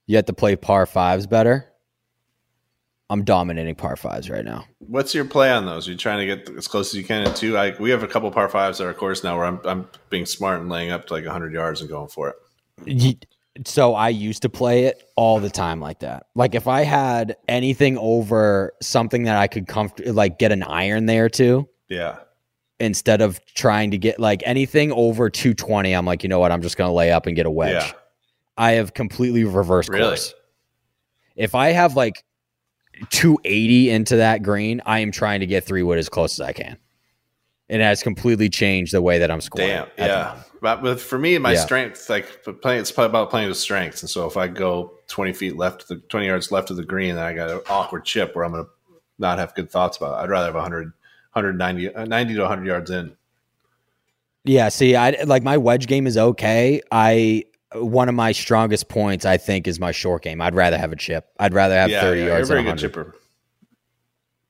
you 0.06 0.18
have 0.18 0.26
to 0.26 0.34
play 0.34 0.56
par 0.56 0.86
fives 0.86 1.26
better. 1.26 1.72
I'm 3.10 3.24
dominating 3.24 3.76
par 3.76 3.96
fives 3.96 4.30
right 4.30 4.44
now. 4.44 4.66
What's 4.80 5.14
your 5.14 5.26
play 5.26 5.52
on 5.52 5.66
those? 5.66 5.88
Are 5.88 5.92
you 5.92 5.98
trying 5.98 6.28
to 6.28 6.36
get 6.36 6.50
as 6.58 6.68
close 6.68 6.90
as 6.90 6.96
you 6.96 7.04
can 7.04 7.28
at 7.28 7.36
two? 7.36 7.56
I, 7.58 7.76
we 7.80 7.92
have 7.92 8.02
a 8.02 8.08
couple 8.08 8.32
par 8.32 8.50
fives 8.50 8.82
at 8.82 8.88
our 8.88 8.94
course 8.96 9.24
now 9.24 9.38
where 9.38 9.46
I'm 9.46 9.60
I'm 9.64 9.88
being 10.10 10.26
smart 10.26 10.60
and 10.60 10.70
laying 10.70 10.90
up 10.92 11.06
to 11.08 11.14
like 11.14 11.24
100 11.24 11.54
yards 11.54 11.82
and 11.82 11.90
going 11.90 12.08
for 12.10 12.34
it. 12.88 13.26
So 13.66 13.94
I 13.96 14.10
used 14.10 14.42
to 14.42 14.50
play 14.50 14.86
it 14.86 15.04
all 15.16 15.40
the 15.40 15.50
time 15.52 15.80
like 15.80 16.00
that. 16.00 16.26
Like 16.36 16.56
if 16.56 16.68
I 16.68 16.82
had 16.84 17.38
anything 17.48 17.98
over 17.98 18.74
something 18.82 19.24
that 19.24 19.38
I 19.38 19.48
could 19.48 19.68
comfort 19.68 20.08
like 20.08 20.40
get 20.40 20.52
an 20.52 20.64
iron 20.64 21.06
there 21.06 21.30
too, 21.30 21.70
Yeah, 21.88 22.18
instead 22.80 23.22
of 23.22 23.40
trying 23.54 23.92
to 23.92 23.98
get 23.98 24.20
like 24.20 24.42
anything 24.46 24.92
over 24.92 25.30
220, 25.30 25.94
I'm 25.94 26.06
like, 26.06 26.24
you 26.24 26.30
know 26.30 26.40
what, 26.40 26.52
I'm 26.52 26.62
just 26.64 26.76
gonna 26.76 26.92
lay 26.94 27.12
up 27.12 27.28
and 27.28 27.36
get 27.36 27.46
a 27.46 27.52
wedge. 27.52 27.74
yeah. 27.74 27.92
I 28.58 28.72
have 28.74 28.94
completely 28.94 29.44
reversed 29.44 29.90
Really? 29.90 30.04
course. 30.08 30.34
If 31.36 31.54
I 31.56 31.70
have 31.70 31.96
like 31.96 32.24
280 33.10 33.90
into 33.90 34.18
that 34.18 34.44
green, 34.44 34.82
I 34.86 35.00
am 35.00 35.12
trying 35.12 35.40
to 35.42 35.46
get 35.46 35.64
three 35.64 35.84
wood 35.84 35.98
as 35.98 36.10
close 36.10 36.40
as 36.40 36.46
I 36.46 36.54
can. 36.54 36.78
It 37.68 37.82
has 37.82 38.04
completely 38.04 38.50
changed 38.50 38.94
the 38.94 39.02
way 39.02 39.20
that 39.20 39.32
I'm 39.32 39.42
scoring. 39.42 39.70
Damn, 39.70 39.88
yeah. 39.98 40.36
But 40.62 40.82
with 40.82 41.02
for 41.02 41.18
me, 41.18 41.38
my 41.38 41.54
Yeah. 41.54 41.60
strength, 41.60 42.10
like 42.10 42.44
playing, 42.62 42.82
it's 42.82 42.96
about 42.96 43.30
playing 43.30 43.48
with 43.50 43.58
strengths. 43.58 44.02
And 44.02 44.10
so 44.10 44.26
if 44.28 44.38
I 44.38 44.48
go 44.48 44.94
20 45.08 45.34
feet 45.34 45.58
left, 45.58 45.88
the 45.88 45.98
20 45.98 46.28
yards 46.28 46.52
left 46.52 46.70
of 46.70 46.78
the 46.78 46.84
green, 46.84 47.16
then 47.16 47.24
I 47.26 47.34
got 47.34 47.50
an 47.50 47.62
awkward 47.70 48.06
chip 48.06 48.36
where 48.36 48.46
I'm 48.46 48.52
going 48.52 48.66
to 48.66 48.70
not 49.18 49.40
have 49.40 49.54
good 49.56 49.70
thoughts 49.72 49.98
about. 49.98 50.20
It. 50.20 50.24
I'd 50.24 50.30
rather 50.30 50.48
have 50.48 50.56
100, 50.56 50.92
190, 51.34 51.94
uh, 51.94 52.06
90 52.06 52.34
to 52.36 52.42
100 52.42 52.66
yards 52.66 52.92
in. 52.92 53.16
Yeah, 54.44 54.70
see, 54.70 54.96
I 54.96 55.12
like 55.24 55.42
my 55.44 55.58
wedge 55.58 55.88
game 55.88 56.06
is 56.06 56.18
okay. 56.18 56.82
I 56.92 57.46
one 57.74 58.10
of 58.10 58.16
my 58.16 58.32
strongest 58.32 58.90
points, 58.90 59.26
I 59.26 59.38
think, 59.38 59.68
is 59.68 59.80
my 59.80 59.92
short 59.92 60.24
game. 60.24 60.42
I'd 60.42 60.56
rather 60.56 60.78
have 60.78 60.92
a 60.92 60.96
chip. 60.96 61.28
I'd 61.40 61.54
rather 61.54 61.76
have 61.76 61.90
yeah, 61.90 62.02
30 62.02 62.20
yeah, 62.20 62.26
yards. 62.28 62.50
You're 62.50 62.60
a 62.60 62.62
very 62.62 62.72
good 62.72 62.80
chipper. 62.80 63.16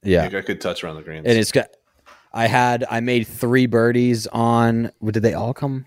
Yeah, 0.04 0.26
You 0.26 0.30
got 0.30 0.46
good 0.46 0.62
touch 0.62 0.84
around 0.84 0.98
the 0.98 1.02
greens. 1.02 1.26
and 1.26 1.38
it's 1.38 1.52
got. 1.52 1.70
I 2.32 2.48
had 2.48 2.86
I 2.92 3.00
made 3.00 3.26
three 3.26 3.66
birdies 3.66 4.28
on. 4.28 4.92
What 5.00 5.14
did 5.14 5.24
they 5.24 5.34
all 5.34 5.54
come? 5.54 5.86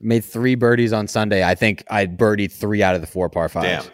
Made 0.00 0.24
three 0.24 0.54
birdies 0.56 0.92
on 0.92 1.06
Sunday. 1.06 1.44
I 1.44 1.54
think 1.54 1.84
I 1.88 2.06
birdied 2.06 2.50
three 2.50 2.82
out 2.82 2.94
of 2.96 3.00
the 3.00 3.06
four 3.06 3.28
par 3.28 3.48
fives, 3.48 3.84
Damn, 3.84 3.92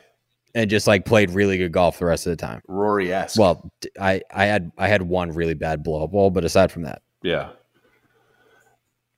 and 0.55 0.70
just 0.70 0.87
like 0.87 1.05
played 1.05 1.31
really 1.31 1.59
good 1.59 1.72
golf 1.72 1.98
the 1.98 2.07
rest 2.07 2.27
of 2.27 2.31
the 2.31 2.37
time. 2.37 2.62
Rory 2.68 3.12
esque. 3.12 3.38
Well, 3.38 3.70
I, 4.01 4.22
I 4.33 4.46
had 4.46 4.72
I 4.79 4.88
had 4.88 5.03
one 5.03 5.33
really 5.33 5.55
bad 5.55 5.83
blow 5.83 6.05
up 6.05 6.12
ball, 6.12 6.31
but 6.31 6.44
aside 6.44 6.72
from 6.72 6.85
that, 6.85 7.03
yeah, 7.22 7.51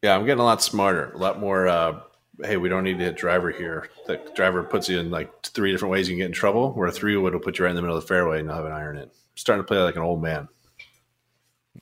yeah. 0.03 0.17
I'm 0.17 0.25
getting 0.25 0.41
a 0.41 0.45
lot 0.45 0.63
smarter, 0.63 1.13
a 1.13 1.19
lot 1.19 1.39
more. 1.39 1.69
Uh, 1.69 2.01
hey, 2.45 2.57
we 2.57 2.69
don't 2.69 2.85
need 2.85 2.99
to 2.99 3.05
hit 3.05 3.17
driver 3.17 3.51
here. 3.51 3.89
The 4.07 4.21
driver 4.35 4.63
puts 4.63 4.89
you 4.89 4.99
in 4.99 5.11
like 5.11 5.31
three 5.45 5.73
different 5.73 5.93
ways 5.93 6.09
you 6.09 6.15
can 6.15 6.19
get 6.21 6.27
in 6.27 6.33
trouble. 6.33 6.73
Where 6.73 6.89
a 6.89 6.93
three 6.93 7.17
wood 7.17 7.33
will 7.35 7.41
put 7.41 7.59
you 7.59 7.65
right 7.65 7.71
in 7.71 7.77
the 7.77 7.83
middle 7.83 7.97
of 7.97 8.03
the 8.03 8.09
fairway 8.09 8.39
and 8.41 8.47
you'll 8.49 8.57
have 8.57 8.65
an 8.67 8.73
iron 8.73 8.97
in. 8.99 9.11
starting 9.35 9.63
to 9.63 9.67
play 9.67 9.79
like 9.79 9.97
an 9.97 10.03
old 10.03 10.23
man. 10.23 10.49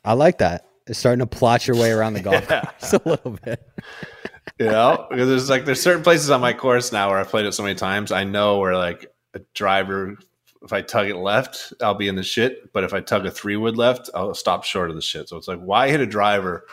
I 0.05 0.13
like 0.15 0.39
that. 0.39 0.67
It's 0.87 0.99
starting 0.99 1.21
to 1.21 1.27
plot 1.27 1.67
your 1.67 1.77
way 1.77 1.91
around 1.91 2.15
the 2.15 2.21
golf 2.21 2.47
Yeah. 2.51 2.63
course 2.81 2.93
a 2.95 3.01
little 3.05 3.39
bit. 3.45 3.63
You 4.59 4.67
know, 4.67 5.07
because 5.09 5.29
there's 5.29 5.49
like 5.51 5.67
there's 5.67 5.81
certain 5.81 6.03
places 6.03 6.31
on 6.31 6.41
my 6.41 6.53
course 6.53 6.91
now 6.91 7.11
where 7.11 7.19
I've 7.19 7.29
played 7.29 7.47
it 7.47 7.53
so 7.53 7.63
many 7.63 7.77
times. 7.77 8.11
I 8.11 8.25
know 8.25 8.59
where 8.59 8.77
like 8.77 9.07
a 9.35 9.41
driver, 9.55 10.17
if 10.63 10.73
I 10.73 10.83
tug 10.83 11.07
it 11.07 11.17
left, 11.17 11.73
I'll 11.81 11.95
be 11.95 12.09
in 12.09 12.17
the 12.17 12.25
shit. 12.25 12.73
But 12.73 12.83
if 12.83 12.93
I 12.93 12.99
tug 13.01 13.25
a 13.25 13.31
three 13.31 13.55
wood 13.57 13.77
left, 13.77 14.11
I'll 14.17 14.35
stop 14.35 14.65
short 14.65 14.91
of 14.91 14.97
the 14.97 15.03
shit. 15.03 15.29
So 15.29 15.37
it's 15.37 15.47
like, 15.47 15.61
why 15.61 15.91
hit 15.91 16.01
a 16.01 16.07
driver 16.07 16.65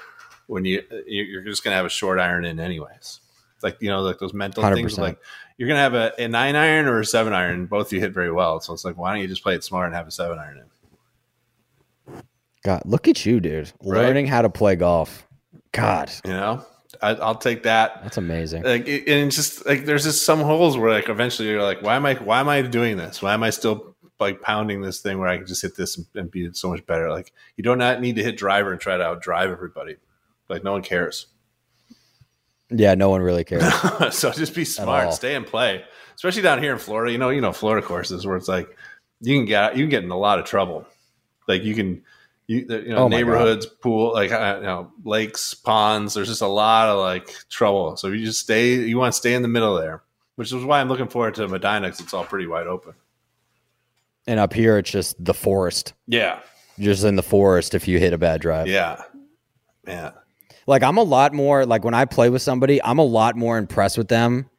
when 0.48 0.65
you 0.65 0.82
you're 1.06 1.43
just 1.43 1.63
gonna 1.63 1.76
have 1.76 1.86
a 1.86 1.89
short 1.89 2.17
iron 2.17 2.43
in 2.45 2.60
anyways? 2.60 3.19
Like 3.65 3.82
you 3.82 3.89
know, 3.89 4.01
like 4.01 4.19
those 4.19 4.34
mental 4.34 4.62
things. 4.63 4.93
100%. 4.95 4.97
Like 4.99 5.19
you're 5.58 5.67
gonna 5.67 5.80
have 5.80 5.95
a, 5.95 6.13
a 6.19 6.28
nine 6.28 6.56
iron 6.56 6.86
or 6.86 6.99
a 6.99 7.06
seven 7.06 7.34
iron. 7.34 7.65
Both 7.65 7.91
you 7.91 7.99
hit 7.99 8.12
very 8.13 8.32
well. 8.32 8.60
So 8.60 8.73
it's 8.73 8.86
like, 8.86 8.95
why 8.95 9.12
don't 9.12 9.21
you 9.21 9.28
just 9.28 9.41
play 9.41 9.56
it 9.56 9.63
smart 9.63 9.88
and 9.88 9.95
have 9.95 10.08
a 10.08 10.12
seven 10.12 10.38
iron 10.38 10.58
in? 10.60 12.21
God, 12.63 12.84
look 12.86 13.08
at 13.08 13.25
you, 13.25 13.39
dude. 13.39 13.71
Right? 13.84 14.01
Learning 14.01 14.28
how 14.28 14.43
to 14.43 14.49
play 14.49 14.75
golf. 14.75 15.28
God, 15.71 16.12
You 16.23 16.32
know, 16.32 16.65
I, 17.01 17.15
I'll 17.15 17.36
take 17.36 17.63
that. 17.63 18.01
that's 18.04 18.17
amazing. 18.17 18.63
like 18.63 18.88
it, 18.88 19.08
and 19.10 19.32
just 19.32 19.65
like 19.65 19.86
there's 19.86 20.04
just 20.04 20.25
some 20.25 20.39
holes 20.41 20.78
where 20.78 20.91
like 20.91 21.10
eventually 21.10 21.49
you're 21.49 21.62
like 21.63 21.82
why 21.82 21.95
am 21.95 22.06
i 22.06 22.13
why 22.13 22.39
am 22.39 22.47
i 22.47 22.62
doing 22.62 22.95
this 22.95 23.21
why 23.21 23.34
am 23.34 23.43
i 23.43 23.49
still 23.49 23.95
like 24.21 24.41
pounding 24.41 24.80
this 24.82 25.01
thing 25.01 25.19
where 25.19 25.28
i 25.28 25.38
can 25.38 25.45
just 25.45 25.62
hit 25.62 25.75
this 25.75 25.97
and, 25.97 26.06
and 26.15 26.32
be 26.32 26.49
so 26.54 26.69
much 26.69 26.86
better 26.86 27.10
like 27.10 27.34
you 27.58 27.63
do 27.65 27.75
not 27.75 27.99
need 27.99 28.15
to 28.15 28.23
hit 28.23 28.38
driver 28.38 28.71
and 28.71 28.80
try 28.80 28.95
to 28.95 29.04
outdrive 29.04 29.51
everybody 29.51 29.97
like 30.47 30.63
no 30.63 30.71
one 30.71 30.82
cares 30.82 31.28
Yeah, 32.69 32.95
no 32.95 33.10
one 33.10 33.21
really 33.21 33.43
cares. 33.43 33.63
so 34.15 34.32
just 34.32 34.56
be 34.56 34.65
smart 34.65 35.13
stay 35.13 35.36
and 35.36 35.45
play 35.45 35.84
especially 36.15 36.41
down 36.41 36.62
here 36.63 36.71
in 36.73 36.80
florida 36.80 37.12
you 37.12 37.17
know 37.17 37.30
you 37.30 37.41
know 37.41 37.51
florida 37.51 37.86
courses 37.86 38.25
where 38.25 38.38
it's 38.38 38.47
like 38.47 38.75
you 39.21 39.38
can 39.38 39.45
get 39.45 39.75
you 39.78 39.84
can 39.84 39.89
get 39.89 40.04
in 40.04 40.10
a 40.12 40.17
lot 40.17 40.39
of 40.39 40.45
trouble 40.45 40.86
like 41.47 41.63
you 41.63 41.75
can 41.75 42.01
you, 42.47 42.60
you 42.60 42.65
know 42.67 42.75
Oh 42.78 42.80
my 42.80 42.93
God. 42.95 43.10
neighborhoods 43.10 43.65
pool 43.65 44.13
like 44.13 44.30
you 44.30 44.36
know 44.38 44.91
lakes 45.04 45.54
ponds 45.54 46.13
there's 46.13 46.28
just 46.30 46.41
a 46.41 46.47
lot 46.47 46.88
of 46.89 46.99
like 46.99 47.30
trouble 47.49 47.97
so 47.97 48.08
you 48.08 48.23
just 48.25 48.39
stay 48.41 48.75
you 48.75 48.97
want 48.97 49.13
to 49.13 49.17
stay 49.17 49.34
in 49.34 49.41
the 49.41 49.47
middle 49.49 49.75
there 49.75 50.04
which 50.36 50.51
is 50.54 50.63
why 50.63 50.80
i'm 50.80 50.88
looking 50.88 51.08
forward 51.10 51.36
to 51.36 51.47
Medinah 51.47 51.82
because 51.88 51.99
it's 51.99 52.13
all 52.13 52.23
pretty 52.23 52.47
wide 52.47 52.67
open 52.67 52.93
and 54.28 54.39
up 54.39 54.54
here, 54.54 54.80
it's 54.80 54.89
just 54.89 55.23
the 55.23 55.36
forest. 55.36 55.93
yeah 56.08 56.39
You're 56.78 56.93
just 56.93 57.04
in 57.06 57.15
the 57.15 57.21
forest 57.23 57.75
if 57.75 57.88
you 57.88 57.99
hit 57.99 58.12
a 58.13 58.17
bad 58.17 58.41
drive. 58.41 58.67
yeah 58.67 59.04
yeah 59.88 60.12
Like 60.67 60.84
I'm 60.84 60.97
a 60.97 61.04
lot 61.04 61.34
more 61.34 61.65
like 61.65 61.84
when 61.84 61.93
I 61.93 62.06
play 62.06 62.30
with 62.30 62.41
somebody, 62.41 62.82
I'm 62.84 62.99
a 62.99 63.04
lot 63.04 63.36
more 63.36 63.58
impressed 63.58 63.97
with 63.97 64.08
them 64.08 64.49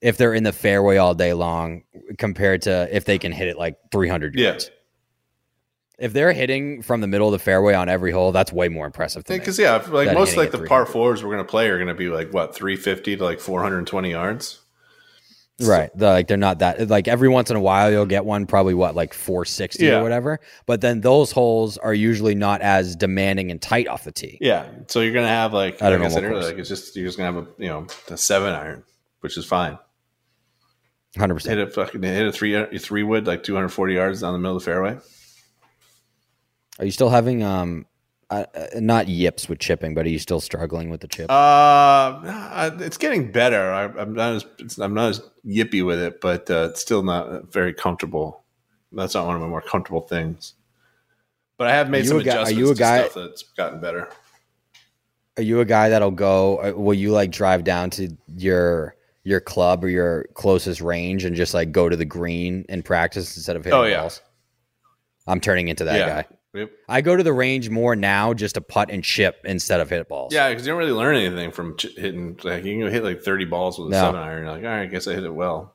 if 0.00 0.16
they're 0.16 0.34
in 0.34 0.42
the 0.42 0.52
fairway 0.52 0.98
all 0.98 1.14
day 1.14 1.32
long 1.32 1.82
compared 2.18 2.62
to 2.62 2.88
if 2.94 3.04
they 3.04 3.18
can 3.18 3.32
hit 3.32 3.48
it 3.48 3.58
like 3.58 3.76
300 3.90 4.34
yeah. 4.34 4.48
yards. 4.48 4.70
If 5.98 6.12
they're 6.12 6.32
hitting 6.32 6.82
from 6.82 7.00
the 7.00 7.06
middle 7.06 7.28
of 7.28 7.32
the 7.32 7.38
fairway 7.38 7.72
on 7.72 7.88
every 7.88 8.12
hole, 8.12 8.30
that's 8.30 8.52
way 8.52 8.68
more 8.68 8.84
impressive 8.84 9.24
because 9.24 9.58
yeah 9.58 9.82
like 9.88 10.12
most 10.12 10.36
like 10.36 10.50
the 10.50 10.64
par 10.64 10.84
fours 10.84 11.24
we're 11.24 11.32
going 11.32 11.44
to 11.44 11.50
play 11.50 11.68
are 11.68 11.78
going 11.78 11.88
to 11.88 11.94
be 11.94 12.08
like 12.08 12.34
what 12.34 12.54
350 12.54 13.16
to 13.16 13.24
like 13.24 13.40
420 13.40 14.10
yards 14.10 14.60
Right. 15.60 15.90
The, 15.96 16.06
like 16.08 16.28
they're 16.28 16.36
not 16.36 16.58
that 16.58 16.88
like 16.90 17.08
every 17.08 17.28
once 17.30 17.50
in 17.50 17.56
a 17.56 17.60
while 17.60 17.90
you'll 17.90 18.04
get 18.04 18.26
one 18.26 18.46
probably 18.46 18.74
what 18.74 18.94
like 18.94 19.14
460 19.14 19.86
Yeah. 19.86 20.00
or 20.00 20.02
whatever. 20.02 20.38
But 20.66 20.82
then 20.82 21.00
those 21.00 21.32
holes 21.32 21.78
are 21.78 21.94
usually 21.94 22.34
not 22.34 22.60
as 22.60 22.94
demanding 22.94 23.50
and 23.50 23.60
tight 23.62 23.88
off 23.88 24.04
the 24.04 24.12
tee. 24.12 24.36
Yeah, 24.40 24.68
so 24.88 25.00
you're 25.00 25.14
gonna 25.14 25.28
have 25.28 25.54
like 25.54 25.80
I 25.80 25.88
don't 25.88 26.00
like 26.00 26.10
I 26.10 26.14
know 26.14 26.14
said 26.14 26.24
earlier, 26.24 26.44
like 26.50 26.58
it's 26.58 26.68
just 26.68 26.94
you're 26.94 27.06
just 27.06 27.16
gonna 27.16 27.32
have 27.32 27.46
a 27.46 27.62
you 27.62 27.68
know 27.68 27.86
a 28.10 28.18
seven 28.18 28.52
iron, 28.52 28.84
which 29.20 29.38
is 29.38 29.46
fine. 29.46 29.78
100%. 31.16 31.46
Hit 31.46 31.58
a 31.58 31.70
fucking 31.70 32.02
hit 32.02 32.26
a 32.26 32.32
three 32.32 32.78
three 32.78 33.02
wood 33.02 33.26
like 33.26 33.42
240 33.42 33.94
yards 33.94 34.20
down 34.20 34.34
the 34.34 34.38
middle 34.38 34.58
of 34.58 34.62
the 34.62 34.66
fairway. 34.70 34.98
Are 36.78 36.84
you 36.84 36.90
still 36.90 37.08
having 37.08 37.42
um, 37.42 37.86
uh, 38.30 38.44
not 38.76 39.08
yips 39.08 39.48
with 39.48 39.58
chipping, 39.58 39.94
but 39.94 40.04
are 40.06 40.08
you 40.08 40.18
still 40.18 40.40
struggling 40.40 40.90
with 40.90 41.00
the 41.00 41.08
chip? 41.08 41.30
Uh, 41.30 42.70
it's 42.80 42.96
getting 42.96 43.30
better. 43.30 43.70
I, 43.72 43.84
I'm 43.84 44.14
not 44.14 44.34
as 44.34 44.46
it's, 44.58 44.78
I'm 44.78 44.94
not 44.94 45.10
as 45.10 45.22
yippy 45.46 45.84
with 45.86 45.98
it, 46.00 46.20
but 46.20 46.50
uh, 46.50 46.68
it's 46.70 46.80
still 46.80 47.02
not 47.02 47.52
very 47.52 47.72
comfortable. 47.72 48.42
That's 48.92 49.14
not 49.14 49.26
one 49.26 49.36
of 49.36 49.42
my 49.42 49.48
more 49.48 49.60
comfortable 49.62 50.00
things. 50.00 50.54
But 51.58 51.68
I 51.68 51.74
have 51.74 51.88
made 51.88 52.06
some 52.06 52.18
guy- 52.22 52.36
are 52.36 52.42
adjustments 52.42 52.58
you 52.58 52.70
a 52.70 52.74
to 52.74 52.78
guy- 52.78 53.08
stuff 53.08 53.14
that's 53.14 53.42
gotten 53.56 53.80
better. 53.80 54.08
Are 55.38 55.42
you 55.42 55.60
a 55.60 55.64
guy 55.66 55.90
that'll 55.90 56.10
go? 56.10 56.58
uh, 56.62 56.72
Will 56.72 56.94
you 56.94 57.10
like 57.12 57.30
drive 57.30 57.62
down 57.64 57.90
to 57.90 58.08
your 58.36 58.94
your 59.22 59.40
club 59.40 59.84
or 59.84 59.88
your 59.88 60.24
closest 60.34 60.80
range 60.80 61.24
and 61.24 61.34
just 61.36 61.52
like 61.52 61.72
go 61.72 61.88
to 61.88 61.96
the 61.96 62.04
green 62.04 62.64
and 62.68 62.84
practice 62.84 63.36
instead 63.36 63.56
of 63.56 63.64
hitting 63.64 63.78
Oh, 63.78 63.82
yeah. 63.84 64.00
balls? 64.02 64.22
I'm 65.26 65.40
turning 65.40 65.68
into 65.68 65.84
that 65.84 65.98
yeah. 65.98 66.22
guy. 66.22 66.26
Yep. 66.56 66.70
I 66.88 67.00
go 67.02 67.14
to 67.16 67.22
the 67.22 67.32
range 67.32 67.68
more 67.70 67.94
now 67.94 68.34
just 68.34 68.54
to 68.54 68.60
putt 68.60 68.90
and 68.90 69.04
chip 69.04 69.40
instead 69.44 69.80
of 69.80 69.90
hit 69.90 70.08
balls. 70.08 70.32
Yeah, 70.34 70.48
because 70.48 70.66
you 70.66 70.72
don't 70.72 70.78
really 70.78 70.92
learn 70.92 71.16
anything 71.16 71.50
from 71.52 71.76
ch- 71.76 71.94
hitting. 71.96 72.38
Like 72.42 72.64
you 72.64 72.82
can 72.82 72.90
hit 72.92 73.04
like 73.04 73.22
30 73.22 73.44
balls 73.44 73.78
with 73.78 73.88
a 73.88 73.90
No. 73.90 74.00
seven 74.00 74.20
iron. 74.20 74.44
You're 74.44 74.52
like, 74.52 74.62
all 74.64 74.68
right, 74.70 74.82
I 74.82 74.86
guess 74.86 75.06
I 75.06 75.14
hit 75.14 75.24
it 75.24 75.34
well. 75.34 75.74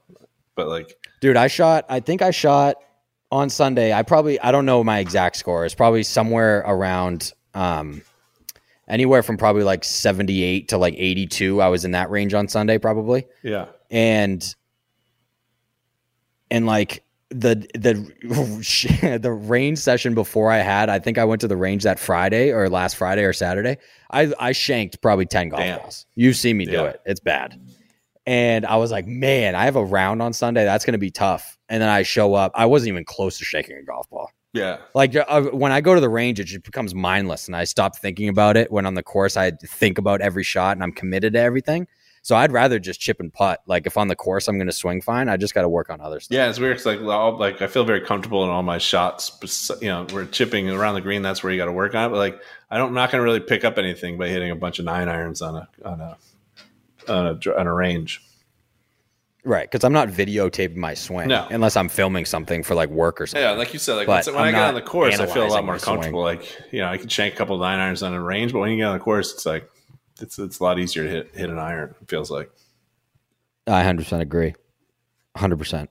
But 0.56 0.68
like, 0.68 0.98
Dude, 1.22 1.38
I 1.38 1.48
shot, 1.48 1.86
I 1.88 2.00
think 2.00 2.22
I 2.22 2.32
shot 2.32 2.76
on 3.32 3.50
Sunday. 3.50 3.94
I 3.94 4.04
probably, 4.04 4.40
I 4.40 4.52
don't 4.52 4.66
know 4.66 4.84
my 4.84 5.00
exact 5.00 5.36
score. 5.38 5.66
It's 5.66 5.76
probably 5.76 6.04
somewhere 6.04 6.60
around, 6.66 7.32
um, 7.54 8.02
anywhere 8.88 9.24
from 9.24 9.38
probably 9.38 9.64
like 9.64 9.84
78 9.86 10.70
to 10.70 10.78
like 10.78 10.96
82. 10.98 11.62
I 11.62 11.68
was 11.70 11.86
in 11.86 11.92
that 11.92 12.10
range 12.10 12.34
on 12.34 12.48
Sunday, 12.50 12.78
probably. 12.78 13.26
yeah, 13.44 13.68
And, 13.90 14.44
and 16.50 16.66
like 16.66 17.04
the, 17.32 17.56
the, 17.74 19.18
the 19.22 19.32
range 19.32 19.80
session 19.80 20.14
before 20.14 20.52
I 20.52 20.58
had, 20.60 20.90
I 20.90 21.00
think 21.00 21.18
I 21.18 21.26
went 21.26 21.42
to 21.42 21.48
the 21.48 21.58
range 21.58 21.84
that 21.84 22.00
Friday 22.00 22.52
or 22.52 22.70
last 22.70 22.96
Friday 22.98 23.24
or 23.24 23.34
Saturday. 23.34 23.78
I, 24.12 24.32
I 24.40 24.52
shanked 24.52 25.02
probably 25.02 25.26
10 25.26 25.50
golf 25.50 25.62
Damn. 25.64 25.80
balls. 25.80 26.06
You've 26.16 26.36
seen 26.36 26.58
me 26.58 26.66
do 26.66 26.74
Yeah. 26.74 26.84
it. 26.86 27.02
It's 27.06 27.20
bad. 27.20 27.60
And 28.28 28.66
I 28.66 28.76
was 28.78 28.92
like, 28.92 29.08
man, 29.08 29.56
I 29.56 29.66
have 29.66 29.76
a 29.76 29.84
round 29.84 30.22
on 30.22 30.34
Sunday. 30.34 30.64
That's 30.64 30.86
going 30.86 30.94
to 30.94 31.00
be 31.00 31.10
tough. 31.10 31.58
And 31.70 31.82
then 31.82 31.90
I 31.90 32.04
show 32.04 32.34
up. 32.36 32.52
I 32.54 32.66
wasn't 32.68 32.90
even 32.90 33.04
close 33.06 33.40
to 33.40 33.46
shaking 33.46 33.78
a 33.78 33.84
golf 33.84 34.08
ball. 34.10 34.30
yeah, 34.54 34.78
Like 34.94 35.16
uh, 35.16 35.44
when 35.46 35.72
I 35.72 35.82
go 35.82 35.96
to 35.96 36.02
the 36.02 36.10
range, 36.10 36.40
it 36.40 36.44
just 36.44 36.64
becomes 36.64 36.94
mindless, 36.94 37.48
and 37.48 37.56
I 37.56 37.64
stop 37.64 37.98
thinking 37.98 38.28
about 38.30 38.58
it. 38.58 38.72
When 38.72 38.86
on 38.86 38.94
the 38.94 39.02
course, 39.04 39.38
I 39.38 39.52
think 39.52 39.98
about 39.98 40.22
every 40.22 40.44
shot, 40.44 40.76
and 40.78 40.84
I'm 40.84 40.92
committed 40.92 41.34
to 41.34 41.40
everything. 41.40 41.88
So 42.24 42.36
I'd 42.36 42.52
rather 42.52 42.78
just 42.78 43.00
chip 43.00 43.20
and 43.20 43.34
putt. 43.34 43.62
Like 43.66 43.88
if 43.88 43.98
on 43.98 44.08
the 44.08 44.16
course 44.16 44.48
I'm 44.48 44.58
going 44.58 44.68
to 44.68 44.74
swing 44.74 45.02
fine, 45.02 45.28
I 45.28 45.38
just 45.38 45.54
got 45.56 45.64
to 45.64 45.70
work 45.70 45.90
on 45.90 46.00
other 46.02 46.20
stuff. 46.20 46.36
yeah. 46.36 46.50
It's 46.50 46.60
weird. 46.60 46.78
It's 46.78 46.86
like, 46.86 47.02
all, 47.02 47.38
like 47.38 47.62
I 47.64 47.68
feel 47.68 47.84
very 47.84 48.02
comfortable 48.02 48.44
in 48.44 48.50
all 48.52 48.62
my 48.62 48.78
shots. 48.78 49.32
You 49.82 49.88
know, 49.90 50.06
we're 50.14 50.26
chipping 50.26 50.70
around 50.70 50.94
the 50.96 51.02
green. 51.02 51.24
That's 51.24 51.42
where 51.44 51.52
you 51.52 51.58
got 51.58 51.66
to 51.66 51.72
work 51.72 51.96
on 51.96 52.06
it. 52.06 52.10
But 52.10 52.18
like, 52.18 52.42
I 52.70 52.78
don't, 52.78 52.90
I'm 52.90 52.94
not 52.94 53.12
going 53.12 53.20
to 53.22 53.24
really 53.24 53.40
pick 53.40 53.64
up 53.66 53.78
anything 53.80 54.18
by 54.20 54.28
hitting 54.28 54.52
a 54.52 54.56
bunch 54.56 54.78
of 54.78 54.86
nine 54.86 55.10
irons 55.10 55.42
on 55.42 55.56
a 55.56 55.68
on 55.84 56.00
a 56.02 56.18
on 57.08 57.26
a, 57.28 57.60
on 57.60 57.66
a 57.68 57.74
range. 57.74 58.22
Right, 59.44 59.70
because 59.70 59.84
I'm 59.84 59.92
not 59.94 60.08
videotaping 60.10 60.76
my 60.76 60.94
swing 60.94 61.30
No. 61.30 61.48
unless 61.50 61.76
I'm 61.76 61.90
filming 61.90 62.26
something 62.26 62.62
for 62.62 62.76
like 62.76 62.90
work 62.90 63.20
or 63.20 63.26
something. 63.26 63.42
Yeah, 63.44 63.54
like 63.54 63.74
you 63.74 63.80
said, 63.80 63.96
like 63.96 64.06
But 64.06 64.28
when 64.28 64.36
I'm 64.36 64.50
I 64.50 64.52
get 64.52 64.62
on 64.62 64.76
the 64.76 64.84
course, 64.84 65.20
I 65.20 65.26
feel 65.26 65.48
a 65.48 65.48
lot 65.48 65.66
more 65.66 65.74
my 65.74 65.78
swing. 65.80 65.96
comfortable. 65.96 66.22
Like 66.22 66.46
you 66.72 66.82
know, 66.82 66.88
I 66.88 66.98
can 66.98 67.08
shank 67.10 67.34
a 67.34 67.38
couple 67.38 67.56
of 67.56 67.62
nine 67.62 67.80
irons 67.80 68.04
on 68.04 68.14
a 68.14 68.22
range, 68.22 68.54
but 68.54 68.60
when 68.60 68.70
you 68.70 68.78
get 68.78 68.84
on 68.86 68.94
the 69.00 69.04
course, 69.04 69.34
it's 69.34 69.48
like 69.48 69.68
it's 70.22 70.40
it's 70.40 70.60
a 70.60 70.64
lot 70.64 70.80
easier 70.80 71.04
to 71.04 71.10
hit 71.10 71.36
hit 71.36 71.50
an 71.50 71.60
iron. 71.60 71.96
It 72.02 72.10
feels 72.10 72.30
like. 72.32 72.52
I 73.68 73.84
100% 73.84 74.22
agree. 74.22 74.56
100%. 75.38 75.88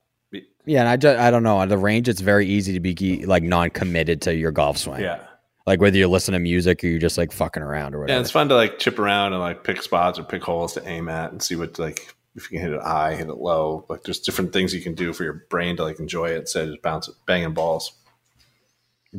Yeah, 0.67 0.81
and 0.81 0.89
I, 0.89 0.97
just, 0.97 1.19
I 1.19 1.31
don't 1.31 1.43
know. 1.45 1.59
On 1.59 1.69
the 1.69 1.79
range, 1.79 2.09
it's 2.09 2.21
very 2.21 2.47
easy 2.47 2.73
to 2.75 2.81
be 2.81 3.25
like 3.25 3.43
non-committed 3.43 4.23
to 4.23 4.35
your 4.35 4.51
golf 4.51 4.77
swing. 4.77 5.01
Yeah, 5.01 5.21
Like 5.67 5.81
whether 5.81 5.97
you're 5.97 6.09
listening 6.09 6.41
to 6.41 6.43
music 6.43 6.83
or 6.85 6.89
you're 6.89 6.99
just 6.99 7.17
like 7.17 7.33
fucking 7.33 7.63
around 7.63 7.95
or 7.95 8.01
whatever. 8.01 8.17
yeah. 8.17 8.21
It's 8.21 8.31
fun 8.31 8.49
to 8.51 8.57
like 8.57 8.79
chip 8.79 8.99
around 8.99 9.33
and 9.33 9.41
like 9.41 9.65
pick 9.65 9.83
spots 9.83 10.19
or 10.19 10.25
pick 10.25 10.43
holes 10.43 10.75
to 10.75 10.87
aim 10.87 11.09
at 11.09 11.31
and 11.33 11.41
see 11.43 11.55
what 11.57 11.79
like 11.79 12.15
if 12.35 12.51
you 12.51 12.59
can 12.59 12.67
hit 12.69 12.77
it 12.77 12.83
high, 12.83 13.15
hit 13.15 13.29
it 13.29 13.37
low. 13.37 13.87
Like 13.89 14.03
there's 14.03 14.21
different 14.21 14.53
things 14.53 14.75
you 14.75 14.83
can 14.83 14.95
do 14.95 15.13
for 15.13 15.25
your 15.25 15.45
brain 15.49 15.77
to 15.77 15.85
like 15.85 15.99
enjoy 16.01 16.31
it 16.31 16.39
instead 16.41 16.65
of 16.65 16.71
just 16.75 16.83
bouncing 16.83 17.15
banging 17.27 17.55
balls. 17.55 17.93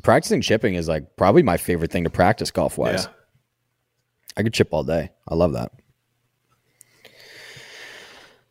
Practicing 0.04 0.42
chipping 0.42 0.76
is 0.76 0.88
like 0.88 1.16
probably 1.18 1.42
my 1.42 1.58
favorite 1.58 1.92
thing 1.92 2.04
to 2.04 2.10
practice 2.10 2.52
golf 2.52 2.78
wise. 2.78 3.06
Yeah. 3.06 3.14
I 4.38 4.44
could 4.44 4.54
chip 4.54 4.70
all 4.72 4.84
day. 4.84 5.12
I 5.28 5.36
love 5.36 5.54
that. 5.54 5.72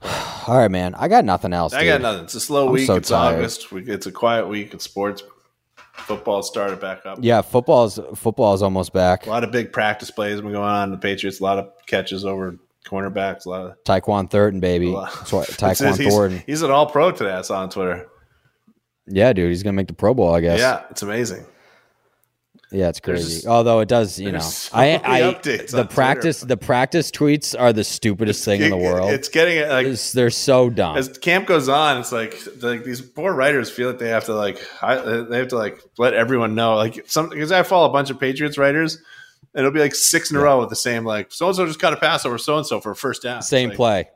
All 0.49 0.57
right, 0.57 0.71
man. 0.71 0.95
I 0.95 1.09
got 1.09 1.25
nothing 1.25 1.53
else. 1.53 1.73
I 1.75 1.81
dude. 1.81 1.89
got 1.89 2.01
nothing. 2.03 2.25
It's 2.25 2.35
a 2.35 2.41
slow 2.41 2.67
I'm 2.69 2.73
week. 2.73 2.87
so 2.87 2.97
it's 2.97 3.09
tired. 3.11 3.39
August. 3.39 3.71
We, 3.73 3.83
it's 3.83 4.07
a 4.07 4.13
quiet 4.13 4.49
week. 4.49 4.73
It's 4.75 4.85
sports. 4.85 5.23
Football 5.95 6.43
started 6.43 6.81
back 6.81 7.05
up. 7.05 7.19
Yeah, 7.21 7.43
football's 7.43 8.01
football's 8.15 8.63
almost 8.63 8.93
back. 8.93 9.27
A 9.27 9.31
lot 9.31 9.45
of 9.45 9.53
big 9.53 9.73
practice 9.73 10.11
plays 10.11 10.37
have 10.37 10.43
been 10.43 10.53
going 10.53 10.65
on. 10.65 10.91
The 10.91 10.97
Patriots, 10.97 11.41
a 11.41 11.43
lot 11.43 11.59
of 11.59 11.71
catches 11.87 12.25
over 12.25 12.57
cornerbacks. 12.87 13.45
A 13.45 13.51
lot 13.51 13.61
of 13.67 13.85
Tyquan 13.85 14.31
Thornton, 14.31 14.61
baby. 14.61 14.95
a 14.95 15.01
That's 15.01 15.33
what 15.33 15.49
Tyquan 15.49 15.99
he's, 15.99 16.13
Thornton. 16.13 16.43
he's 16.47 16.63
an 16.63 16.71
All 16.71 16.87
Pro 16.87 17.11
today. 17.13 17.33
I 17.33 17.43
saw 17.43 17.61
on 17.61 17.69
Twitter. 17.69 18.07
Yeah, 19.07 19.33
dude, 19.35 19.51
he's 19.51 19.63
gonna 19.63 19.75
make 19.75 19.89
the 19.89 19.93
Pro 19.93 20.15
Bowl, 20.15 20.33
I 20.35 20.41
guess. 20.41 20.59
Yeah, 20.59 20.85
it's 20.91 21.03
amazing. 21.03 21.45
Yeah, 22.73 22.89
it's 22.89 23.01
crazy. 23.01 23.35
just- 23.35 23.47
Although 23.47 23.81
it 23.81 23.89
does, 23.89 24.19
you 24.21 24.31
know, 24.31 24.39
so 24.39 24.71
I, 24.77 25.01
I 25.05 25.33
the 25.33 25.89
practice 25.91 26.41
Twitter. 26.41 26.55
the 26.55 26.57
practice 26.57 27.11
tweets 27.11 27.59
are 27.59 27.73
the 27.73 27.83
stupidest 27.85 28.45
thing 28.45 28.63
in 28.63 28.71
the 28.71 28.77
world. 28.77 29.11
It's 29.13 29.29
getting 29.29 29.57
it 29.59 29.69
like 29.69 29.87
It's- 29.87 30.13
they're 30.13 30.31
so 30.31 30.71
dumb. 30.71 30.97
as 30.97 31.09
camp 31.19 31.47
goes 31.47 31.69
on. 31.69 31.99
It's 31.99 32.13
like 32.13 32.37
like 32.63 32.85
these 32.85 33.01
poor 33.01 33.33
writers 33.33 33.71
feel 33.71 33.89
like 33.89 33.99
they 33.99 34.11
have 34.11 34.27
to 34.27 34.35
like 34.35 34.61
I, 34.83 34.95
uh, 34.97 35.23
they 35.25 35.39
have 35.39 35.49
to 35.49 35.57
like 35.57 35.81
let 35.99 36.15
everyone 36.15 36.55
know 36.55 36.77
like 36.77 37.05
some 37.09 37.29
because 37.29 37.51
I 37.53 37.63
follow 37.65 37.89
a 37.89 37.93
bunch 37.93 38.11
of 38.11 38.21
Patriots 38.21 38.57
writers. 38.57 38.99
And 39.53 39.67
it'll 39.67 39.73
be 39.75 39.81
like 39.81 39.97
six 39.97 40.31
in 40.31 40.37
a 40.37 40.41
row 40.41 40.61
with 40.61 40.69
the 40.69 40.77
same 40.77 41.05
like 41.05 41.33
so 41.33 41.49
and 41.49 41.57
so 41.57 41.67
just 41.67 41.81
got 41.81 41.93
a 41.93 41.97
pass 41.97 42.25
over 42.25 42.39
so 42.39 42.57
and 42.59 42.65
so 42.65 42.81
for 42.81 42.93
a 42.93 42.95
first 42.97 43.23
down. 43.23 43.43
Same 43.43 43.71
like, 43.71 43.77
play, 43.77 44.09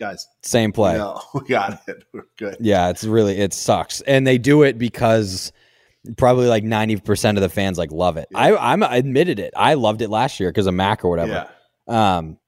guys. 0.00 0.26
same 0.42 0.72
play. 0.72 0.96
No, 0.96 1.20
we 1.34 1.42
got 1.46 1.82
it. 1.86 2.04
We're 2.14 2.22
good. 2.38 2.56
Yeah, 2.58 2.88
it's 2.88 3.04
really 3.04 3.36
it 3.38 3.52
sucks, 3.52 4.00
and 4.00 4.26
they 4.26 4.38
do 4.38 4.62
it 4.62 4.78
because 4.78 5.52
probably 6.16 6.46
like 6.46 6.64
ninety 6.64 6.96
percent 6.96 7.38
of 7.38 7.42
the 7.42 7.48
fans 7.48 7.78
like 7.78 7.92
love 7.92 8.16
it. 8.16 8.28
I 8.34 8.54
I'm 8.56 8.82
I 8.82 8.96
admitted 8.96 9.38
it. 9.38 9.52
I 9.56 9.74
loved 9.74 10.02
it 10.02 10.08
last 10.10 10.40
year 10.40 10.50
because 10.50 10.66
of 10.66 10.74
Mac 10.74 11.04
or 11.04 11.10
whatever. 11.10 11.48
Yeah. 11.88 12.16
Um, 12.18 12.38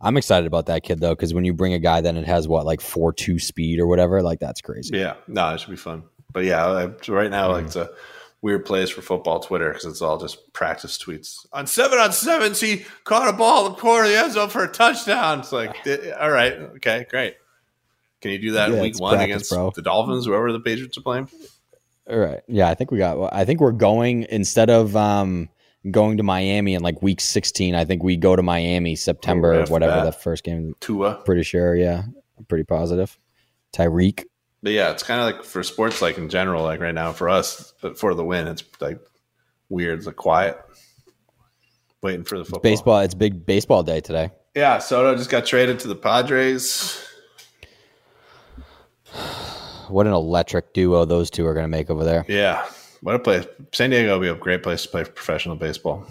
I'm 0.00 0.16
excited 0.16 0.46
about 0.46 0.66
that 0.66 0.82
kid 0.82 1.00
though 1.00 1.14
because 1.14 1.32
when 1.32 1.44
you 1.44 1.54
bring 1.54 1.72
a 1.74 1.78
guy 1.78 2.00
then 2.00 2.16
it 2.16 2.26
has 2.26 2.48
what 2.48 2.66
like 2.66 2.80
four 2.80 3.12
two 3.12 3.38
speed 3.38 3.78
or 3.80 3.86
whatever, 3.86 4.22
like 4.22 4.40
that's 4.40 4.60
crazy. 4.60 4.96
Yeah, 4.98 5.14
no, 5.28 5.54
it 5.54 5.60
should 5.60 5.70
be 5.70 5.76
fun. 5.76 6.04
But 6.32 6.44
yeah, 6.44 6.66
I, 6.66 6.86
right 7.10 7.30
now 7.30 7.52
like 7.52 7.66
it's 7.66 7.76
a 7.76 7.90
weird 8.40 8.64
place 8.64 8.90
for 8.90 9.02
football 9.02 9.38
Twitter 9.40 9.68
because 9.68 9.84
it's 9.84 10.02
all 10.02 10.18
just 10.18 10.52
practice 10.52 10.98
tweets. 10.98 11.46
On 11.52 11.66
seven 11.66 11.98
on 11.98 12.12
sevens, 12.12 12.60
he 12.60 12.84
caught 13.04 13.28
a 13.28 13.32
ball 13.32 13.66
in 13.66 13.72
the 13.72 13.78
corner 13.78 14.04
of 14.04 14.10
the 14.10 14.18
end 14.18 14.32
zone 14.32 14.48
for 14.48 14.64
a 14.64 14.68
touchdown. 14.68 15.40
It's 15.40 15.52
like, 15.52 15.86
eh, 15.86 16.10
all 16.18 16.30
right, 16.30 16.52
okay, 16.54 17.06
great. 17.08 17.36
Can 18.20 18.30
you 18.32 18.38
do 18.38 18.52
that 18.52 18.70
in 18.70 18.76
Yeah, 18.76 18.82
week 18.82 18.98
one 18.98 19.14
practice, 19.14 19.24
against 19.34 19.50
bro. 19.50 19.70
the 19.74 19.82
Dolphins, 19.82 20.26
whoever 20.26 20.52
the 20.52 20.60
Patriots 20.60 20.96
are 20.98 21.02
playing? 21.02 21.28
All 22.10 22.18
right. 22.18 22.40
Yeah, 22.48 22.68
I 22.68 22.74
think 22.74 22.90
we 22.90 22.98
got. 22.98 23.32
I 23.32 23.44
think 23.44 23.60
we're 23.60 23.72
going 23.72 24.26
instead 24.28 24.70
of 24.70 24.96
um 24.96 25.48
going 25.90 26.16
to 26.16 26.22
Miami 26.22 26.74
in 26.74 26.82
like 26.82 27.02
week 27.02 27.20
16. 27.20 27.74
I 27.74 27.84
think 27.84 28.02
we 28.02 28.16
go 28.16 28.36
to 28.36 28.42
Miami 28.42 28.96
September, 28.96 29.54
after 29.54 29.72
whatever 29.72 29.96
that. 29.96 30.04
the 30.04 30.12
first 30.12 30.44
game. 30.44 30.74
Tua. 30.80 31.22
Pretty 31.24 31.42
sure. 31.42 31.74
Yeah, 31.74 32.02
I'm 32.38 32.44
pretty 32.46 32.64
positive. 32.64 33.18
Tyreek. 33.72 34.24
But 34.62 34.72
yeah, 34.72 34.92
it's 34.92 35.02
kind 35.02 35.20
of 35.20 35.26
like 35.26 35.44
for 35.44 35.62
sports, 35.62 36.00
like 36.00 36.18
in 36.18 36.28
general, 36.28 36.62
like 36.62 36.80
right 36.80 36.94
now 36.94 37.12
for 37.12 37.28
us, 37.28 37.74
but 37.82 37.98
for 37.98 38.14
the 38.14 38.24
win, 38.24 38.46
it's 38.46 38.62
like 38.80 39.00
weird, 39.68 39.98
it's 39.98 40.06
like 40.06 40.14
quiet, 40.14 40.56
waiting 42.00 42.22
for 42.24 42.38
the 42.38 42.44
football. 42.44 42.60
Baseball. 42.60 42.98
It's 43.00 43.14
big 43.14 43.44
baseball 43.44 43.82
day 43.82 44.00
today. 44.00 44.30
Yeah, 44.54 44.78
Soto 44.78 45.16
just 45.16 45.30
got 45.30 45.46
traded 45.46 45.80
to 45.80 45.88
the 45.88 45.96
Padres. 45.96 47.04
What 49.92 50.06
an 50.06 50.12
electric 50.12 50.72
duo 50.72 51.04
those 51.04 51.30
two 51.30 51.46
are 51.46 51.54
going 51.54 51.64
to 51.64 51.68
make 51.68 51.90
over 51.90 52.04
there. 52.04 52.24
Yeah, 52.28 52.66
what 53.02 53.14
a 53.14 53.18
place! 53.18 53.46
San 53.72 53.90
Diego 53.90 54.18
would 54.18 54.24
be 54.24 54.28
a 54.28 54.34
great 54.34 54.62
place 54.62 54.82
to 54.82 54.88
play 54.88 55.04
professional 55.04 55.56
baseball. 55.56 56.06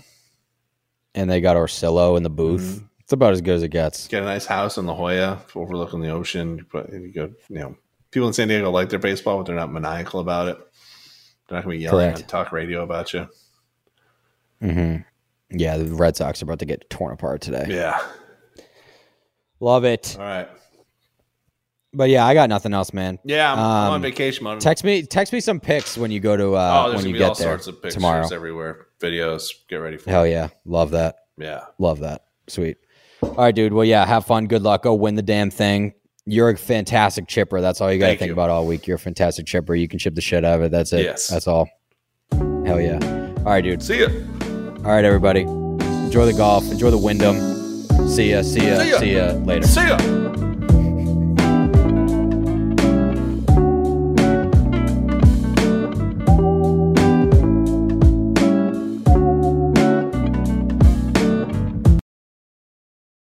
And 1.15 1.29
they 1.29 1.41
got 1.41 1.57
Orsillo 1.57 2.15
in 2.15 2.23
the 2.23 2.29
booth. 2.29 2.61
Mm-hmm. 2.61 2.85
It's 3.01 3.11
about 3.13 3.33
as 3.33 3.41
good 3.41 3.55
as 3.55 3.63
it 3.63 3.69
gets. 3.69 4.07
Get 4.07 4.23
a 4.23 4.25
nice 4.25 4.45
house 4.45 4.77
in 4.77 4.85
La 4.85 4.95
Jolla, 4.95 5.41
overlooking 5.55 5.99
the 5.99 6.09
ocean. 6.09 6.59
You 6.59 6.63
put- 6.63 6.89
you 6.93 7.11
go, 7.11 7.33
you 7.49 7.59
know, 7.59 7.75
people 8.11 8.27
in 8.27 8.33
San 8.33 8.47
Diego 8.47 8.71
like 8.71 8.87
their 8.89 8.99
baseball, 8.99 9.37
but 9.37 9.47
they're 9.47 9.55
not 9.55 9.71
maniacal 9.73 10.21
about 10.21 10.47
it. 10.47 10.57
They're 11.49 11.57
not 11.57 11.65
going 11.65 11.75
to 11.75 11.79
be 11.79 11.83
yelling 11.83 12.05
Correct. 12.13 12.21
on 12.21 12.27
talk 12.27 12.51
radio 12.53 12.83
about 12.83 13.13
you. 13.13 13.27
hmm 14.61 14.95
Yeah, 15.49 15.75
the 15.77 15.93
Red 15.93 16.15
Sox 16.15 16.41
are 16.41 16.45
about 16.45 16.59
to 16.59 16.65
get 16.65 16.89
torn 16.89 17.11
apart 17.11 17.41
today. 17.41 17.65
Yeah. 17.67 17.99
Love 19.59 19.83
it. 19.83 20.15
All 20.17 20.23
right. 20.25 20.47
But 21.93 22.09
yeah, 22.09 22.25
I 22.25 22.33
got 22.33 22.47
nothing 22.49 22.73
else, 22.73 22.93
man. 22.93 23.19
Yeah, 23.25 23.51
I'm, 23.51 23.59
I'm 23.59 23.87
Um, 23.87 23.93
on 23.95 24.01
vacation 24.01 24.43
mode. 24.45 24.61
Text 24.61 24.83
me, 24.83 25.03
text 25.03 25.33
me 25.33 25.41
some 25.41 25.59
pics 25.59 25.97
when 25.97 26.09
you 26.09 26.19
go 26.21 26.37
to 26.37 26.55
uh, 26.55 26.83
oh, 26.85 26.89
there's 26.91 27.01
when 27.01 27.07
you 27.07 27.13
be 27.13 27.19
get 27.19 27.29
all 27.29 27.35
there 27.35 27.47
sorts 27.47 27.67
of 27.67 27.75
pictures 27.75 27.95
tomorrow. 27.95 28.27
everywhere, 28.31 28.87
videos. 29.01 29.49
Get 29.69 29.75
ready 29.77 29.97
for. 29.97 30.09
it. 30.09 30.13
Hell 30.13 30.25
yeah, 30.25 30.49
love 30.65 30.91
that. 30.91 31.15
Yeah. 31.37 31.65
Love 31.79 31.99
that. 31.99 32.23
Sweet. 32.47 32.77
All 33.23 33.33
right, 33.35 33.53
dude. 33.53 33.73
Well, 33.73 33.83
yeah, 33.85 34.05
have 34.05 34.25
fun. 34.25 34.47
Good 34.47 34.61
luck. 34.61 34.83
Go 34.83 34.93
win 34.93 35.15
the 35.15 35.21
damn 35.21 35.51
thing. 35.51 35.93
You're 36.25 36.49
a 36.51 36.57
fantastic 36.57 37.27
chipper. 37.27 37.61
That's 37.61 37.81
all 37.81 37.91
you 37.91 37.99
got 37.99 38.11
to 38.11 38.17
think 38.17 38.27
you. 38.27 38.33
about 38.33 38.49
all 38.49 38.65
week. 38.65 38.87
You're 38.87 38.95
a 38.95 38.99
fantastic 38.99 39.45
chipper. 39.45 39.73
You 39.75 39.87
can 39.87 39.99
chip 39.99 40.15
the 40.15 40.21
shit 40.21 40.45
out 40.45 40.59
of 40.59 40.65
it. 40.65 40.71
That's 40.71 40.93
it. 40.93 41.03
Yes. 41.03 41.27
That's 41.27 41.47
all. 41.47 41.67
Hell 42.31 42.79
yeah. 42.79 42.99
All 43.39 43.45
right, 43.45 43.61
dude. 43.63 43.81
See 43.83 43.99
ya. 44.01 44.07
All 44.85 44.91
right, 44.91 45.03
everybody. 45.03 45.41
Enjoy 45.41 46.25
the 46.25 46.33
golf. 46.33 46.63
Enjoy 46.71 46.89
the 46.91 46.97
Wyndham. 46.97 47.37
See 48.07 48.31
ya. 48.31 48.43
See 48.43 48.67
ya. 48.67 48.79
See 48.79 48.89
ya. 48.91 48.99
See 48.99 49.15
ya 49.15 49.31
later. 49.43 49.67
See 49.67 49.81
ya. 49.87 50.50